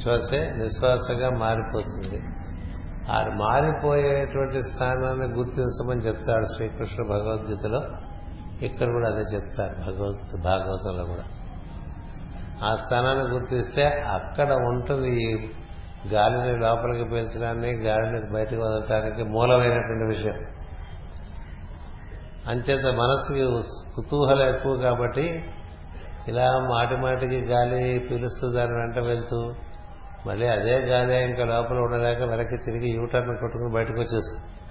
శ్వాసే 0.04 0.40
నిశ్వాసగా 0.52 1.30
మారిపోతుంది. 1.30 2.22
ఆ 3.12 3.18
మారిపోయేటువంటి 3.36 4.64
స్థానాన్ని 4.64 5.26
గుర్తించమని 5.36 6.00
చెప్తాడు 6.00 6.46
శ్రీకృష్ణ 6.46 7.04
భగవద్గీతలో. 7.04 7.82
ఇక్కడ 8.66 8.88
కూడా 8.88 9.08
అదే 9.08 9.36
చెప్తారు 9.36 9.74
భగవద్ 9.74 10.42
భాగవతంలో 10.42 11.06
కూడా. 11.06 11.24
ఆ 12.64 12.76
స్థానాన్ని 12.76 13.26
గుర్తిస్తే 13.26 13.84
అక్కడ 13.88 14.52
ఉంటుంది 14.52 15.10
ఈ 15.10 15.52
గాలిని 16.14 16.60
లోపలికి 16.60 17.10
పెంచడాన్ని 17.10 17.72
గాలిని 17.74 18.34
బయటకు 18.34 18.62
వదలటానికి 18.62 19.24
మూలమైనటువంటి 19.24 20.06
విషయం. 20.08 20.38
అంచేత 22.50 22.86
మనసుకి 22.86 23.44
కుతూహలం 23.96 24.56
ఎక్కువ 24.56 24.78
కాబట్టి 24.78 25.46
ఇలా 26.28 26.52
మాటి 26.72 26.96
మాటికి 26.96 27.42
గాలి 27.42 28.00
పీలుస్తూ 28.00 28.52
దాని 28.52 28.72
వెంట 28.72 29.00
వెళ్తూ 29.00 29.54
మళ్ళీ 30.28 30.48
అదే 30.48 30.80
గాలి 30.80 31.24
ఇంకా 31.24 31.46
లోపల 31.46 31.78
ఉండలేక 31.78 32.22
వెనక్కి 32.22 32.58
తిరిగి 32.58 32.90
యూటర్న్ 32.90 33.38
కొట్టుకుని 33.38 33.74
బయటకు 33.74 34.00
వచ్చేస్తుంది 34.00 34.62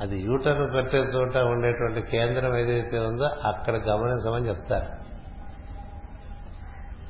అది 0.00 0.20
యూటర్న్ 0.20 0.72
కట్టే 0.74 0.98
చోట 0.98 1.36
ఉండేటువంటి 1.36 2.02
కేంద్రం 2.02 2.56
ఏదైతే 2.56 2.98
ఉందో 2.98 3.24
అక్కడ 3.24 3.74
గమనించమని 3.74 4.48
చెప్తారు. 4.48 5.00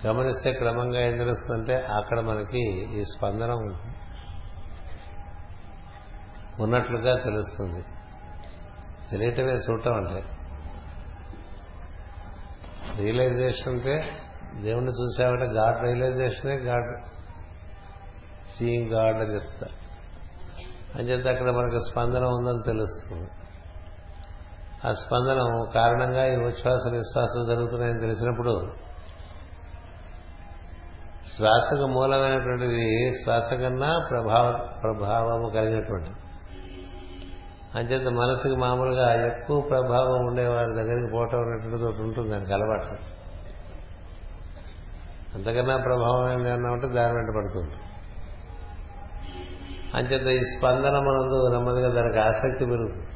గమనిస్తే 0.07 0.53
క్రమంగా 0.53 1.01
ఏం 1.01 1.17
తెలుస్తుందంటే 1.17 1.77
అక్కడ 1.77 2.21
మనకి 2.21 2.61
ఈ 3.01 3.05
స్పందన 3.05 3.51
ఉన్నట్లుగా 6.61 7.17
తెలుస్తుంది. 7.17 7.85
తెలియటమే 9.11 9.53
చూడటం 9.53 9.95
అంటే. 9.95 10.25
రియలైజేషన్ 12.97 13.69
అంటే 13.69 14.17
దేవుణ్ణి 14.57 14.91
చూసామంటే 14.91 15.47
గాడ్ 15.53 15.79
రియలైజేషనే 15.85 16.55
గాడ్. 16.55 16.91
సీయింగ్ 18.55 18.93
గాడ్ 18.93 19.17
అని 19.17 19.35
చెప్తా 19.35 19.67
అంచేత 20.99 21.27
అక్కడ 21.27 21.51
మనకు 21.51 21.81
స్పందన 21.91 22.25
ఉందని 22.25 22.63
తెలుస్తుంది. 22.67 23.29
ఆ 24.87 24.91
స్పందనం 24.93 25.71
కారణంగా 25.75 26.27
ఈ 26.27 26.37
ఉచ్ఛ్వాస 26.37 26.93
నిశ్వాసం 26.93 27.43
జరుగుతున్నాయని 27.49 28.01
తెలిసినప్పుడు 28.01 28.55
శ్వాసకు 31.37 31.87
మూలమైనటువంటిది 31.87 33.13
శ్వాస 33.23 33.49
కన్నా 33.53 33.91
ప్రభావ 34.11 34.47
ప్రభావము 34.83 35.49
కలిగినటువంటి 35.49 36.13
అంచేత 37.79 38.09
మనసుకి 38.13 38.57
మామూలుగా 38.57 39.27
ఎక్కువ 39.27 39.61
ప్రభావం 39.61 40.27
ఉండేవారి 40.27 40.73
దగ్గరికి 40.77 41.13
పోవటం 41.13 41.39
అనేటువంటిది 41.39 41.85
ఒకటి 41.85 42.03
ఉంటుంది 42.03 42.31
దానికి 42.31 42.53
అలవాటు. 42.53 43.20
అంతకన్నా 45.35 45.77
ప్రభావం 45.77 46.33
ఏంటన్నా 46.33 46.71
ఉంటే 46.71 46.89
దాని 46.89 47.15
వెంట 47.15 47.37
పడుతుంది. 47.37 47.75
అంచేత 49.95 50.27
ఈ 50.27 50.41
స్పందనమునందు 50.59 51.49
నెమ్మదిగా 51.53 51.95
దానికి 51.95 52.19
ఆసక్తి 52.19 52.65
పెరుగుతుంది. 52.65 53.07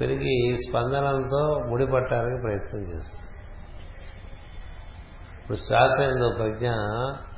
పెరిగి 0.00 0.52
ఈ 0.52 0.56
స్పందనంతో 0.56 1.64
ముడిపట్టడానికి 1.68 2.42
ప్రయత్నం 2.42 2.80
చేస్తుంది. 2.80 3.26
ఇప్పుడు 5.40 5.56
శ్వాస 5.56 6.00
ఎందు 6.00 6.34
ప్రజ్ఞ 6.36 6.68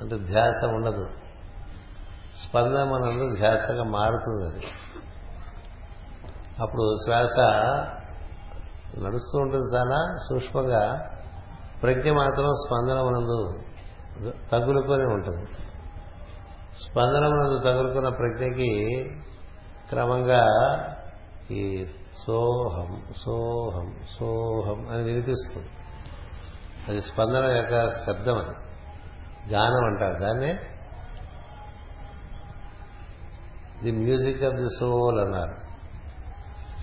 అంటే 0.01 0.19
ధ్యాస 0.19 0.65
ఉండదు. 0.65 1.09
స్పందన 2.49 2.85
మనందు 2.85 3.37
ధ్యాసగా 3.37 3.85
మారుతుంది 3.85 4.45
అది. 4.45 4.67
అప్పుడు 6.63 6.97
శ్వాస 7.05 7.39
నడుస్తూ 8.99 9.39
ఉంటుంది 9.39 9.77
చాలా 9.77 10.17
సూక్ష్మంగా. 10.29 11.09
ప్రజ్ఞ 11.83 12.11
మాత్రం 12.11 12.47
స్పందన 12.47 12.95
మనందు 12.95 13.61
తగులుకొని 14.53 15.03
ఉంటుంది. 15.03 15.47
స్పందన 16.85 17.21
మనందు 17.21 17.59
తగులుకున్న 17.59 18.09
ప్రజ్ఞకి 18.09 19.05
క్రమంగా 19.89 20.47
ఈ 21.51 21.85
సోహం 22.27 23.03
సోహం 23.25 23.95
సోహం 24.19 24.89
అని 24.89 25.03
వినిపిస్తుంది. 25.03 25.69
అది 26.89 27.01
స్పందన 27.01 27.45
యొక్క 27.45 27.87
శబ్దం 27.87 28.37
అని 28.37 28.73
గానం 29.53 29.85
అంటారు 29.85 30.21
దాన్నే. 30.21 30.61
The 33.83 33.93
music 33.93 34.45
of 34.45 34.55
the 34.55 34.69
soul 34.81 35.21
అన్నారు. 35.21 35.57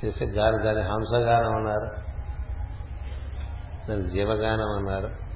చేసే 0.06 0.26
గాని 0.26 0.64
దాని 0.64 0.82
హంసగానం 0.82 1.56
అన్నారు. 1.56 2.09
దాని 3.90 4.10
జీవగానం 4.10 4.76
అన్నారు. 4.78 5.30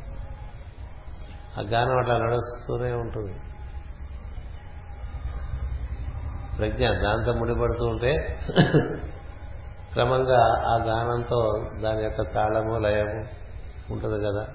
ఆ 1.60 1.62
గానం 1.62 2.00
అట్లా 2.00 2.18
నడుస్తూనే 2.18 2.94
ఉంటుంది. 2.94 3.40
ప్రజ్ఞ 6.58 6.90
దాంతో 6.90 7.34
ముడిపడుతూ 7.34 7.86
ఉంటే 7.86 8.40
క్రమంగా 9.94 10.46
ఆ 10.68 10.84
గానంతో 10.86 11.66
దాని 11.82 12.04
యొక్క 12.04 12.22
తాళము 12.34 12.80
లయము 12.80 13.24
ఉంటుంది 13.94 14.26
కదా. 14.26 14.46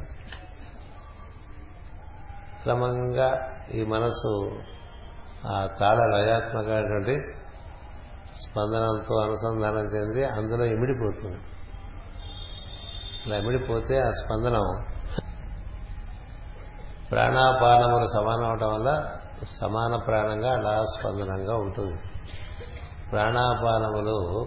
క్రమంగా 2.63 3.57
ఈ 3.75 3.85
మనసు 3.85 4.59
ఆ 5.47 5.67
తాళ 5.81 5.99
లయాత్మకమైనటువంటి 5.99 7.21
స్పందనంతో 8.43 9.21
అనుసంధానం 9.21 9.85
చెంది 9.85 10.25
అందులో 10.25 10.65
ఇమిడిపోతుంది. 10.65 11.37
లమిడిపోతే 13.27 14.01
ఆ 14.01 14.11
స్పందనం 14.11 14.85
ప్రాణాపానములు 17.11 18.05
సమానం 18.05 18.45
అవటం 18.45 18.75
వల్ల 18.75 19.17
సమాన 19.61 19.97
ప్రాణంగా 19.97 20.53
అలా 20.53 20.83
స్పందనంగా 20.83 21.57
ఉంటుంది. 21.57 21.97
ప్రాణాపానములు 23.11 24.47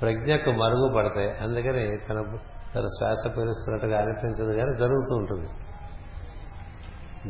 ప్రజ్ఞకు 0.00 0.50
మరుగుపడతాయి 0.50 1.36
అందుకని 1.36 1.96
తన 1.96 2.38
తన 2.74 2.82
శ్వాస 2.82 3.26
పీలుస్తున్నట్టుగా 3.26 3.98
అనిపించదు 3.98 4.56
కానీ 4.56 4.78
జరుగుతూ 4.78 5.16
ఉంటుంది. 5.16 5.48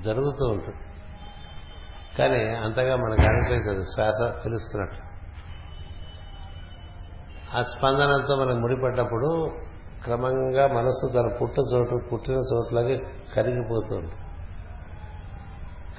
జరుగుతూ 0.01 0.45
ఉంటుంది. 0.45 0.77
కానీ 2.19 2.55
అంతగా 2.55 2.97
మనకు 2.97 3.23
అనిపించదు 3.23 3.85
శ్వాస 3.85 4.45
పిలుస్తున్నట్టు. 4.47 4.97
ఆ 7.59 7.63
స్పందనంతో 7.63 8.37
మనకు 8.37 8.59
ముడిపడ్డప్పుడు 8.59 9.51
క్రమంగా 10.05 10.67
మనసు 10.67 11.13
తన 11.13 11.37
పుట్ట 11.41 11.57
చోటు 11.75 12.09
పుట్టిన 12.13 12.35
చోట్లకి 12.35 13.07
కరిగిపోతుంది. 13.37 14.13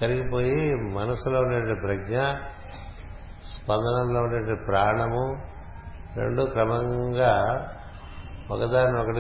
కరిగిపోయి 0.02 0.76
మనసులో 0.76 1.40
ఉండే 1.40 1.74
ప్రజ్ఞ 1.74 2.22
స్పందనంలో 3.44 4.22
ఉండే 4.22 4.66
ప్రాణము 4.68 5.24
రెండు 6.16 6.42
క్రమంగా 6.42 7.34
ఒకదాన్ని 8.52 9.02
ఒకటి 9.02 9.20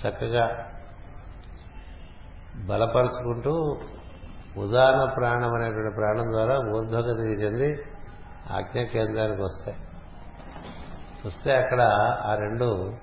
చక్కగా 0.00 0.66
బలపరుచుకుంటూ 2.66 3.80
ఉదాహరణ 4.56 5.04
ప్రాణం 5.16 5.54
అనేటువంటి 5.54 5.94
ప్రాణం 5.96 6.32
ద్వారా 6.32 6.58
ఊర్ధ్వగతి 6.58 7.42
చెంది 7.42 7.82
ఆజ్ఞా 8.52 8.82
కేంద్రానికి 8.82 9.42
వస్తాయి. 9.42 9.76
వస్తే 11.26 11.56
అక్కడ 11.56 11.80
ఆ 12.26 12.34
రెండు 12.34 12.94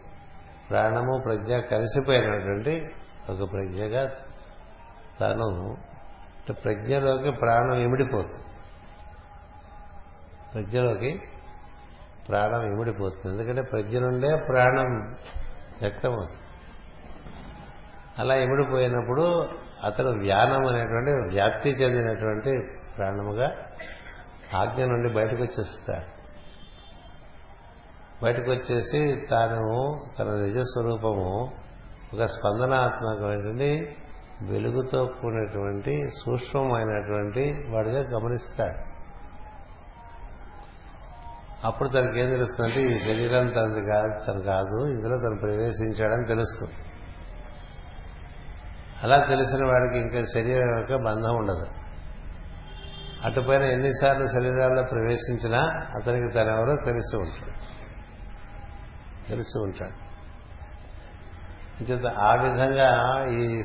ప్రాణము 0.69 1.21
ప్రజ్ఞ 1.25 1.59
కలిసిపోయినటువంటి 1.59 2.85
ఒక 3.29 3.51
ప్రజ్ఞగా 3.51 4.11
తను 5.21 5.77
ప్రజ్ఞలోకి 6.65 7.31
ప్రాణం 7.31 7.77
ఇమిడిపోతుంది. 7.77 8.43
ప్రజ్ఞలోకి 10.53 11.21
ప్రాణం 12.29 12.61
ఇమిడిపోతుంది. 12.73 13.37
ఎందుకంటే 13.37 13.61
ప్రజ్ఞ 13.61 13.99
నుండే 13.99 14.45
ప్రాణం 14.47 15.15
వ్యక్తమవుతుంది. 15.81 16.41
అలా 18.19 18.35
ఇమిడిపోయినప్పుడు 18.35 19.49
అతను 19.83 20.09
వ్యానం 20.09 20.67
అనేటువంటి 20.67 21.11
వ్యాప్తి 21.11 21.69
చెందినటువంటి 21.69 22.53
ప్రాణముగా 22.97 23.55
ఆజ్ఞ 24.57 24.85
నుండి 24.85 25.13
బయటకు 25.13 25.35
వచ్చేస్తాడు. 25.35 26.16
బయటకు 28.23 28.51
వచ్చేసి 28.51 29.27
తాను 29.31 29.99
తన 30.19 30.25
నిజస్వరూపము 30.25 31.51
ఒక 32.13 32.23
స్పందనాత్మకమైనటువంటి 32.23 33.97
వెలుగుతో 34.41 35.05
కూడినటువంటి 35.05 36.09
సూక్ష్మమైనటువంటి 36.09 37.65
వాడిగా 37.69 37.99
గమనిస్తాడు. 37.99 38.97
అప్పుడు 41.67 41.89
తనకి 41.89 42.19
ఏం 42.19 42.29
తెలుస్తుందంటే 42.29 42.81
ఈ 42.83 42.99
శరీరం 42.99 43.47
తనది 43.47 43.81
కాదు 43.85 44.25
తను 44.25 44.41
కాదు 44.41 44.87
ఇందులో 44.87 45.17
తను 45.17 45.39
ప్రవేశించాడని 45.39 46.25
తెలుస్తుంది. 46.25 46.73
అలా 49.03 49.17
తెలిసిన 49.17 49.65
వాడికి 49.67 49.97
ఇంకా 49.99 50.23
శరీరం 50.33 50.79
యొక్క 50.79 50.95
బంధం 50.95 51.35
ఉండదు. 51.35 51.65
అటుపైన 53.23 53.61
ఎన్నిసార్లు 53.61 54.27
శరీరాల్లో 54.27 54.83
ప్రవేశించినా 54.83 55.59
అతనికి 55.95 56.33
తనెవరో 56.33 56.75
తెలిసి 56.85 57.17
ఉంటుంది. 57.17 57.53
తెలిసి 59.29 59.59
ఉంటాడు 59.59 60.07
అంచేత 61.79 62.17
ఆ 62.17 62.35
విధంగా 62.35 63.25
ఈ 63.29 63.61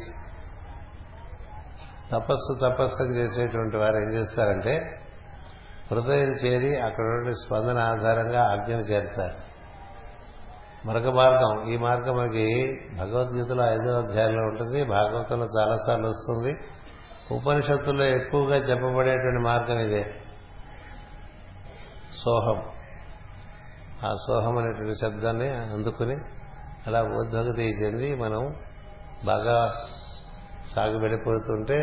తపస్సు 2.13 2.59
తపస్సు 2.63 3.03
చేసేటువంటి 3.03 3.77
వారు 3.77 3.97
ఏం 3.97 4.09
చేస్తారంటే 4.09 4.99
హృదయం 5.91 6.33
చేరి 6.33 6.81
అక్కడ 6.81 7.29
స్పందన 7.29 7.79
ఆధారంగా 7.79 8.53
ఆజ్ఞను 8.53 8.81
చేరుతారు. 8.81 9.53
మరొక 10.87 11.07
మార్గం 11.07 11.73
ఈ 11.73 11.77
మార్గం 11.77 12.17
మనకి 12.17 12.81
భగవద్గీతలో 12.99 13.73
ఐదో 13.73 13.99
అధ్యాయంలో 13.99 14.43
ఉంటుంది 14.43 14.85
భాగవతంలో 14.85 15.47
చాలాసార్లు 15.61 16.07
వస్తుంది. 16.07 16.55
ఉపనిషత్తుల్లో 17.31 18.05
ఎక్కువగా 18.05 18.57
చెప్పబడేటువంటి 18.57 19.45
మార్గం 19.45 19.79
ఇదే. 19.79 20.15
సోహం. 22.25 22.72
ఆ 24.07 24.15
సోహం 24.27 24.59
అనేటువంటి 24.59 24.95
శబ్దాన్ని 24.95 25.49
అందుకుని 25.49 26.17
అలా 26.87 27.03
ఉద్భగతి 27.03 27.63
చెంది 27.63 28.15
మనం 28.15 28.55
బాగా 29.27 29.87
సాగుబడిపోతుంటే 30.77 31.79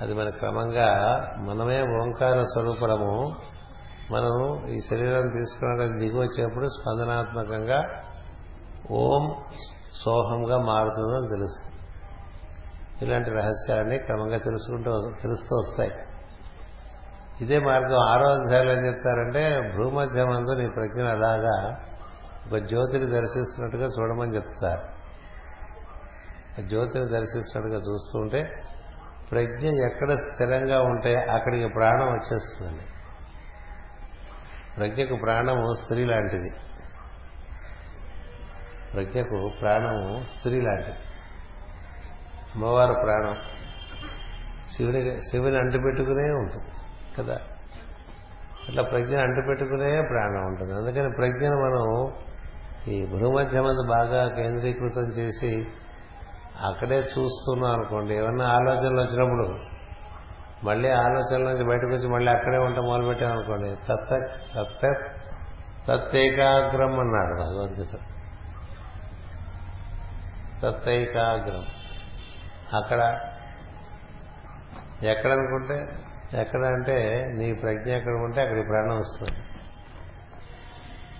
అది 0.00 0.14
మన 0.14 0.28
క్రమంగా 0.28 1.18
మనమే 1.38 1.82
ఓంకార 1.82 2.42
స్వరూపడము 2.42 3.36
మనం 4.10 4.66
ఈ 4.68 4.80
శరీరం 4.90 5.30
తీసుకున్నట్టు 5.30 5.98
దిగి 5.98 6.18
వచ్చేప్పుడు 6.18 6.64
స్పందనాత్మకంగా 6.64 7.82
ఓం 8.90 9.44
సోహంగా 10.04 10.58
మారుతుందని 10.58 11.28
తెలుస్తుంది. 11.28 11.76
ఇలాంటి 13.02 13.30
రహస్యాన్ని 13.30 13.98
క్రమంగా 13.98 14.38
తెలుసుకుంటూ 14.38 15.10
తెలుస్తూ 15.22 15.56
వస్తాయి. 15.56 15.90
ఇదే 17.40 17.58
మార్గం. 17.58 17.98
ఆరో 17.98 18.28
అధ్యాయులు 18.28 18.70
ఏం 18.70 18.86
చెప్తారంటే 18.86 19.72
భూమధ్యమందు 19.76 20.60
నీ 20.60 20.68
ప్రజ్ఞ 20.68 21.08
అలాగా 21.08 21.84
ఒక 22.46 22.58
జ్యోతిని 22.58 23.06
దర్శిస్తున్నట్టుగా 23.06 23.86
చూడమని 23.86 24.34
చెప్తారు. 24.34 25.00
జ్యోతిని 26.62 27.08
దర్శిస్తున్నట్టుగా 27.08 27.92
చూస్తుంటే 27.92 28.62
ప్రజ్ఞ 29.30 29.66
ఎక్కడ 29.86 30.10
స్థిరంగా 30.10 30.80
ఉంటే 30.80 31.14
అక్కడికి 31.14 31.68
ప్రాణం 31.68 32.06
వచ్చేస్తుందండి. 32.06 32.84
ప్రజ్ఞకు 34.76 35.16
ప్రాణము 35.20 35.74
స్త్రీ 35.82 36.04
లాంటిది. 36.04 36.50
ప్రజ్ఞకు 38.92 39.50
ప్రాణము 39.60 40.24
స్త్రీ 40.24 40.60
లాంటిది. 40.60 40.98
అమ్మవారు 42.54 42.92
ప్రాణం 42.92 43.36
శివుని 44.76 45.18
శివుని 45.18 45.58
అంటిపెట్టుకునే 45.58 46.32
ఉంటుంది. 46.32 46.79
కదా. 47.18 47.34
అట్లా 48.68 48.82
ప్రజ్ఞ 48.82 49.18
అంటుపెట్టుకునే 49.18 50.02
ప్రాణం 50.08 50.46
ఉంటుంది. 50.46 50.74
అందుకని 50.74 51.10
ప్రజ్ఞను 51.16 51.56
మనం 51.56 52.12
ఈ 52.88 53.06
భూమధ్యమందు 53.06 53.88
బాగా 53.88 54.28
కేంద్రీకృతం 54.28 55.08
చేసి 55.08 55.66
అక్కడే 56.60 56.98
చూస్తున్నాం 56.98 57.72
అనుకోండి. 57.72 58.14
ఏమన్నా 58.14 58.44
ఆలోచనలు 58.44 59.00
వచ్చినప్పుడు 59.00 59.58
మళ్ళీ 60.66 60.90
ఆలోచనల 60.90 61.42
నుంచి 61.42 61.64
బయటకు 61.64 61.86
వచ్చి 61.86 62.08
మళ్ళీ 62.08 62.32
అక్కడే 62.32 62.58
ఉంటే 62.58 62.80
మొదలుపెట్టామనుకోండి 62.80 63.70
తత్త 63.70 64.26
తత్త 64.56 64.86
తత్తైకాగ్రం 65.88 67.00
అన్నాడు 67.00 67.34
భగవద్గీత. 67.34 67.94
తత్తైకాగ్రం. 70.62 71.66
అక్కడ 72.76 73.20
ఎక్కడనుకుంటే 75.02 75.86
ఎక్కడ 76.34 76.64
అంటే 76.64 77.26
నీ 77.36 77.52
ప్రజ్ఞ 77.52 77.90
ఎక్కడ 77.90 78.12
ఉంటే 78.12 78.40
అక్కడికి 78.40 78.66
ప్రాణం 78.66 78.98
వస్తుంది. 78.98 79.38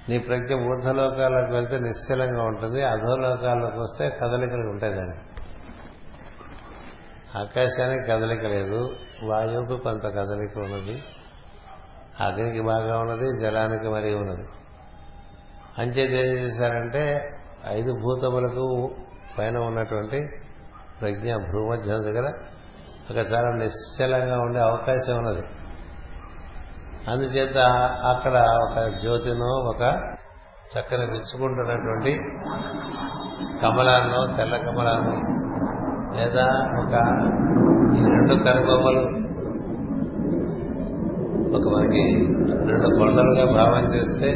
నీ 0.08 0.18
ప్రజ్ఞ 0.18 0.54
ఊర్ధలోకాలకు 0.54 1.52
వెళ్తే 1.52 1.78
నిశ్చలంగా 1.78 2.42
ఉంటుంది 2.42 2.82
అధోలోకాలకు 2.82 3.80
వస్తే 3.80 4.08
కదలికలు 4.08 4.70
ఉంటాయి 4.70 4.94
దానికి. 4.94 5.18
ఆకాశానికి 7.38 8.04
కదలిక 8.04 8.44
లేదు 8.44 8.90
వాయువుకు 9.22 9.76
కొంత 9.76 10.02
కదలిక 10.02 10.58
ఉన్నది 10.58 11.02
అగ్నికి 12.20 12.60
బాగా 12.60 12.98
ఉన్నది 12.98 13.40
జలానికి 13.40 13.88
మరీ 13.88 14.14
ఉన్నది. 14.14 14.48
అంచేది 15.78 16.28
ఏం 16.28 16.36
చేశారంటే 16.36 17.30
ఐదు 17.66 17.92
భూతములకు 17.92 18.94
పైన 19.38 19.58
ఉన్నటువంటి 19.58 20.28
ప్రజ్ఞ 21.00 21.34
భూమధ్యం 21.34 22.02
దగ్గర 22.02 22.32
ఒకసారి 23.10 23.34
చాలా 23.34 23.50
నిశ్చలంగా 23.50 24.40
ఉండే 24.40 24.60
అవకాశం 24.60 25.16
ఉన్నది. 25.16 25.42
అందుచేత 27.08 27.58
అక్కడ 28.06 28.36
ఒక 28.36 29.00
జ్యోతినో 29.00 29.46
ఒక 29.46 29.82
చక్కని 30.72 31.06
విచ్చుకుంటున్నటువంటి 31.06 32.12
కమలాన్నో 33.62 34.36
తెల్ల 34.36 34.56
కమలాన్నో 34.56 35.16
లేదా 36.18 36.46
ఒక 36.82 36.94
ఈ 37.96 38.04
రెండు 38.04 38.34
కనుబొమ్మలు 38.44 39.20
ఒక 41.56 41.78
మనకి 41.78 42.26
రెండు 42.70 42.88
కొండలుగా 42.98 43.44
భావం 43.52 43.94
చేస్తే 43.94 44.28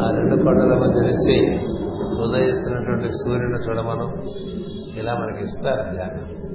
ఆ 0.00 0.10
రెండు 0.10 0.42
కొండల 0.42 0.74
మధ్య 0.78 1.00
నుంచి 1.10 1.66
ఉదయిస్తున్నటువంటి 2.22 3.08
సూర్యుని 3.08 3.58
చూడమను. 3.68 4.06
ఇలా 4.98 5.14
మనకి 5.14 5.44
ఇస్తారు 5.44 5.94
ధ్యానం. 5.94 6.49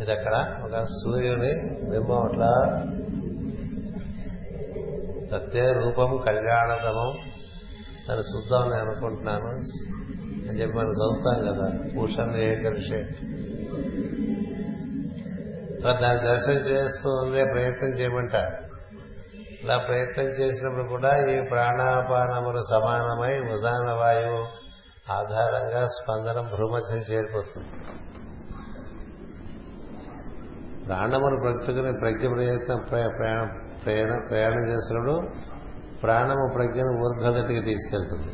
ఇది 0.00 0.12
అక్కడ 0.12 0.56
ఒక 0.64 0.82
సూర్యుని 0.82 1.52
బింబం 1.90 2.22
అట్లా. 2.22 2.82
సత్య 5.30 5.60
రూపం 5.60 6.22
కళ్యాణతమం. 6.26 7.16
దాన్ని 8.08 8.36
చూద్దాం 8.36 8.70
నేను 8.70 8.90
అనుకుంటున్నాను. 8.90 9.46
అని 9.48 10.60
చెప్పి 10.60 10.76
మనం 10.76 10.88
చదువుతాం 10.88 11.52
కదా. 11.52 11.90
పూషన్ 11.96 12.36
ఏకరిషే. 12.36 13.02
దాన్ని 15.84 16.30
దర్శనం 16.30 16.66
చేస్తూ 16.66 17.10
ఉండే 17.10 17.44
ప్రయత్నం 17.44 17.88
చేయమంటారు 17.88 18.70
ఇలా 19.64 19.78
ప్రయత్నం 19.78 20.24
చేసినప్పుడు 20.24 20.88
కూడా 20.88 21.30
ఈ 21.30 21.48
ప్రాణాపానములు 21.48 22.58
సమానమై 22.70 23.38
ఉదాన 23.38 23.92
వాయువు 23.92 24.60
ఆధారంగా 25.12 25.88
స్పందనం 25.88 26.46
భ్రూమధ్యం 26.54 26.98
చేరిపోతుంది. 26.98 27.68
ప్రాణమును 30.90 31.36
ప్రకృతిని 31.40 31.92
ప్రజ్ఞ 31.92 32.28
ప్రయత్నం 32.34 32.80
ప్రయాణం 33.84 34.28
ప్రయాణం 34.28 34.62
చేసినప్పుడు 34.68 35.14
ప్రాణము 36.02 36.44
ప్రజ్ఞను 36.54 36.92
ఊర్ధ్వగతికి 37.02 37.62
తీసుకెళ్తుంది. 37.62 38.32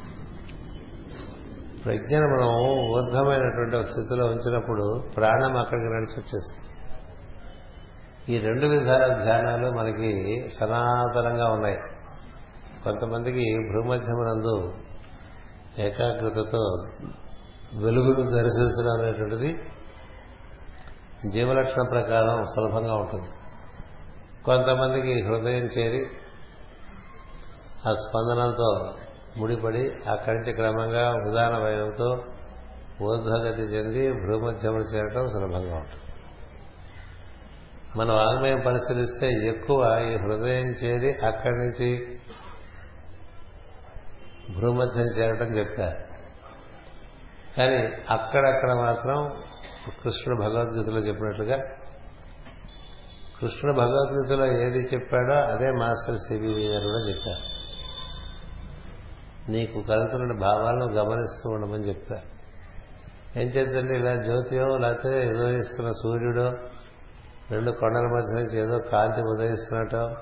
ప్రజ్ఞను 1.84 2.26
మనం 2.26 2.50
ఊర్ధమైనటువంటి 2.92 3.76
ఒక 3.76 3.82
స్థితిలో 3.82 4.26
ఉంచినప్పుడు 4.26 5.02
ప్రాణం 5.16 5.56
అక్కడికి 5.56 5.88
నడిచి 5.94 6.16
వచ్చేస్తుంది 6.16 6.62
ఈ 8.32 8.38
రెండు 8.40 8.66
విధాల 8.66 9.24
ధ్యానాలు 9.24 9.70
మనకి 9.70 10.12
సనాతనంగా 10.60 11.52
ఉన్నాయి. 11.52 11.76
కొంతమందికి 12.84 13.44
భూమధ్యమునందు 13.72 14.72
ఏకాగ్రతతో 15.78 16.62
వెలుగును 17.82 18.30
దర్శించడం 18.30 19.02
అనేటువంటిది 19.02 19.50
జీవలక్షణ 21.32 21.82
ప్రకారం 21.82 22.42
సులభంగా 22.42 22.94
ఉంటుంది. 22.94 23.28
కొంతమందికి 24.44 25.22
హృదయం 25.22 25.64
చేరి 25.64 26.06
ఆ 27.88 27.92
స్పందనతో 27.92 28.94
ముడిపడి 29.36 29.92
అక్కడి 30.10 30.38
నుంచి 30.38 30.52
క్రమంగా 30.52 31.14
ఉదాహరణ 31.28 31.56
వయంతో 31.56 32.24
ఊర్ధ్వగతి 33.02 33.62
చెంది 33.62 34.12
భూమధ్యములు 34.12 34.82
చేరటం 34.82 35.28
సులభంగా 35.28 35.76
ఉంటుంది. 35.76 36.02
మన 37.96 38.12
వాంగ్మయం 38.12 38.60
పరిశీలిస్తే 38.60 39.28
ఎక్కువ 39.48 39.98
ఈ 40.10 40.16
హృదయం 40.16 40.66
చేరి 40.66 41.26
అక్కడి 41.26 41.54
నుంచి 41.54 42.18
భూమధ్యం 44.60 45.06
చేరటం 45.06 45.46
చెప్పారు. 45.46 46.06
కానీ 47.56 47.76
అక్కడక్కడ 48.10 48.72
మాత్రం 48.72 49.42
కృష్ణుడు 49.90 50.40
భగవద్గీతలో 50.40 50.98
చెప్పినట్లుగా 50.98 51.56
కృష్ణుడు 53.40 53.76
భగవద్గీతలో 53.76 54.46
ఏది 54.46 54.88
చెప్పాడో 54.94 55.34
అదే 55.34 55.70
మాస్టర్ 55.70 56.16
సిబివి 56.16 56.68
గారు 56.68 56.84
కూడా 56.84 57.08
చెప్పారు. 57.08 57.56
నీకు 59.50 59.82
కలుగుతున్న 59.82 60.40
భావాలను 60.40 60.86
గమనిస్తూ 60.92 61.50
ఉండమని 61.50 61.88
చెప్పారు. 61.88 62.36
ఏం 63.38 63.46
చేద్దండి 63.48 63.94
ఇలా 63.94 64.14
జ్యోతియో 64.14 64.76
లేకపోతే 64.76 65.26
ఉదయిస్తున్న 65.26 65.90
సూర్యుడో 65.90 66.52
రెండు 67.50 67.70
కొండల 67.70 68.00
మధ్య 68.00 68.42
నుంచి 68.42 68.58
ఏదో 68.58 68.78
కాంతి 68.78 69.20
ఉదయిస్తున్నట్టో 69.20 70.16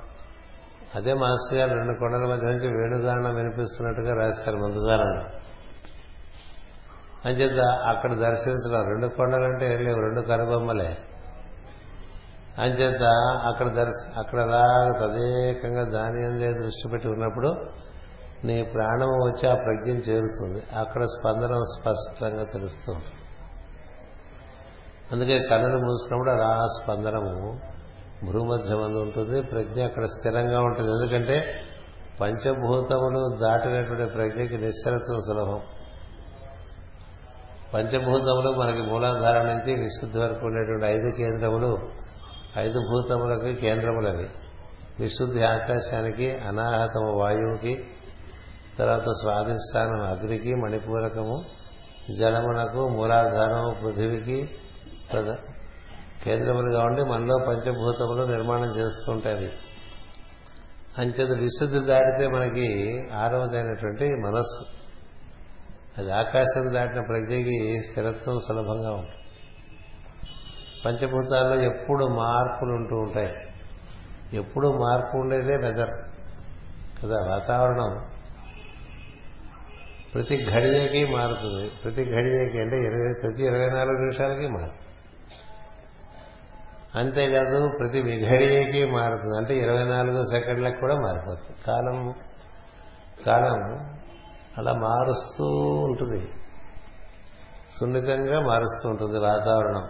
అదే 0.95 1.15
మాస్టర్ 1.15 1.59
గారు 1.59 1.79
రెండు 1.79 1.99
కొండల 1.99 2.31
మధ్య 2.31 2.47
నుంచి 2.47 2.67
వేణుగానం 2.67 3.35
వినిపిస్తున్నట్టుగా 3.35 4.15
రాస్తారు 4.15 4.57
ముందుగానంలో 4.57 5.44
అంచేత 7.25 7.65
అక్కడ 7.65 8.13
దర్శించడం 8.13 8.85
రెండు 8.85 9.07
కొండలంటే 9.07 9.75
ఏం 9.75 9.85
లేవు 9.85 10.01
రెండు 10.01 10.21
కనుబొమ్మలే. 10.21 10.99
అంచేత 12.59 13.03
అక్కడ 13.47 13.67
దర్శ 13.67 14.19
అక్కడ 14.19 14.41
అలాగ 14.41 14.91
తదేకంగా 14.93 15.85
దాని 15.85 16.27
అందే 16.27 16.53
దృష్టి 16.53 16.89
పెట్టి 16.89 17.09
ఉన్నప్పుడు 17.09 17.55
నీ 18.45 18.63
ప్రాణం 18.63 19.09
వచ్చి 19.09 19.49
ఆ 19.49 19.55
ప్రజ్ఞం 19.55 19.95
చేరుతుంది. 19.95 20.63
అక్కడ 20.79 21.03
స్పందన 21.03 21.51
స్పష్టంగా 21.53 22.45
తెలుస్తుంది. 22.45 23.05
అందుకే 25.13 25.39
కన్నులు 25.39 25.77
మూసుకున్నప్పుడు 25.77 26.31
అలా 26.31 26.65
స్పందనము 26.83 27.61
భూమధ్యమందు 28.33 28.99
ఉంటుంది. 28.99 29.43
ప్రజ్ఞ 29.43 29.85
అక్కడ 29.85 30.05
స్థిరంగా 30.05 30.61
ఉంటుంది. 30.61 30.91
ఎందుకంటే 30.91 31.61
పంచభూతములు 32.21 33.37
దాటినటువంటి 33.37 34.13
ప్రజ్ఞకి 34.13 34.57
నిశ్చలత్వం 34.57 35.21
సులభం. 35.21 35.61
పంచభూతములు 37.75 38.51
మనకి 38.59 38.83
మూలాధార 38.83 39.43
నుంచి 39.43 39.81
విశుద్ధి 39.81 40.19
వరకు 40.19 40.47
ఉండేటువంటి 40.47 40.87
ఐదు 40.87 41.17
కేంద్రములు 41.17 41.79
ఐదు 42.59 42.79
భూతములకు 42.79 43.61
కేంద్రములవి 43.61 44.29
విశుద్ధి 45.01 45.43
ఆకాశానికి 45.43 46.31
అనాహతము 46.39 47.13
వాయువుకి 47.19 47.85
తర్వాత 48.79 49.03
స్వాధిష్టానం 49.03 50.03
అగ్నికి 50.03 50.55
మణిపూరకము 50.55 51.45
జలమునకు 52.19 52.89
మూలాధారం 52.89 53.75
పృథివికి 53.83 54.51
కేంద్రములుగా 56.25 56.83
ఉండి 56.83 57.03
మనలో 57.05 57.37
పంచభూతములు 57.49 58.23
నిర్మాణం 58.27 58.77
చేస్తుంటాయి. 58.77 59.53
అంచేత 60.99 61.31
విశుద్ధి 61.31 61.79
దాటితే 61.79 62.27
మనకి 62.29 62.69
ఆరవదైనటువంటి 63.15 64.05
మనస్సు. 64.05 64.84
అది 65.99 66.13
ఆకాశం 66.13 66.75
దాటిన 66.75 67.01
ప్రజ్ఞకి 67.01 67.83
స్థిరత్వం 67.83 68.39
సులభంగా 68.49 68.93
ఉంటుంది. 68.95 69.21
పంచభూతాల్లో 70.87 71.63
ఎప్పుడు 71.63 72.05
మార్పులు 72.05 72.73
ఉంటూ 72.73 72.97
ఉంటాయి. 72.97 73.35
ఎప్పుడు 74.33 74.69
మార్పు 74.69 75.17
ఉండేదే 75.17 75.57
వెదర్ 75.57 75.91
కదా 77.03 77.17
వాతావరణం 77.29 78.05
ప్రతి 80.15 80.47
ఘడియకి 80.51 81.13
మారుతుంది. 81.13 81.71
ప్రతి 81.85 82.05
ఘడియకి 82.05 82.61
అంటే 82.61 82.79
ఇరవై 82.79 83.15
ప్రతి 83.23 83.45
ఇరవై 83.45 83.67
నాలుగు 83.67 83.99
నిమిషాలకి 83.99 84.49
మారుతుంది. 84.49 84.85
అంతేకాదు 86.95 87.71
ప్రతి 87.79 88.03
విఘడియకి 88.03 88.85
మారుతుంది. 88.85 89.39
అంటే 89.39 89.57
ఇరవై 89.59 89.85
నాలుగు 89.85 90.25
సెకండ్లకు 90.31 90.81
కూడా 90.81 90.95
మారిపోతుంది. 90.95 91.63
కాలం 91.67 92.15
కాలం 93.27 93.94
అలా 94.59 94.73
మారుస్తూ 94.73 95.45
ఉంటుంది. 95.69 96.29
సున్నితంగా 97.81 98.41
మారుస్తూ 98.41 98.89
ఉంటుంది 98.89 99.19
వాతావరణం. 99.19 99.89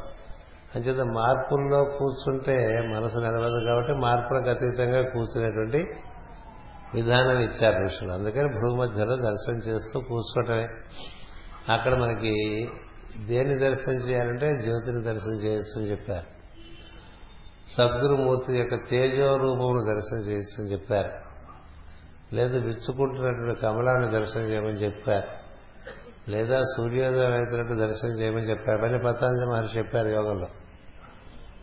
అంచేత 0.75 1.01
మార్పుల్లో 1.01 1.85
కూర్చుంటే 1.85 2.57
మనసు 2.95 3.19
నిలవదు 3.19 3.65
కాబట్టి 3.65 3.93
మార్పులకు 3.93 4.51
అతీతంగా 4.51 5.03
కూర్చునేటువంటి 5.03 5.95
విధానం 6.95 7.39
ఇచ్చారు 7.39 7.85
ఋషులు. 7.85 8.13
అందుకని 8.13 8.49
భూమధ్యలో 8.49 9.17
దర్శనం 9.17 9.57
చేస్తూ 9.57 10.01
కూర్చోటమే. 10.01 10.69
అక్కడ 11.73 11.95
మనకి 11.95 12.71
దేన్ని 13.27 13.59
దర్శనం 13.59 13.95
చేయాలంటే 13.95 14.63
జ్యోతిని 14.63 15.03
దర్శనం 15.03 15.35
చేయొచ్చు 15.35 15.83
అని 15.83 15.91
చెప్పారు. 15.91 16.35
సద్గురుమూర్తి 17.77 18.59
యొక్క 18.59 18.75
తేజో 18.75 19.37
రూపమును 19.37 19.81
దర్శనం 19.81 20.21
చేయొచ్చని 20.21 20.73
చెప్పారు. 20.73 21.24
లేదా 22.35 22.59
విచ్చుకుంటున్నటువంటి 22.59 23.61
కమలాన్ని 23.61 24.13
దర్శనం 24.13 24.45
చేయమని 24.45 24.77
చెప్పారు 24.77 25.45
లేదా 26.31 26.61
సూర్యోదయం 26.61 27.33
అయినట్టు 27.33 27.75
దర్శనం 27.75 28.21
చేయమని 28.21 28.51
చెప్పారు 28.51 28.83
పని 28.83 28.99
పతాంజలి 28.99 29.51
మహర్షి 29.51 29.79
చెప్పారు 29.79 30.09
యోగంలో. 30.09 30.49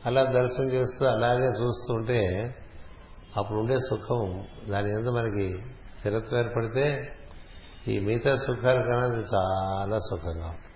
అలా 0.06 0.24
దర్శనం 0.24 0.72
చేస్తూ 0.72 1.06
అలాగే 1.06 1.48
చూస్తుంటే 1.48 2.20
అప్పుడు 3.38 3.60
ఉండే 3.60 3.78
సుఖం 3.78 4.48
దాని 4.72 4.96
మీద 4.96 5.08
మనకి 5.10 5.48
స్థిరత్వం 5.98 6.40
ఏర్పడితే 6.40 7.12
ఈ 7.88 8.00
మిగతా 8.00 8.36
సుఖాల 8.36 8.82
కన్నా 8.82 9.00
అది 9.00 9.24
చాలా 9.36 9.98
సుఖంగా 9.98 10.48
ఉంటుంది. 10.48 10.68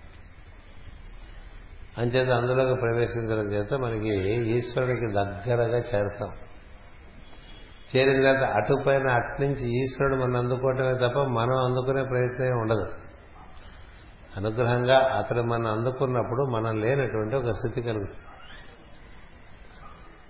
అంచేత 1.98 2.28
అందులోకి 2.28 2.80
ప్రవేశించడం 2.80 3.52
చేత 3.52 3.74
మనకి 3.74 4.14
ఈశ్వరుడికి 4.50 5.12
దగ్గరగా 5.12 5.78
చేరతాం. 5.78 6.32
చేరిన 7.96 8.22
తర్వాత 8.22 8.50
అటుపైన 8.50 9.10
అట్నుంచి 9.10 9.84
ఈశ్వరుడు 9.84 10.14
మనం 10.14 10.36
అందుకోవటమే 10.36 10.94
తప్ప 10.94 11.18
మనం 11.18 11.64
అందుకునే 11.64 12.02
ప్రయత్నం 12.02 12.60
ఉండదు. 12.60 12.86
అనుగ్రహంగా 14.36 14.98
అతడు 14.98 15.40
మనం 15.40 15.66
అందుకున్నప్పుడు 15.66 16.42
మనం 16.42 16.80
లేనటువంటి 16.80 17.36
ఒక 17.36 17.44
స్థితి 17.44 17.82
కలుగుతుంది. 17.82 18.26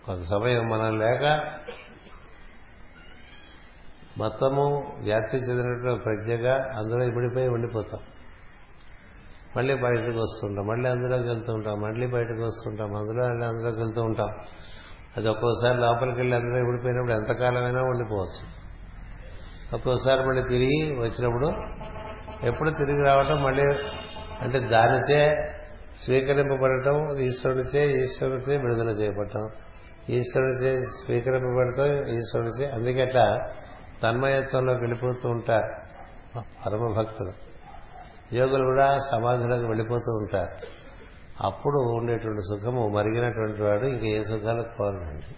కొంత 0.05 0.25
సమయం 0.25 0.69
మనం 0.69 0.99
లేక 0.99 1.55
మొత్తము 4.19 4.93
వ్యాప్తి 5.01 5.37
చెందినటువంటి 5.37 6.03
ప్రజ్ఞగా 6.03 6.55
అందులో 6.79 7.05
ఇమిడిపోయి 7.05 7.49
ఉండిపోతాం. 7.49 8.01
మళ్ళీ 9.57 9.75
బయటకు 9.75 10.19
వస్తుంటాం 10.19 10.67
మళ్ళీ 10.67 10.89
అందులోకి 10.89 11.29
వెళ్తూ 11.29 11.53
ఉంటాం 11.53 11.81
మళ్ళీ 11.81 12.07
బయటకు 12.07 12.43
వస్తుంటాం 12.43 12.97
అందులో 12.97 13.27
వెళ్ళి 13.27 13.47
అందులోకి 13.47 13.79
వెళ్తూ 13.79 14.03
ఉంటాం. 14.03 14.29
అది 15.17 15.29
ఒక్కోసారి 15.29 15.77
లోపలికి 15.79 16.17
వెళ్ళి 16.17 16.37
అందులో 16.37 16.69
ఊడిపోయినప్పుడు 16.69 17.12
ఎంతకాలమైనా 17.12 17.83
ఉండిపోవచ్చు. 17.83 18.43
ఒక్కోసారి 19.77 20.21
మళ్ళీ 20.27 20.43
తిరిగి 20.43 20.81
వచ్చినప్పుడు 21.01 21.49
ఎప్పుడు 22.47 22.71
తిరిగి 22.71 23.03
రావటం 23.05 23.43
మళ్ళీ 23.43 23.62
అంటే 24.43 24.59
దానిచే 24.61 25.21
స్వీకరింపబడటం 26.05 26.97
ఈశ్వరుడిచే 27.21 27.83
ఈశ్వరుడిచే 28.05 28.57
విడుదల 28.57 28.89
చేయబడటం. 28.89 29.45
ఈశ్వరుడిచే 30.11 30.81
స్వీకరింపబడటం 30.81 31.89
ఈశ్వరుడిచే 32.09 32.67
అందుకే 32.71 33.05
తన్మయత్వంలోకి 34.03 34.81
వెళ్ళిపోతూ 34.81 35.29
ఉంటారు 35.29 35.69
పరమ 36.67 36.95
భక్తులు 36.97 37.33
యోగులు 38.35 38.64
కూడా 38.64 38.89
సమాధిలోకి 39.11 39.67
వెళ్ళిపోతూ 39.67 40.11
ఉంటారు. 40.23 40.53
అప్పుడు 41.41 41.76
ఉండేటువంటి 41.78 42.41
సుఖము 42.41 42.89
మరిగినటువంటి 42.89 43.62
వాడు 43.62 43.87
ఇంక 43.87 44.05
ఏ 44.05 44.22
సుఖాలు 44.22 44.62
కోరండి 44.62 45.34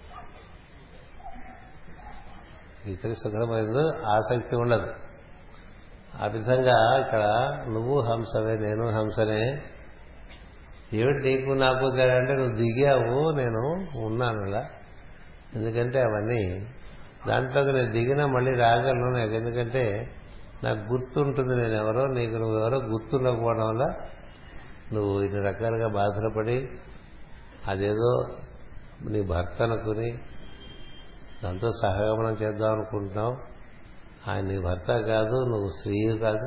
ఇతర 2.91 3.13
సుఖం 3.13 3.57
ఎందు 3.57 3.93
ఆసక్తి 4.07 4.57
ఉండదు. 4.57 4.93
ఆ 6.23 6.27
విధంగా 6.27 6.99
ఇక్కడ 7.01 7.23
నువ్వు 7.69 8.01
హంసవే 8.01 8.55
నేను 8.55 8.91
హంసనే. 8.91 9.63
ఏమిటి 10.93 11.35
నీకు 11.35 11.51
నాకు 11.51 11.87
అంటే 11.87 12.33
నువ్వు 12.33 12.55
దిగావు 12.55 13.31
నేను 13.37 13.89
ఉన్నాను 14.05 14.43
అలా 14.43 14.67
ఎందుకంటే 15.55 16.01
అవన్నీ 16.01 16.67
దాంట్లోకి 17.29 17.73
నేను 17.73 17.93
దిగినా 17.93 18.27
మళ్ళీ 18.27 18.55
రాగలను 18.55 19.19
నాకు. 19.19 19.33
ఎందుకంటే 19.33 20.15
నాకు 20.65 20.79
గుర్తుంటుంది 20.79 21.63
నేను 21.63 21.75
ఎవరో 21.75 22.07
నీకు 22.07 22.37
నువ్వెవరో 22.37 22.77
గుర్తుండకపోవడం 22.77 23.69
వల్ల 23.69 23.95
నువ్వు 24.93 25.23
ఇన్ని 25.23 25.41
రకాలుగా 25.47 25.89
బాధలు 25.89 26.31
పడి 26.37 26.69
అదేదో 27.69 28.13
నీ 29.03 29.23
భర్త 29.23 29.63
అనుకుని 29.63 30.19
దాంతో 31.45 31.69
సహగమనం 31.83 32.33
చేద్దాం 32.33 32.73
అనుకుంటున్నావు. 32.73 33.37
ఆయన 34.31 34.45
నీ 34.45 34.59
భర్త 34.59 34.87
కాదు 34.87 35.37
నువ్వు 35.49 35.67
స్త్రీ 35.67 36.19
కాదు 36.19 36.47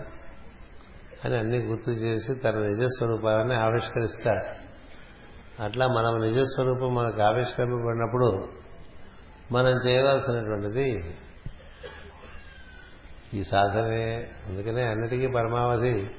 అని 1.25 1.35
అన్ని 1.35 1.57
గుర్తు 1.57 1.91
చేసి 1.91 2.33
తన 2.39 2.55
నిజస్వరూపాన్ని 2.55 3.53
ఆవిష్కరిస్తాడు. 3.53 4.47
అట్లా 5.63 5.87
మనం 5.87 6.21
నిజస్వరూపం 6.21 6.95
మనకు 6.95 7.21
ఆవిష్కరింపబడినప్పుడు 7.21 8.47
మనం 9.51 9.87
చేయవలసినటువంటిది 9.87 10.87
ఈ 13.33 13.43
సాధనే 13.43 14.31
అందుకనే 14.47 14.81
అన్నిటికీ 14.81 15.27
పరమావధి. 15.27 16.09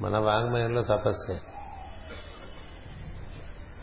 మన 0.00 0.18
వాంగ్మయంలో 0.18 0.82
తపస్సే. 0.82 1.40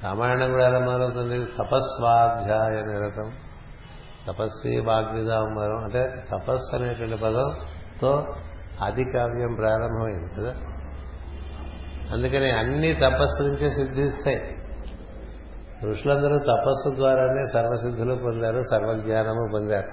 రామాయణం 0.04 0.52
కూడా 0.52 0.68
ఎలా 0.68 0.80
మొదలవుతుంది? 0.80 1.46
తపస్వాధ్యాయ 1.46 2.82
నిరతం. 2.82 3.34
తపస్వి 4.28 4.80
వాగ్విదాంబరం. 4.80 5.78
అంటే 5.78 6.24
తపస్సు 6.32 6.76
అనేటువంటి 6.76 7.16
పదంతో 7.16 8.26
ఆది 8.84 9.04
కావ్యం 9.04 9.56
ప్రారంభమైంది 9.56 10.36
కదా? 10.36 10.54
అందుకని 12.14 12.52
అన్ని 12.52 12.94
తపస్సు 12.94 13.44
నుంచే 13.44 13.70
సిద్ధిస్తాయి. 13.70 14.56
ఋషులందరూ 15.90 16.38
తపస్సు 16.38 16.96
ద్వారానే 16.96 17.48
సర్వసిద్ధులు 17.54 18.16
పొందారు 18.16 18.58
సర్వజ్ఞానము 18.58 19.50
పొందారు. 19.54 19.88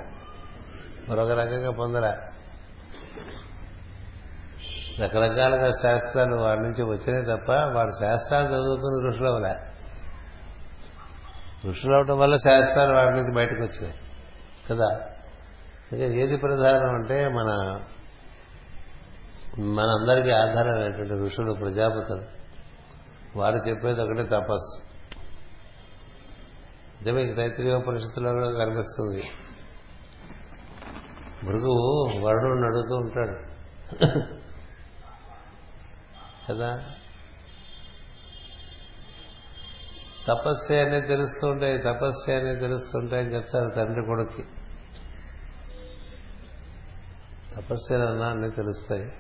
మరొక 1.11 1.31
రకంగా 1.31 1.71
పొందరా? 1.71 2.19
రకరకాలుగా 5.01 5.71
శాస్త్రాలు 5.71 6.37
వాడి 6.37 6.61
నుంచి 6.61 6.83
వచ్చినాయి 6.85 7.25
తప్ప 7.25 7.51
వాడు 7.51 7.91
శాస్త్రాలు 7.91 8.45
చదువుకుని 8.45 9.15
ఋషులు 9.15 9.29
అవలే 9.29 9.55
ఋషులు 11.69 11.95
అవటం 11.95 12.19
వల్ల 12.19 12.37
శాస్త్రాలు 12.37 12.95
వాడి 12.95 13.21
నుంచి 13.21 13.35
బయటకు 13.35 13.63
వచ్చినాయి. 13.63 13.95
కదా? 14.71 15.01
ఇక 15.93 16.17
ఏది 16.17 16.37
ప్రధానం 16.37 16.95
అంటే 16.95 17.29
మన 17.29 17.81
మనందరికీ 19.59 20.31
ఆధారమైనటువంటి 20.31 21.15
ఋషులు 21.15 21.53
ప్రజాపతులు. 21.53 22.23
వారు 23.37 23.57
చెప్పేది 23.57 24.01
ఒకటే 24.01 24.23
తపస్సు. 24.23 24.83
అంటే 26.99 27.13
మీకు 27.13 27.37
తైత్రీయోపనిషత్తులో 27.37 28.33
కూడా 28.33 28.65
కనిపిస్తుంది. 28.65 29.23
భృగువు 31.45 32.11
వరుణుడు 32.27 32.65
అడుగుతూ 32.67 32.97
ఉంటాడు. 32.97 33.59
కదా? 36.51 36.85
తపస్సు 40.29 40.73
అనేది 40.73 41.07
తెలుస్తుంటాయి 41.07 41.79
తపస్సు 41.79 42.33
అనేది 42.33 42.61
తెలుస్తుంటాయి 42.61 43.25
అని 43.25 43.35
చెప్తారు 43.35 43.73
తండ్రి 43.77 44.07
కొడుక్కి. 44.07 44.43
తపస్సులన్నా 47.57 48.27
అన్నీ 48.27 48.51
తెలుస్తాయి. 48.51 49.13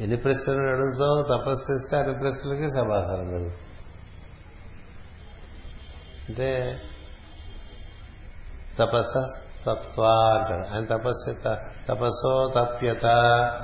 ఎన్ని 0.00 0.16
ప్రశ్నలు 0.16 0.58
అడుగుతావు? 0.58 1.38
తపస్సు 1.38 1.72
ఇస్తే 1.72 1.96
అన్ని 1.96 2.14
ప్రశ్నలకి 2.14 2.70
సమాధానం 2.70 3.28
పెరుగుతుంది. 3.28 3.68
అంటే 6.28 6.82
తపస్స? 8.78 9.40
తత్వ 9.66 10.04
అంటాడు. 10.04 10.74
ఆయన 10.74 10.84
తపస్సు 10.84 11.32
తపస్సో 11.88 12.52
తప్యత 12.56 13.06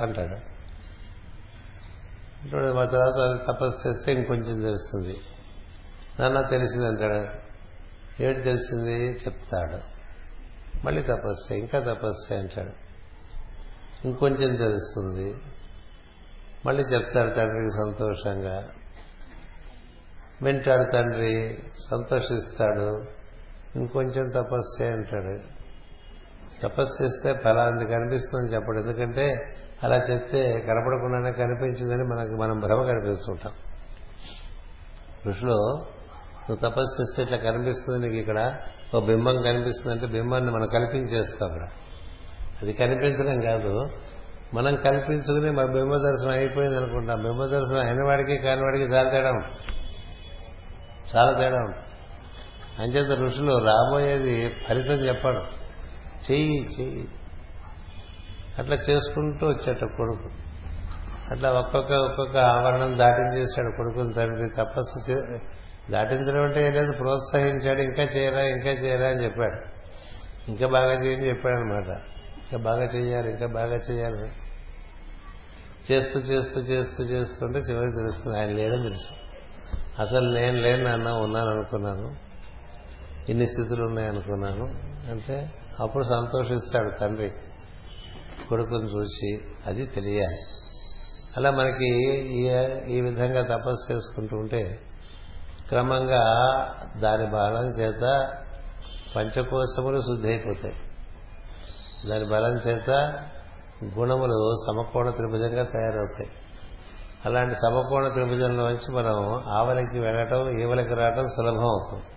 అంటాడు. 0.01 0.54
అంటే 2.45 2.73
మా 2.73 2.85
తర్వాత 2.85 3.29
అది 3.29 3.39
తపస్సు 3.39 3.87
చేస్తే 3.87 4.13
ఇంకొంచెం 4.13 4.61
తెలుస్తుంది. 4.61 5.17
నాన్న 6.19 6.41
తెలిసింది 6.41 6.87
అంటాడు. 6.87 7.45
ఏడు 8.23 8.41
తెలిసింది? 8.41 9.05
చెప్తాడు. 9.07 9.95
మళ్ళీ 10.85 11.01
తపస్సు 11.01 11.53
ఇంకా 11.53 11.79
తపస్సు 11.79 12.33
అంటాడు. 12.33 12.71
ఇంకొంచెం 14.07 14.55
తెలుస్తుంది. 14.55 15.35
మళ్ళీ 16.65 16.83
చెప్తాడు 16.83 17.29
తండ్రికి 17.29 17.71
సంతోషంగా. 17.71 18.69
వింటాడు 20.41 20.91
తండ్రి 20.93 21.63
సంతోషిస్తాడు. 21.91 23.05
ఇంకొంచెం 23.75 24.29
తపస్సు 24.29 24.83
అంటాడు. 24.83 25.39
తపస్సు 26.63 27.03
చేస్తే 27.03 27.33
ఫలాంది 27.43 27.85
కనిపిస్తుందని 27.85 28.53
చెప్పడు. 28.53 28.79
ఎందుకంటే 28.79 29.45
అలా 29.83 29.95
చెప్తే 29.95 30.43
కనపడకుండానే 30.43 31.31
కనిపించిందని 31.31 32.03
మనకు 32.03 32.41
మనం 32.41 32.59
భ్రమ 32.59 32.81
కనిపిస్తుంటాం 32.83 33.53
ఋషులు 35.27 35.85
నువ్వు 36.45 36.55
తపస్సు 36.55 37.01
చేస్తే 37.01 37.23
ఇట్లా 37.23 37.37
కనిపిస్తుంది 37.37 37.99
నీకు 37.99 38.19
ఇక్కడ? 38.21 38.55
ఓ 38.95 38.99
బింబం 38.99 39.41
కనిపిస్తుంది 39.41 39.91
అంటే 39.91 40.05
బింబాన్ని 40.05 40.51
మనం 40.51 40.67
కల్పించేస్తాం 40.73 41.51
అక్కడ 41.51 41.67
అది 42.61 42.73
కనిపించడం 42.73 43.41
కాదు. 43.41 43.89
మనం 44.53 44.75
కల్పించుకుని 44.75 45.51
మన 45.51 45.65
బింబ 45.65 45.93
దర్శనం 45.93 46.31
అయిపోయింది 46.31 46.77
అనుకుంటాం. 46.77 47.23
బింబ 47.23 47.45
దర్శనం 47.45 47.79
అయిన 47.79 48.03
వాడికి 48.03 48.37
కాని 48.37 48.61
వాడికి 48.61 48.83
చాలా 48.83 49.09
తేడా 49.09 49.29
ఉంటుంది 49.29 49.57
చాలా 51.15 51.31
తేడా 51.31 51.57
ఉంటుంది 51.57 51.85
అంచేత 52.79 53.19
ఋషులు 53.19 53.57
రాబోయేది 53.57 54.53
ఫలితం 54.69 54.93
చెప్పడం 54.93 55.41
చెయ్యి 56.31 56.65
చెయ్యి. 56.79 57.07
అట్లా 58.59 58.75
చేసుకుంటూ 58.75 59.47
వచ్చాట 59.47 59.79
కొడుకు. 59.79 60.29
అట్లా 61.31 61.51
ఒక్కొక్క 61.51 61.91
ఒక్కొక్క 61.91 62.37
ఆవరణం 62.37 62.97
దాటించేశాడు 62.97 63.77
కొడుకుని 63.77 64.13
తండ్రి 64.13 64.49
తపస్సు 64.57 65.21
దాటించడం 65.91 66.43
అంటే 66.43 66.67
ఏం 66.67 66.73
లేదు 66.73 66.97
ప్రోత్సహించాడు 66.97 67.81
ఇంకా 67.81 68.03
చేయరా 68.03 68.41
ఇంకా 68.41 68.71
చేయరా 68.71 69.07
అని 69.07 69.23
చెప్పాడు. 69.23 69.75
ఇంకా 70.49 70.67
బాగా 70.67 70.93
చేయని 70.93 71.27
చెప్పాడు 71.27 71.55
అనమాట 71.55 71.87
ఇంకా 72.37 72.57
బాగా 72.57 72.83
చేయాలి 72.83 73.31
ఇంకా 73.31 73.47
బాగా 73.47 73.75
చేయాలి. 73.75 74.31
చేస్తూ 75.91 76.19
చేస్తూ 76.19 76.61
చేస్తూ 76.61 77.03
చేస్తుంటే 77.03 77.59
చివరికి 77.59 77.91
తెలుస్తుంది 77.91 78.39
ఆయన 78.39 78.49
లేడని 78.49 78.83
తెలుసు. 78.83 79.07
అసలు 80.01 80.33
నేను 80.33 80.57
లేని 80.57 80.83
నాన్న 80.83 81.09
ఉన్నాను 81.09 81.47
అనుకున్నాను. 81.47 82.15
ఇన్ని 83.29 83.47
స్థితులు 83.47 83.85
ఉన్నాయనుకున్నాను. 83.85 84.65
అంటే 85.11 85.53
అప్పుడు 85.79 86.03
సంతోషిస్తాడు 86.03 86.91
తండ్రి. 87.01 87.31
కొడుకుని 88.49 88.83
చూసి 88.83 89.41
అది 89.65 89.85
తెలియాలి. 89.85 90.37
అలా 91.37 91.51
మనకి 91.51 91.89
ఈ 92.33 92.43
ఈ 92.97 93.01
విధంగా 93.01 93.41
తపస్సు 93.41 93.93
చేసుకుంటూ 93.93 94.37
ఉంటే 94.37 94.79
క్రమంగా 95.69 96.23
దాని 96.97 97.25
బలం 97.25 97.69
చేత 97.79 98.33
పంచకోశములు 99.15 100.01
శుద్ధి 100.01 100.27
అయిపోతాయి 100.27 100.75
దాని 102.09 102.25
బలం 102.25 102.55
చేత 102.55 102.89
గుణములు 103.99 104.53
సమకోణ 104.67 105.09
త్రిభుజంగా 105.09 105.63
తయారవుతాయి. 105.63 106.29
అలాంటి 107.25 107.55
సమకోణ 107.55 108.07
త్రిభుజంలో 108.07 108.69
నుంచి 108.69 108.95
మనం 108.95 109.43
ఆవలికి 109.53 109.99
వెళ్ళటం 109.99 110.59
ఈవలికి 110.59 110.93
రావటం 110.93 111.23
సులభం 111.23 111.67
అవుతుంది. 111.67 112.14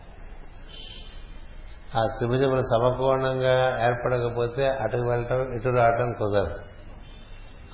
ఆ 1.96 2.04
త్రిభుజములు 2.04 2.60
సమకోణంగా 2.60 3.84
ఏర్పడకపోతే 3.86 4.66
అటుకు 4.68 5.02
వెళ్ళటం 5.02 5.54
ఇటు 5.54 5.68
రావటం 5.68 6.12
కుదరదు. 6.12 6.54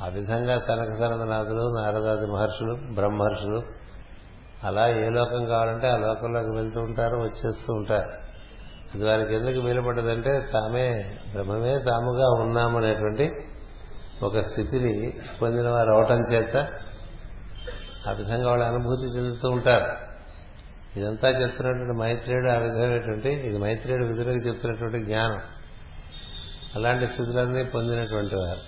ఆ 0.04 0.08
విధంగా 0.08 0.58
సనక 0.58 0.92
సనదనాథులు 0.92 1.82
నారదాది 1.82 2.26
మహర్షులు 2.26 2.74
బ్రహ్మర్షులు 2.94 3.62
అలా 4.64 4.88
ఏ 4.88 5.10
లోకం 5.10 5.46
కావాలంటే 5.46 5.88
ఆ 5.88 5.96
లోకంలోకి 5.96 6.56
వెళ్తూ 6.56 6.80
ఉంటారు 6.80 7.16
వచ్చేస్తూ 7.16 7.74
ఉంటారు. 7.74 8.10
అది 8.94 9.04
వారికి 9.04 9.34
ఎందుకు 9.34 9.66
వీలుపడ్డదంటే 9.66 10.48
తామే 10.52 11.18
బ్రహ్మమే 11.32 11.78
తాముగా 11.78 12.28
ఉన్నామనేటువంటి 12.28 13.32
ఒక 14.22 14.38
స్థితిని 14.38 15.12
పొందిన 15.42 15.68
వారు 15.68 15.90
అవటం 15.90 16.20
చేత 16.32 16.56
ఆ 18.08 18.12
విధంగా 18.12 18.48
వాళ్ళు 18.48 18.64
అనుభూతి 18.64 19.02
చెందుతూ 19.02 19.50
ఉంటారు. 19.50 20.13
ఇదంతా 20.96 21.28
చెప్తున్నటువంటి 21.28 21.98
మైత్రేయుడు 21.98 22.48
ఆ 22.48 22.54
విధమైనటువంటి 22.54 23.28
ఇది 23.28 23.58
మైత్రేయుడు 23.58 24.04
విధులకు 24.04 24.48
చెప్తున్నటువంటి 24.48 25.04
జ్ఞానం. 25.04 25.40
అలాంటి 26.74 27.06
స్థితులన్నీ 27.06 27.64
పొందినటువంటి 27.64 28.34
వారు. 28.34 28.60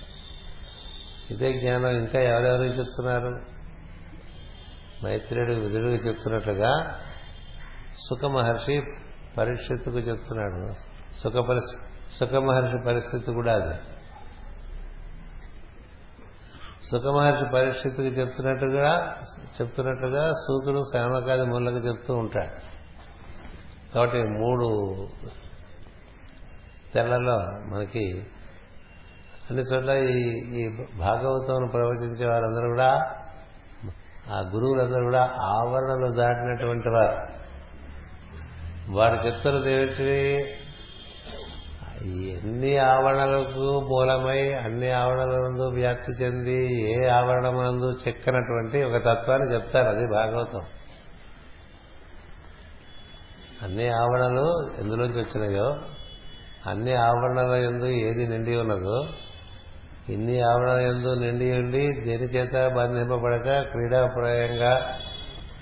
ఇదే 1.31 1.53
జ్ఞానం 1.53 1.89
ఇంకా 1.89 2.21
ఎవరెవరికి 2.21 2.79
చెప్తున్నారు? 2.79 3.57
మైత్రేయుడు 5.05 5.53
విధుడికి 5.53 6.09
చెప్తున్నట్లుగా 6.09 7.01
సుఖ 8.09 8.25
మహర్షి 8.25 8.83
పరీక్షిత్తుకు 9.39 9.99
చెప్తున్నాడు. 9.99 10.73
సుఖ 11.23 11.33
పరిస్థితి 11.33 11.83
సుఖ 12.19 12.35
మహర్షి 12.35 12.87
పరిస్థితి 12.87 13.33
కూడా 13.33 13.53
అది. 13.55 13.96
సుఖమహర్షి 16.83 17.45
పరీక్షిత్తుకి 17.55 18.09
చెప్తున్నట్టుగా 18.09 19.21
చెప్తున్నట్టుగా 19.61 20.33
సూతుడు 20.33 20.85
శ్యామకాది 20.93 21.47
ముళ్ళకి 21.47 21.77
చెప్తూ 21.77 22.15
ఉంటాడు. 22.15 22.77
కాబట్టి 23.95 24.19
మూడు 24.19 24.67
తెల్లలో 26.95 27.39
మనకి 27.43 28.25
అన్ని 29.51 29.63
చోట్ల 29.63 29.91
ఈ 29.91 30.29
ఈ 30.61 30.69
భాగవతం 30.99 31.69
ప్రవచించే 31.73 32.27
వారందరూ 32.27 32.69
కూడా 32.69 33.13
ఆ 34.31 34.41
గురువులందరూ 34.41 35.05
కూడా 35.05 35.23
ఆవరణలు 35.41 36.17
దాటినటువంటి 36.17 36.89
వారు. 36.89 37.47
వారు 38.93 39.27
చెప్తున్నది 39.27 39.73
ఏమిటి? 39.73 40.45
ఎన్ని 42.09 42.79
ఆవరణలకు 42.79 43.81
మూలమై 43.81 44.53
అన్ని 44.53 44.91
ఆవరణలందు 44.91 45.75
వ్యాప్తి 45.75 46.25
చెంది 46.25 46.83
ఏ 46.91 47.09
ఆవరణమందు 47.09 47.93
చెక్కనటువంటి 48.09 48.83
ఒక 48.83 48.97
తత్వాన్ని 48.97 49.55
చెప్తారు 49.55 49.89
అది 49.89 50.11
భాగవతం. 50.13 50.61
అన్ని 53.63 53.89
ఆవరణలు 53.89 54.71
ఎందులోంచి 54.79 55.21
వచ్చినాయో 55.21 55.77
అన్ని 56.71 56.95
ఆవరణల 56.95 57.55
ఎందు 57.55 57.85
ఏది 57.85 58.27
నిండి 58.27 58.57
ఉన్నదో 58.57 59.07
ఇన్ని 60.09 60.41
ఆవరణల 60.41 60.81
ఎందు 60.81 61.15
నిండి 61.15 61.53
ఉండి 61.53 61.93
దేని 61.93 62.25
చేత 62.25 62.73
బంధింపబడక 62.73 63.61
క్రీడాప్రాయంగా 63.61 64.99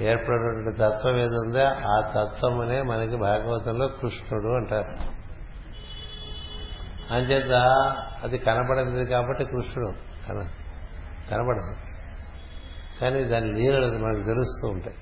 ఏర్పడినటువంటి 0.01 0.79
తత్వం 0.79 1.17
ఏది 1.17 1.37
ఉందో 1.37 1.67
ఆ 1.89 2.01
తత్వమనే 2.15 2.83
మనకి 2.83 3.17
భాగవతంలో 3.17 3.89
కృష్ణుడు 3.89 4.49
అంటారు. 4.57 5.24
అంచేత 7.11 7.53
అది 8.23 8.39
కనపడింది 8.39 9.07
కాబట్టి 9.07 9.45
కృష్ణుడు 9.45 9.93
కన 10.29 10.51
కనపడదు 11.31 11.95
కానీ 13.01 13.25
దాని 13.25 13.53
లీలలు 13.53 13.99
మనకు 13.99 14.25
తెలుస్తూ 14.25 14.69
ఉంటాయి. 14.69 14.97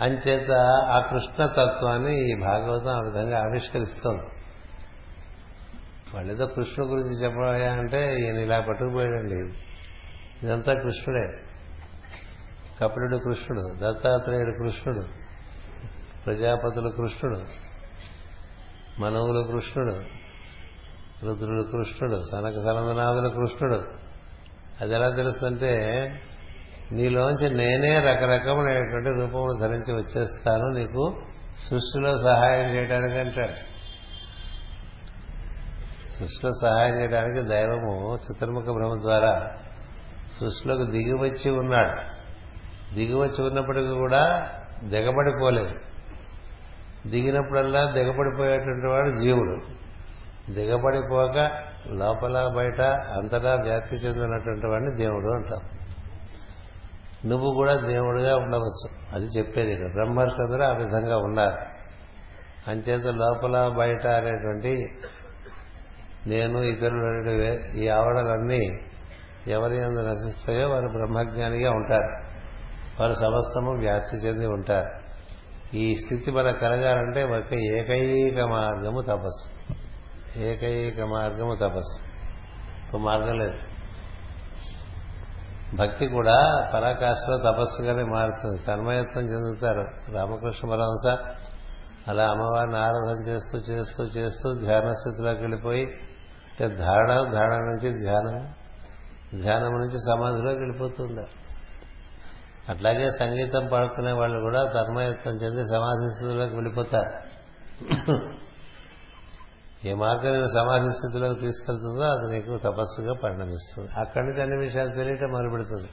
అంచేత 0.00 0.50
ఆ 0.88 1.00
కృష్ణతత్వాన్ని 1.00 2.32
ఈ 2.32 2.40
భాగవతం 2.40 2.90
ఆ 2.90 3.00
విధంగా 3.00 3.38
ఆవిష్కరిస్తోంది. 3.38 4.22
వాళ్ళేదో 6.14 6.46
కృష్ణుడు 6.46 6.90
గురించి 6.90 7.24
చెప్పబోయా 7.24 7.72
అంటే 7.72 8.16
ఈయన 8.20 8.36
ఇలా 8.36 8.60
పట్టుకుపోయాడండి 8.60 9.58
ఇదంతా 10.42 10.74
కృష్ణుడే. 10.74 11.42
కపిలుడు 12.80 13.16
కృష్ణుడు 13.16 13.74
దత్తాత్రేయుడు 13.74 14.52
కృష్ణుడు 14.52 15.06
ప్రజాపతులు 16.26 16.88
కృష్ణుడు 16.88 17.40
మనవులు 19.00 19.52
కృష్ణుడు 19.52 20.25
రుద్రుడు 21.24 21.62
కృష్ణుడు 21.62 22.16
సనక 22.32 22.62
సనందనాథుడు 22.64 23.28
కృష్ణుడు. 23.28 23.82
అది 24.80 24.94
ఎలా 24.94 25.10
తెలుస్తుంటే 25.10 25.76
నీలోంచి 26.92 27.54
నేనే 27.54 27.98
రకరకమైనటువంటి 27.98 29.08
రూపములు 29.08 29.60
ధరించి 29.60 29.94
వచ్చేస్తాను 29.94 30.78
నీకు 30.78 31.22
సృష్టిలో 31.58 32.18
సహాయం 32.18 32.74
చేయడానికి 32.74 33.18
అంటాడు. 33.18 33.76
సృష్టిలో 36.18 36.50
సహాయం 36.62 37.00
చేయడానికి 37.00 37.48
దైవము 37.48 38.16
చిత్రముఖ 38.16 38.62
బ్రహ్మ 38.62 39.02
ద్వారా 39.02 39.50
సృష్టిలోకి 40.40 40.84
దిగివచ్చి 40.90 41.50
ఉన్నాడు. 41.50 42.16
దిగివచ్చి 42.94 43.48
ఉన్నప్పటికీ 43.48 43.88
కూడా 43.88 44.50
దిగబడిపోలేదు. 44.84 45.74
దిగినప్పుడల్లా 47.08 47.92
దిగబడిపోయేటువంటి 47.92 48.86
వాడు 48.86 49.08
జీవుడు. 49.08 49.85
దిగబడిపోక 50.50 51.50
లోపల 51.86 52.52
బయట 52.56 52.80
అంతటా 52.90 53.54
వ్యాప్తి 53.54 53.96
చెందినటువంటి 53.96 54.66
వాడిని 54.66 54.96
దేవుడు 54.96 55.34
అంటాం. 55.34 55.60
నువ్వు 57.30 57.54
కూడా 57.54 57.74
దేవుడుగా 57.74 58.36
ఉండవచ్చు. 58.36 59.14
అది 59.14 59.26
చెప్పేది 59.38 59.72
ఇక్కడ. 59.72 59.92
బ్రహ్మర్షులందరూ 59.92 60.74
ఆ 60.74 60.76
విధంగా 60.76 61.18
ఉన్నారు. 61.18 61.58
అంచేత 62.70 63.06
లోపల 63.06 63.74
బయట 63.78 64.06
అనేటువంటి 64.06 64.88
నేను 66.26 66.58
ఇతరులు 66.58 67.76
ఈ 67.76 67.88
ఆవడలన్నీ 67.88 68.80
ఎవరి 69.46 69.76
ఎందు 69.76 70.00
నశిస్తాయో 70.00 70.68
వారు 70.68 70.88
బ్రహ్మజ్ఞానిగా 70.88 71.70
ఉంటారు. 71.70 72.26
వారు 73.00 73.12
సమస్తము 73.12 73.78
వ్యాప్తి 73.78 74.16
చెంది 74.16 74.46
ఉంటారు. 74.46 74.90
ఈ 75.76 75.96
స్థితి 75.96 76.30
మనకు 76.30 76.58
కలగాలంటే 76.58 77.24
ఒక 77.24 77.54
ఏకైక 77.54 78.40
మార్గము 78.40 79.00
తపస్సు. 79.00 79.76
ఏకైక 80.36 81.00
మార్గము 81.00 81.54
తపస్సు. 81.54 82.02
ఒక 82.90 83.02
మార్గం 83.02 83.38
లేదు. 83.38 83.54
భక్తి 85.76 86.06
కూడా 86.06 86.70
పరాకాశలో 86.74 87.36
తపస్సుగానే 87.36 88.02
మారుతుంది. 88.02 88.62
తన్మయత్వం 88.62 89.22
చెందుతారు. 89.22 90.12
రామకృష్ణ 90.12 90.68
పరహంస 90.68 91.18
అలా 92.08 92.30
అమ్మవారిని 92.30 92.76
ఆరాధన 92.76 93.28
చేస్తూ 93.28 93.58
చేస్తూ 93.58 94.04
చేస్తూ 94.04 94.54
ధ్యాన 94.54 94.84
స్థితిలోకి 94.84 95.40
వెళ్ళిపోయి 95.40 95.84
అంటే 95.84 96.76
ధారణ 96.76 97.08
ధారణ 97.08 97.56
నుంచి 97.56 98.04
ధ్యానం 98.04 98.54
ధ్యానం 99.40 99.72
నుంచి 99.72 99.98
సమాధిలోకి 99.98 100.58
వెళ్ళిపోతుండే 100.58 101.24
అట్లాగే 102.68 103.08
సంగీతం 103.10 103.68
పాడుకునే 103.72 104.12
వాళ్ళు 104.12 104.40
కూడా 104.40 104.64
తన్మయత్వం 104.64 105.34
చెంది 105.34 105.62
సమాధి 105.72 106.14
స్థితిలోకి 106.14 106.54
వెళ్ళిపోతారు. 106.54 107.14
ఏ 109.86 109.94
మార్గం 109.94 110.32
నేను 110.32 110.48
సమాధి 110.48 110.90
స్థితిలోకి 110.92 111.40
తీసుకెళ్తుందో 111.40 112.04
అది 112.04 112.26
నీకు 112.34 112.52
తపస్సుగా 112.64 113.14
పరిణమిస్తుంది. 113.24 113.90
అక్కడి 114.00 114.26
నుంచి 114.26 114.42
అన్ని 114.42 114.58
విషయాలు 114.58 114.92
తెలియటం 114.96 115.30
మొదలుపెడుతుంది. 115.30 115.90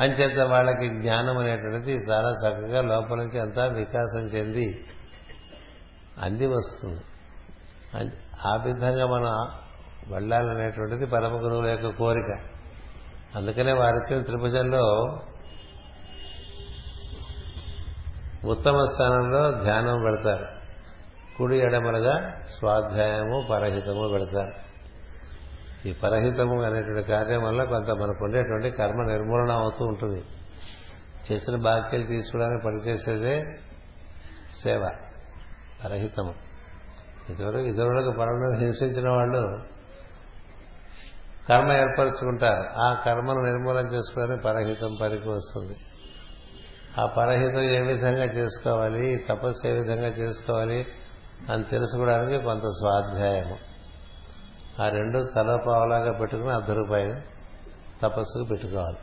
అంచేత 0.00 0.38
వాళ్ళకి 0.40 0.86
జ్ఞానం 0.88 1.38
అనేటువంటిది 1.38 1.94
చాలా 2.10 2.30
చక్కగా 2.42 2.82
లోపల 2.82 3.16
నుంచి 3.16 3.38
అంతా 3.40 3.64
వికాసం 3.66 4.22
చెంది 4.26 4.86
అంది 6.18 6.46
వస్తుంది. 6.46 7.02
ఆ 8.46 8.54
విధంగా 8.56 9.06
మనం 9.06 9.34
వెళ్ళాలనేటువంటిది 10.12 11.06
పరమ 11.06 11.34
గురువుల 11.34 11.66
యొక్క 11.66 11.88
కోరిక. 11.98 12.30
అందుకనే 13.36 13.72
వారిచ్చిన 13.72 14.22
త్రిభుజంలో 14.22 14.84
ఉత్తమ 18.50 18.78
స్థానంలో 18.92 19.42
ధ్యానం 19.64 19.98
పెడతారు. 20.02 20.61
కుడి 21.38 21.58
ఎడమలుగా 21.58 22.42
స్వాధ్యాయము 22.58 23.46
పరహితము 23.50 24.08
పెడతారు. 24.08 24.52
ఈ 25.88 25.92
పరహితము 25.92 26.62
అనేటువంటి 26.62 27.10
కార్యం 27.10 27.42
వల్ల 27.42 27.64
కొంత 27.64 27.90
మనకు 27.90 28.24
ఉండేటువంటి 28.24 28.70
కర్మ 28.70 29.02
నిర్మూలన 29.02 29.50
అవుతూ 29.50 29.84
ఉంటుంది. 29.84 30.24
చేసిన 31.32 31.56
బాక్యలు 31.56 32.04
తీసుకోవడానికి 32.04 32.64
పనిచేసేదే 32.64 33.42
సేవ 34.62 34.90
పరహితము. 35.84 36.34
ఇతరులకు 37.30 37.64
ఇతరులకు 37.64 38.10
పనులను 38.10 38.58
హింసించిన 38.58 39.08
వాళ్ళు 39.08 39.62
కర్మ 41.48 41.72
ఏర్పరచుకుంటారు. 41.72 42.80
ఆ 42.80 42.94
కర్మను 43.06 43.44
నిర్మూలన 43.44 43.86
చేసుకోవడానికి 43.86 44.44
పరహితం 44.44 44.96
పనికి 45.02 45.28
వస్తుంది. 45.28 45.76
ఆ 47.00 47.06
పరహితం 47.06 47.60
ఏ 47.60 47.80
విధంగా 47.80 48.24
చేసుకోవాలి 48.24 49.16
తపస్సు 49.28 49.66
ఏ 49.66 49.72
విధంగా 49.72 50.08
చేసుకోవాలి 50.08 50.86
అని 51.50 51.64
తెలుసుకోవడానికి 51.64 52.44
కొంత 52.44 52.62
స్వాధ్యాయము. 52.62 53.58
ఆ 54.82 54.88
రెండు 54.88 55.28
తల 55.36 55.58
పావలాగా 55.66 56.12
పెట్టుకుని 56.12 56.50
అర్ధ 56.50 56.70
రూపాయలు 56.70 57.14
తపస్సుకు 58.02 58.44
పెట్టుకోవాలి. 58.44 58.96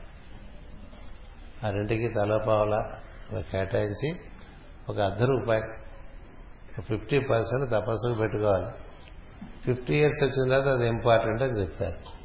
ఆ 1.65 1.69
రెండుకి 1.69 2.13
తల 2.15 2.43
పావలా 2.47 2.99
కేటాయించి 3.41 4.15
ఒక 4.89 4.99
అర్ధ 4.99 5.23
రూపాయి 5.23 5.61
ఫిఫ్టీ 6.81 7.19
పర్సెంట్ 7.19 7.71
తపస్సుకు 7.71 8.15
పెట్టుకోవాలి. 8.19 8.65
ఫిఫ్టీ 9.65 9.95
ఇయర్స్ 9.95 10.23
వచ్చిన 10.23 10.49
తర్వాత 10.49 10.67
అది 10.67 10.87
ఇంపార్టెంట్ 10.87 11.43
అని 11.43 11.61
చెప్పారు. 11.61 12.19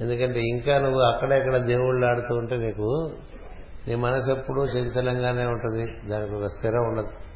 ఎందుకంటే 0.00 0.40
ఇంకా 0.40 0.78
నువ్వు 0.78 1.00
అక్కడెక్కడ 1.00 1.56
దేవుళ్ళు 1.56 2.06
ఆడుతూ 2.06 2.36
ఉంటే 2.36 2.56
నీకు 2.56 3.12
నీ 3.88 3.94
మనసు 3.94 4.30
ఎప్పుడూ 4.30 4.64
చంచలంగానే 4.64 5.46
ఉంటుంది. 5.46 6.08
దానికి 6.08 6.34
ఒక 6.34 6.46
స్థిరం 6.46 6.88
ఉండదు. 6.88 7.31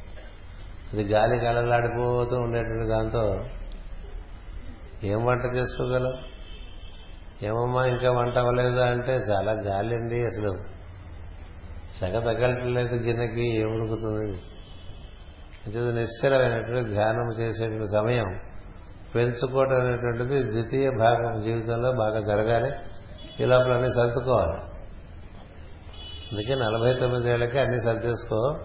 అది 0.93 1.03
గాలి 1.03 1.35
గలలాడిపోతూ 1.35 2.35
ఉండేటువంటి 2.35 2.87
దాంతో 2.87 3.45
ఏం 5.03 5.25
వంట 5.25 5.55
చేసుకోగలవు 5.55 6.37
ఏమమ్మా 7.45 7.85
ఇంకా 7.85 8.11
వంట 8.11 8.37
అవ్వలేదా 8.37 8.85
అంటే 8.85 9.11
చాలా 9.11 9.51
గాలి 9.51 9.95
అండి 9.95 10.25
అసలు. 10.25 10.59
సగ 12.01 12.19
తగ్గట్లేదు 12.19 12.95
గిన్నెకి 12.95 13.59
ఏముడుకుతుంది 13.59 14.41
అంచేది 15.67 15.99
నిశ్చలమైనటువంటి 15.99 16.89
ధ్యానం 16.89 17.29
చేసేటువంటి 17.39 17.87
సమయం. 17.87 18.39
పెంచుకోవటం 19.15 19.81
అనేటువంటిది 19.81 20.43
ద్వితీయ 20.43 20.89
భాగం 20.89 21.41
జీవితంలో 21.41 21.91
బాగా 21.91 22.19
జరగాలి. 22.19 22.71
ఈ 23.39 23.45
లోపల 23.45 23.71
అన్ని 23.71 23.93
సర్దుకోవాలి. 23.93 24.61
అందుకే 26.31 26.55
నలభై 26.55 26.93
తొమ్మిదేళ్ళకి 26.93 27.59
అన్ని 27.59 27.81
సర్దేసుకో. 27.81 28.57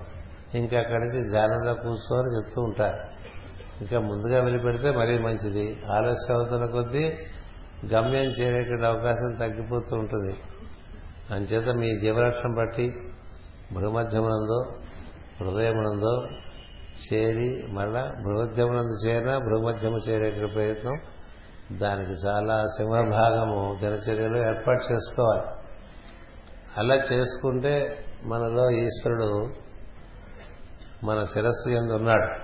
ఇంకా 0.54 0.78
అక్కడి 0.78 1.08
నుంచి 1.08 1.30
ధ్యానంలో 1.30 1.74
కూర్చోని 1.74 2.36
చెప్తూ 2.36 2.62
ఉంటారు. 2.62 2.98
ఇంకా 3.80 4.00
ముందుగా 4.00 4.42
వెళ్ళిపెడితే 4.42 4.90
మరీ 4.90 5.18
మంచిది. 5.18 5.82
ఆలస్యం 5.92 6.36
అవుతున్న 6.36 6.66
కొద్దీ 6.66 7.18
గమ్యం 7.94 8.30
చేరేటువంటి 8.30 8.86
అవకాశం 8.86 9.36
తగ్గిపోతూ 9.40 9.96
ఉంటుంది. 9.96 10.36
అంచేత 11.30 11.76
మీ 11.76 11.98
జీవలక్షణం 11.98 12.54
బట్టి 12.54 12.94
భూమధ్యమునందో 13.72 14.64
హృదయమునందో 15.40 16.28
చేరి 17.12 17.66
మళ్ళా 17.68 18.00
బృహోద్యమునందు 18.00 19.06
చేరినా 19.06 19.38
భూమధ్యము 19.38 19.98
చేరేటువంటి 20.08 20.54
ప్రయత్నం 20.54 20.94
దానికి 21.78 22.10
చాలా 22.10 22.66
సింహభాగము. 22.66 23.76
దినచర్యలో 23.80 24.48
ఏర్పాటు 24.48 24.92
చేసుకోవాలి. 24.92 25.42
అలా 26.76 26.94
చేసుకుంటే 26.94 28.04
మనలో 28.24 28.70
ఈశ్వరుడు 28.70 29.50
మన 31.04 31.24
శిరస్సు 31.24 31.70
ఎందు 31.70 31.92
ఉన్నాడు. 31.92 32.40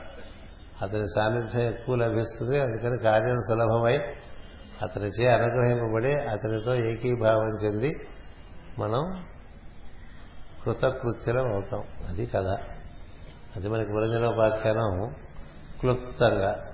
అతని 0.85 1.07
సాన్నిధ్యం 1.17 1.63
ఎక్కువ 1.63 1.95
లభిస్తుంది. 1.95 2.61
అందుకని 2.61 3.03
కార్యం 3.03 3.37
సులభమై 3.37 3.97
అతనిచే 4.83 5.29
అనుగ్రహింపబడి 5.29 6.13
అతనితో 6.13 6.75
ఏకీభావం 6.75 7.65
చెంది 7.65 7.95
మనం 8.79 9.25
కృతకృత్యలం 10.65 11.53
అవుతాం. 11.53 11.83
అది 12.09 12.27
కథ. 12.27 12.47
అది 13.57 13.69
మనకి 13.69 13.89
పురంజనోపాఖ్యానం 13.89 15.15
క్లుప్తంగా 15.81 16.67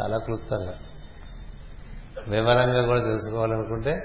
చాలా 0.00 0.18
క్లుప్తంగా. 0.18 0.74
వివరంగా 2.28 2.86
కూడా 2.86 3.00
తెలుసుకోవాలనుకుంటే 3.00 4.00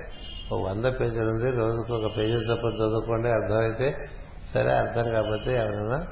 ఓ 0.53 0.63
వంద 0.63 0.85
పేజీలు 0.85 1.29
ఉంది. 1.29 1.51
రోజుకు 1.51 1.93
ఒక 1.93 2.17
పేజీ 2.17 2.33
చొప్పున 2.33 2.73
చదువుకోండి 2.73 3.29
అర్థమైతే 3.29 3.95
సరే 4.53 4.69
అర్థం 4.69 5.11
కాకపోతే 5.11 5.51
ఎవరైనా 5.53 6.07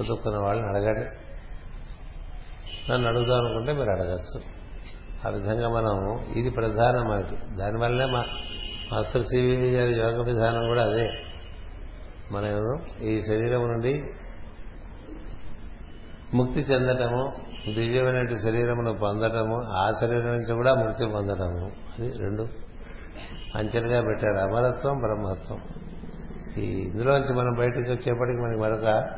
చదువుకున్న 0.00 0.38
వాళ్ళని 0.38 0.68
అడగండి. 0.68 1.06
నన్ను 2.92 3.08
అడుగుదాం 3.08 3.44
అనుకుంటే 3.44 3.72
మీరు 3.72 3.90
అడగచ్చు. 3.90 4.40
ఆ 5.26 5.28
విధంగా 5.28 5.68
మనం 5.68 6.18
ఇది 6.36 6.50
ప్రధానం 6.50 7.08
మనకి 7.08 7.56
దానివల్లనే 7.56 8.12
మా 8.12 8.24
మాస్టర్ 8.92 9.22
సివి 9.22 9.70
గారి 9.70 9.92
యోగ 9.92 10.24
విధానం 10.24 10.66
కూడా 10.66 10.82
అదే. 10.82 11.10
మనం 12.32 12.80
ఈ 13.02 13.22
శరీరం 13.22 13.72
నుండి 13.72 14.04
ముక్తి 16.34 16.60
చెందటము 16.60 17.32
దివ్యమైన 17.74 18.26
శరీరమును 18.38 18.92
పొందటము 18.92 19.62
ఆ 19.64 19.90
శరీరం 20.00 20.26
నుంచి 20.26 20.54
కూడా 20.54 20.74
ముక్తి 20.74 21.06
పొందటము. 21.06 21.72
అది 21.98 22.18
రెండు. 22.18 22.48
అంచెలుగా 23.54 24.02
పెట్టాడు 24.02 24.38
అమరత్వం 24.38 24.98
బ్రహ్మత్వం. 24.98 25.60
ఈ 26.58 26.66
ఇందులోంచి 26.66 27.34
మనం 27.34 27.54
బయటకు 27.54 27.92
వచ్చేప్పటికి 27.92 28.38
మనకి 28.38 28.60
మరొక 28.60 29.08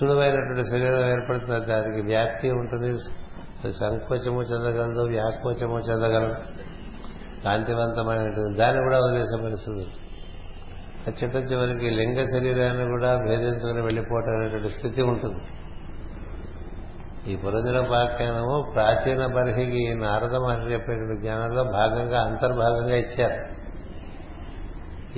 సులువైనటువంటి 0.00 0.70
శరీరం 0.70 1.10
ఏర్పడుతుంది. 1.10 1.66
దానికి 1.66 2.06
వ్యాప్తి 2.06 2.50
ఉంటుంది. 2.50 2.90
అది 3.64 3.72
సంకోచము 3.72 4.42
చెందగలదు 4.42 5.00
వ్యాకోచము 5.00 5.78
చెందగలదు. 5.78 6.34
కాంతివంతమై 7.44 8.18
ఉంటుంది 8.18 8.58
దాన్ని 8.58 8.82
కూడా 8.82 8.98
వదిలేసే 8.98 9.42
పరిస్థితి 9.42 9.86
చిట్ట 11.06 11.52
చివరికి 11.52 11.90
లింగ 11.90 12.22
శరీరాన్ని 12.22 12.84
కూడా 12.84 13.16
భేదించుకుని 13.16 13.82
వెళ్ళిపోవటం 13.82 14.40
అనేటువంటి 14.40 14.68
స్థితి 14.68 15.02
ఉంటుంది. 15.02 15.42
ఈ 17.32 17.36
పురంజనోపాఖ్యానము 17.36 18.72
ప్రాచీన 18.74 19.26
పరిహికి 19.36 19.94
నారద 19.94 20.34
మహర్షి 20.36 20.72
చెప్పేటువంటి 20.72 21.22
జ్ఞానంలో 21.22 21.62
భాగంగా 21.64 22.20
అంతర్భాగంగా 22.20 22.96
ఇచ్చారు. 22.96 23.44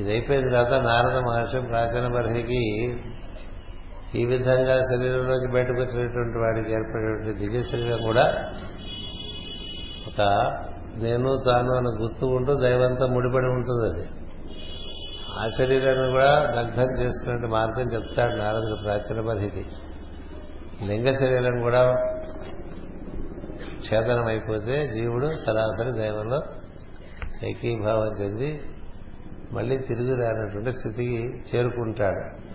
ఇది 0.01 0.11
అయిపోయిన 0.11 0.49
తర్వాత 0.49 0.83
నారద 0.83 1.19
మహర్షి 1.19 1.61
ప్రాచీన 1.61 2.15
పరిహికి 2.15 2.91
ఈ 4.15 4.25
విధంగా 4.25 4.79
శరీరంలోకి 4.79 5.53
బయటకు 5.53 5.73
వచ్చినటువంటి 5.73 6.39
వాడికి 6.39 6.73
ఏర్పడేటువంటి 6.73 7.39
దివ్య 7.39 7.63
శరీరం 7.63 8.03
కూడా 8.07 8.53
ఒక 10.07 10.21
నేను 10.97 11.43
తాను 11.47 11.75
అని 11.77 12.03
గుర్తు 12.03 12.27
ఉంటూ 12.27 12.55
దైవంతో 12.55 13.07
ముడిపడి 13.07 13.47
ఉంటుంది 13.47 13.89
అది. 13.89 14.09
ఆ 15.39 15.47
శరీరాన్ని 15.59 16.13
కూడా 16.13 16.53
దగ్ధం 16.57 17.01
చేసుకునే 17.01 17.49
మార్గం 17.49 17.93
చెప్తాడు 17.95 18.37
నారదుడు 18.37 18.83
ప్రాచీన 18.83 19.27
పరిధికి 19.29 19.67
లింగ 20.87 21.13
శరీరం 21.13 21.63
కూడా 21.63 21.81
ఛేదనం 23.79 24.27
అయిపోతే 24.27 24.93
జీవుడు 24.93 25.27
సరాసరి 25.27 25.99
దైవంలో 25.99 26.43
ఏకీభావం 27.43 28.09
చెంది 28.21 28.61
మళ్ళీ 29.53 29.79
తిరిగి 29.79 30.25
రానటువంటి 30.25 30.79
స్థితికి 30.79 31.43
చేరుకుంటాడు. 31.55 32.49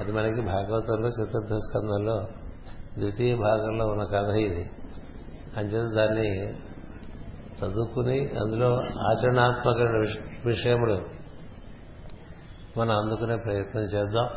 అది 0.00 0.12
మనకి 0.12 0.40
భాగవతంలో 0.40 1.08
చతుర్థ 1.08 1.52
స్కందంలో 1.52 2.28
ద్వితీయ 2.98 3.36
భాగంలో 3.36 3.86
ఉన్న 3.86 4.04
కథ 4.04 4.28
ఇది. 4.30 4.70
అంచేత 5.56 5.94
దాన్ని 5.94 6.50
చదువుకుని 7.54 8.18
అందులో 8.20 8.76
ఆచరణాత్మక 9.08 9.76
విషయములు 10.46 11.18
మనం 12.78 12.98
అందుకునే 12.98 13.36
ప్రయత్నం 13.36 13.82
చేద్దాం. 13.82 14.28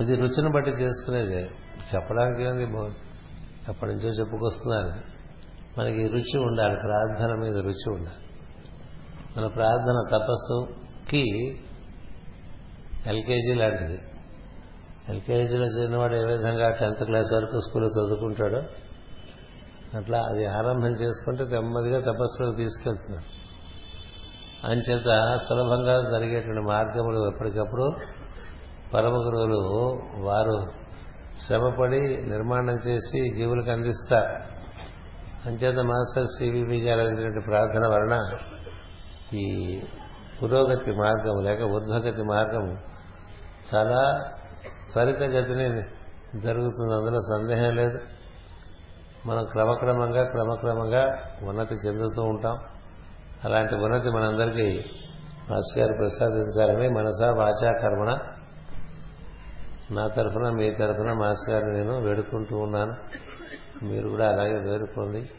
ఇది 0.00 0.16
రుచిని 0.16 0.52
బట్టి 0.52 0.70
చేసుకునేది. 0.70 1.50
చెప్పడానికి 1.94 2.42
ఏంది 2.42 2.62
ఎప్పటి 3.70 3.92
నుంచో 3.92 4.08
చెప్పుకొస్తున్నారు. 4.08 4.92
మనకి 5.80 6.08
రుచి 6.08 6.38
ఉండాలి 6.38 6.74
ప్రార్థన 6.74 7.34
మీద 7.34 7.56
రుచి 7.56 7.92
ఉండాలి. 7.92 8.26
మన 9.36 9.46
ప్రార్థన 9.46 10.18
తపస్సుకి 10.18 11.24
ఎల్కేజీ 13.08 13.54
లాంటిది. 13.54 13.98
ఎల్కేజీలో 15.08 15.64
చిన్నవాడు 15.64 16.14
ఏ 16.14 16.24
విధంగా 16.24 16.70
టెన్త్ 16.70 17.04
క్లాస్ 17.04 17.32
వరకు 17.34 17.60
స్కూల్లో 17.60 17.88
చదువుకుంటాడో 17.88 18.62
అట్లా 19.98 20.18
అది 20.18 20.46
ఆరంభం 20.46 20.92
చేసుకుంటే 20.92 21.44
నెమ్మదిగా 21.44 22.00
తపస్సులోకి 22.00 22.56
తీసుకెళ్తున్నాడు 22.56 23.28
అంచేత 24.66 25.10
సులభంగా 25.36 25.94
జరిగేటువంటి 26.10 26.60
మార్గములు 26.60 27.32
ఎప్పటికప్పుడు 27.32 27.86
పరమ 28.94 29.12
గురువులు 29.12 29.60
వారు 30.22 30.56
శ్రమపడి 31.46 32.00
నిర్మాణం 32.28 32.78
చేసి 32.88 33.34
జీవులకు 33.34 33.70
అందిస్తారు 33.70 34.32
అంచేత 35.48 35.78
మాస్టర్ 35.78 36.26
సివివి 36.26 36.78
గారు 36.80 37.00
అందించినటువంటి 37.00 37.46
ప్రార్థన 37.50 37.86
వలన 37.86 38.16
ఈ 39.36 39.46
పురోగతి 40.42 40.90
మార్గం 40.90 41.44
లేక 41.44 41.62
ఉద్భగతి 41.62 42.22
మార్గం 42.22 42.64
చాలా 43.74 44.30
త్వరితగతిని 44.92 45.82
జరుగుతుంది. 46.40 46.94
అందులో 46.94 47.20
సందేహం 47.20 47.76
లేదు. 47.76 47.98
మనం 49.26 49.44
క్రమక్రమంగా 49.44 50.24
క్రమక్రమంగా 50.24 51.22
ఉన్నతి 51.42 51.74
చెందుతూ 51.74 52.22
ఉంటాం. 52.22 52.58
అలాంటి 53.44 53.74
ఉన్నతి 53.74 54.10
మనందరికీ 54.10 54.84
మాస్టర్ 55.50 55.78
గారు 55.78 55.92
ప్రసాదించాలని 55.92 56.88
మనసా 56.88 57.32
వాచా 57.32 57.72
కర్మణ. 57.72 58.18
నా 59.90 60.08
తరఫున 60.08 60.50
మీ 60.50 60.70
తరఫున 60.70 61.12
మాస్టర్ 61.12 61.54
గారిని 61.54 61.72
నేను 61.72 62.00
వేడుకుంటూ 62.00 62.58
ఉన్నాను. 62.58 62.94
మీరు 63.84 64.08
కూడా 64.08 64.28
అలాగే 64.28 64.70
వేడుకోండి. 64.70 65.30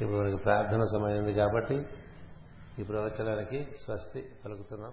ఇప్పుడు 0.00 0.18
మనకి 0.18 0.36
ప్రార్థన 0.36 0.80
సమయం 0.84 1.18
ఉంది 1.18 1.34
కాబట్టి 1.34 1.86
ఈ 2.78 2.82
ప్రవచనానికి 2.82 3.68
స్వస్తి 3.84 4.24
పలుకుతున్నాం. 4.44 4.92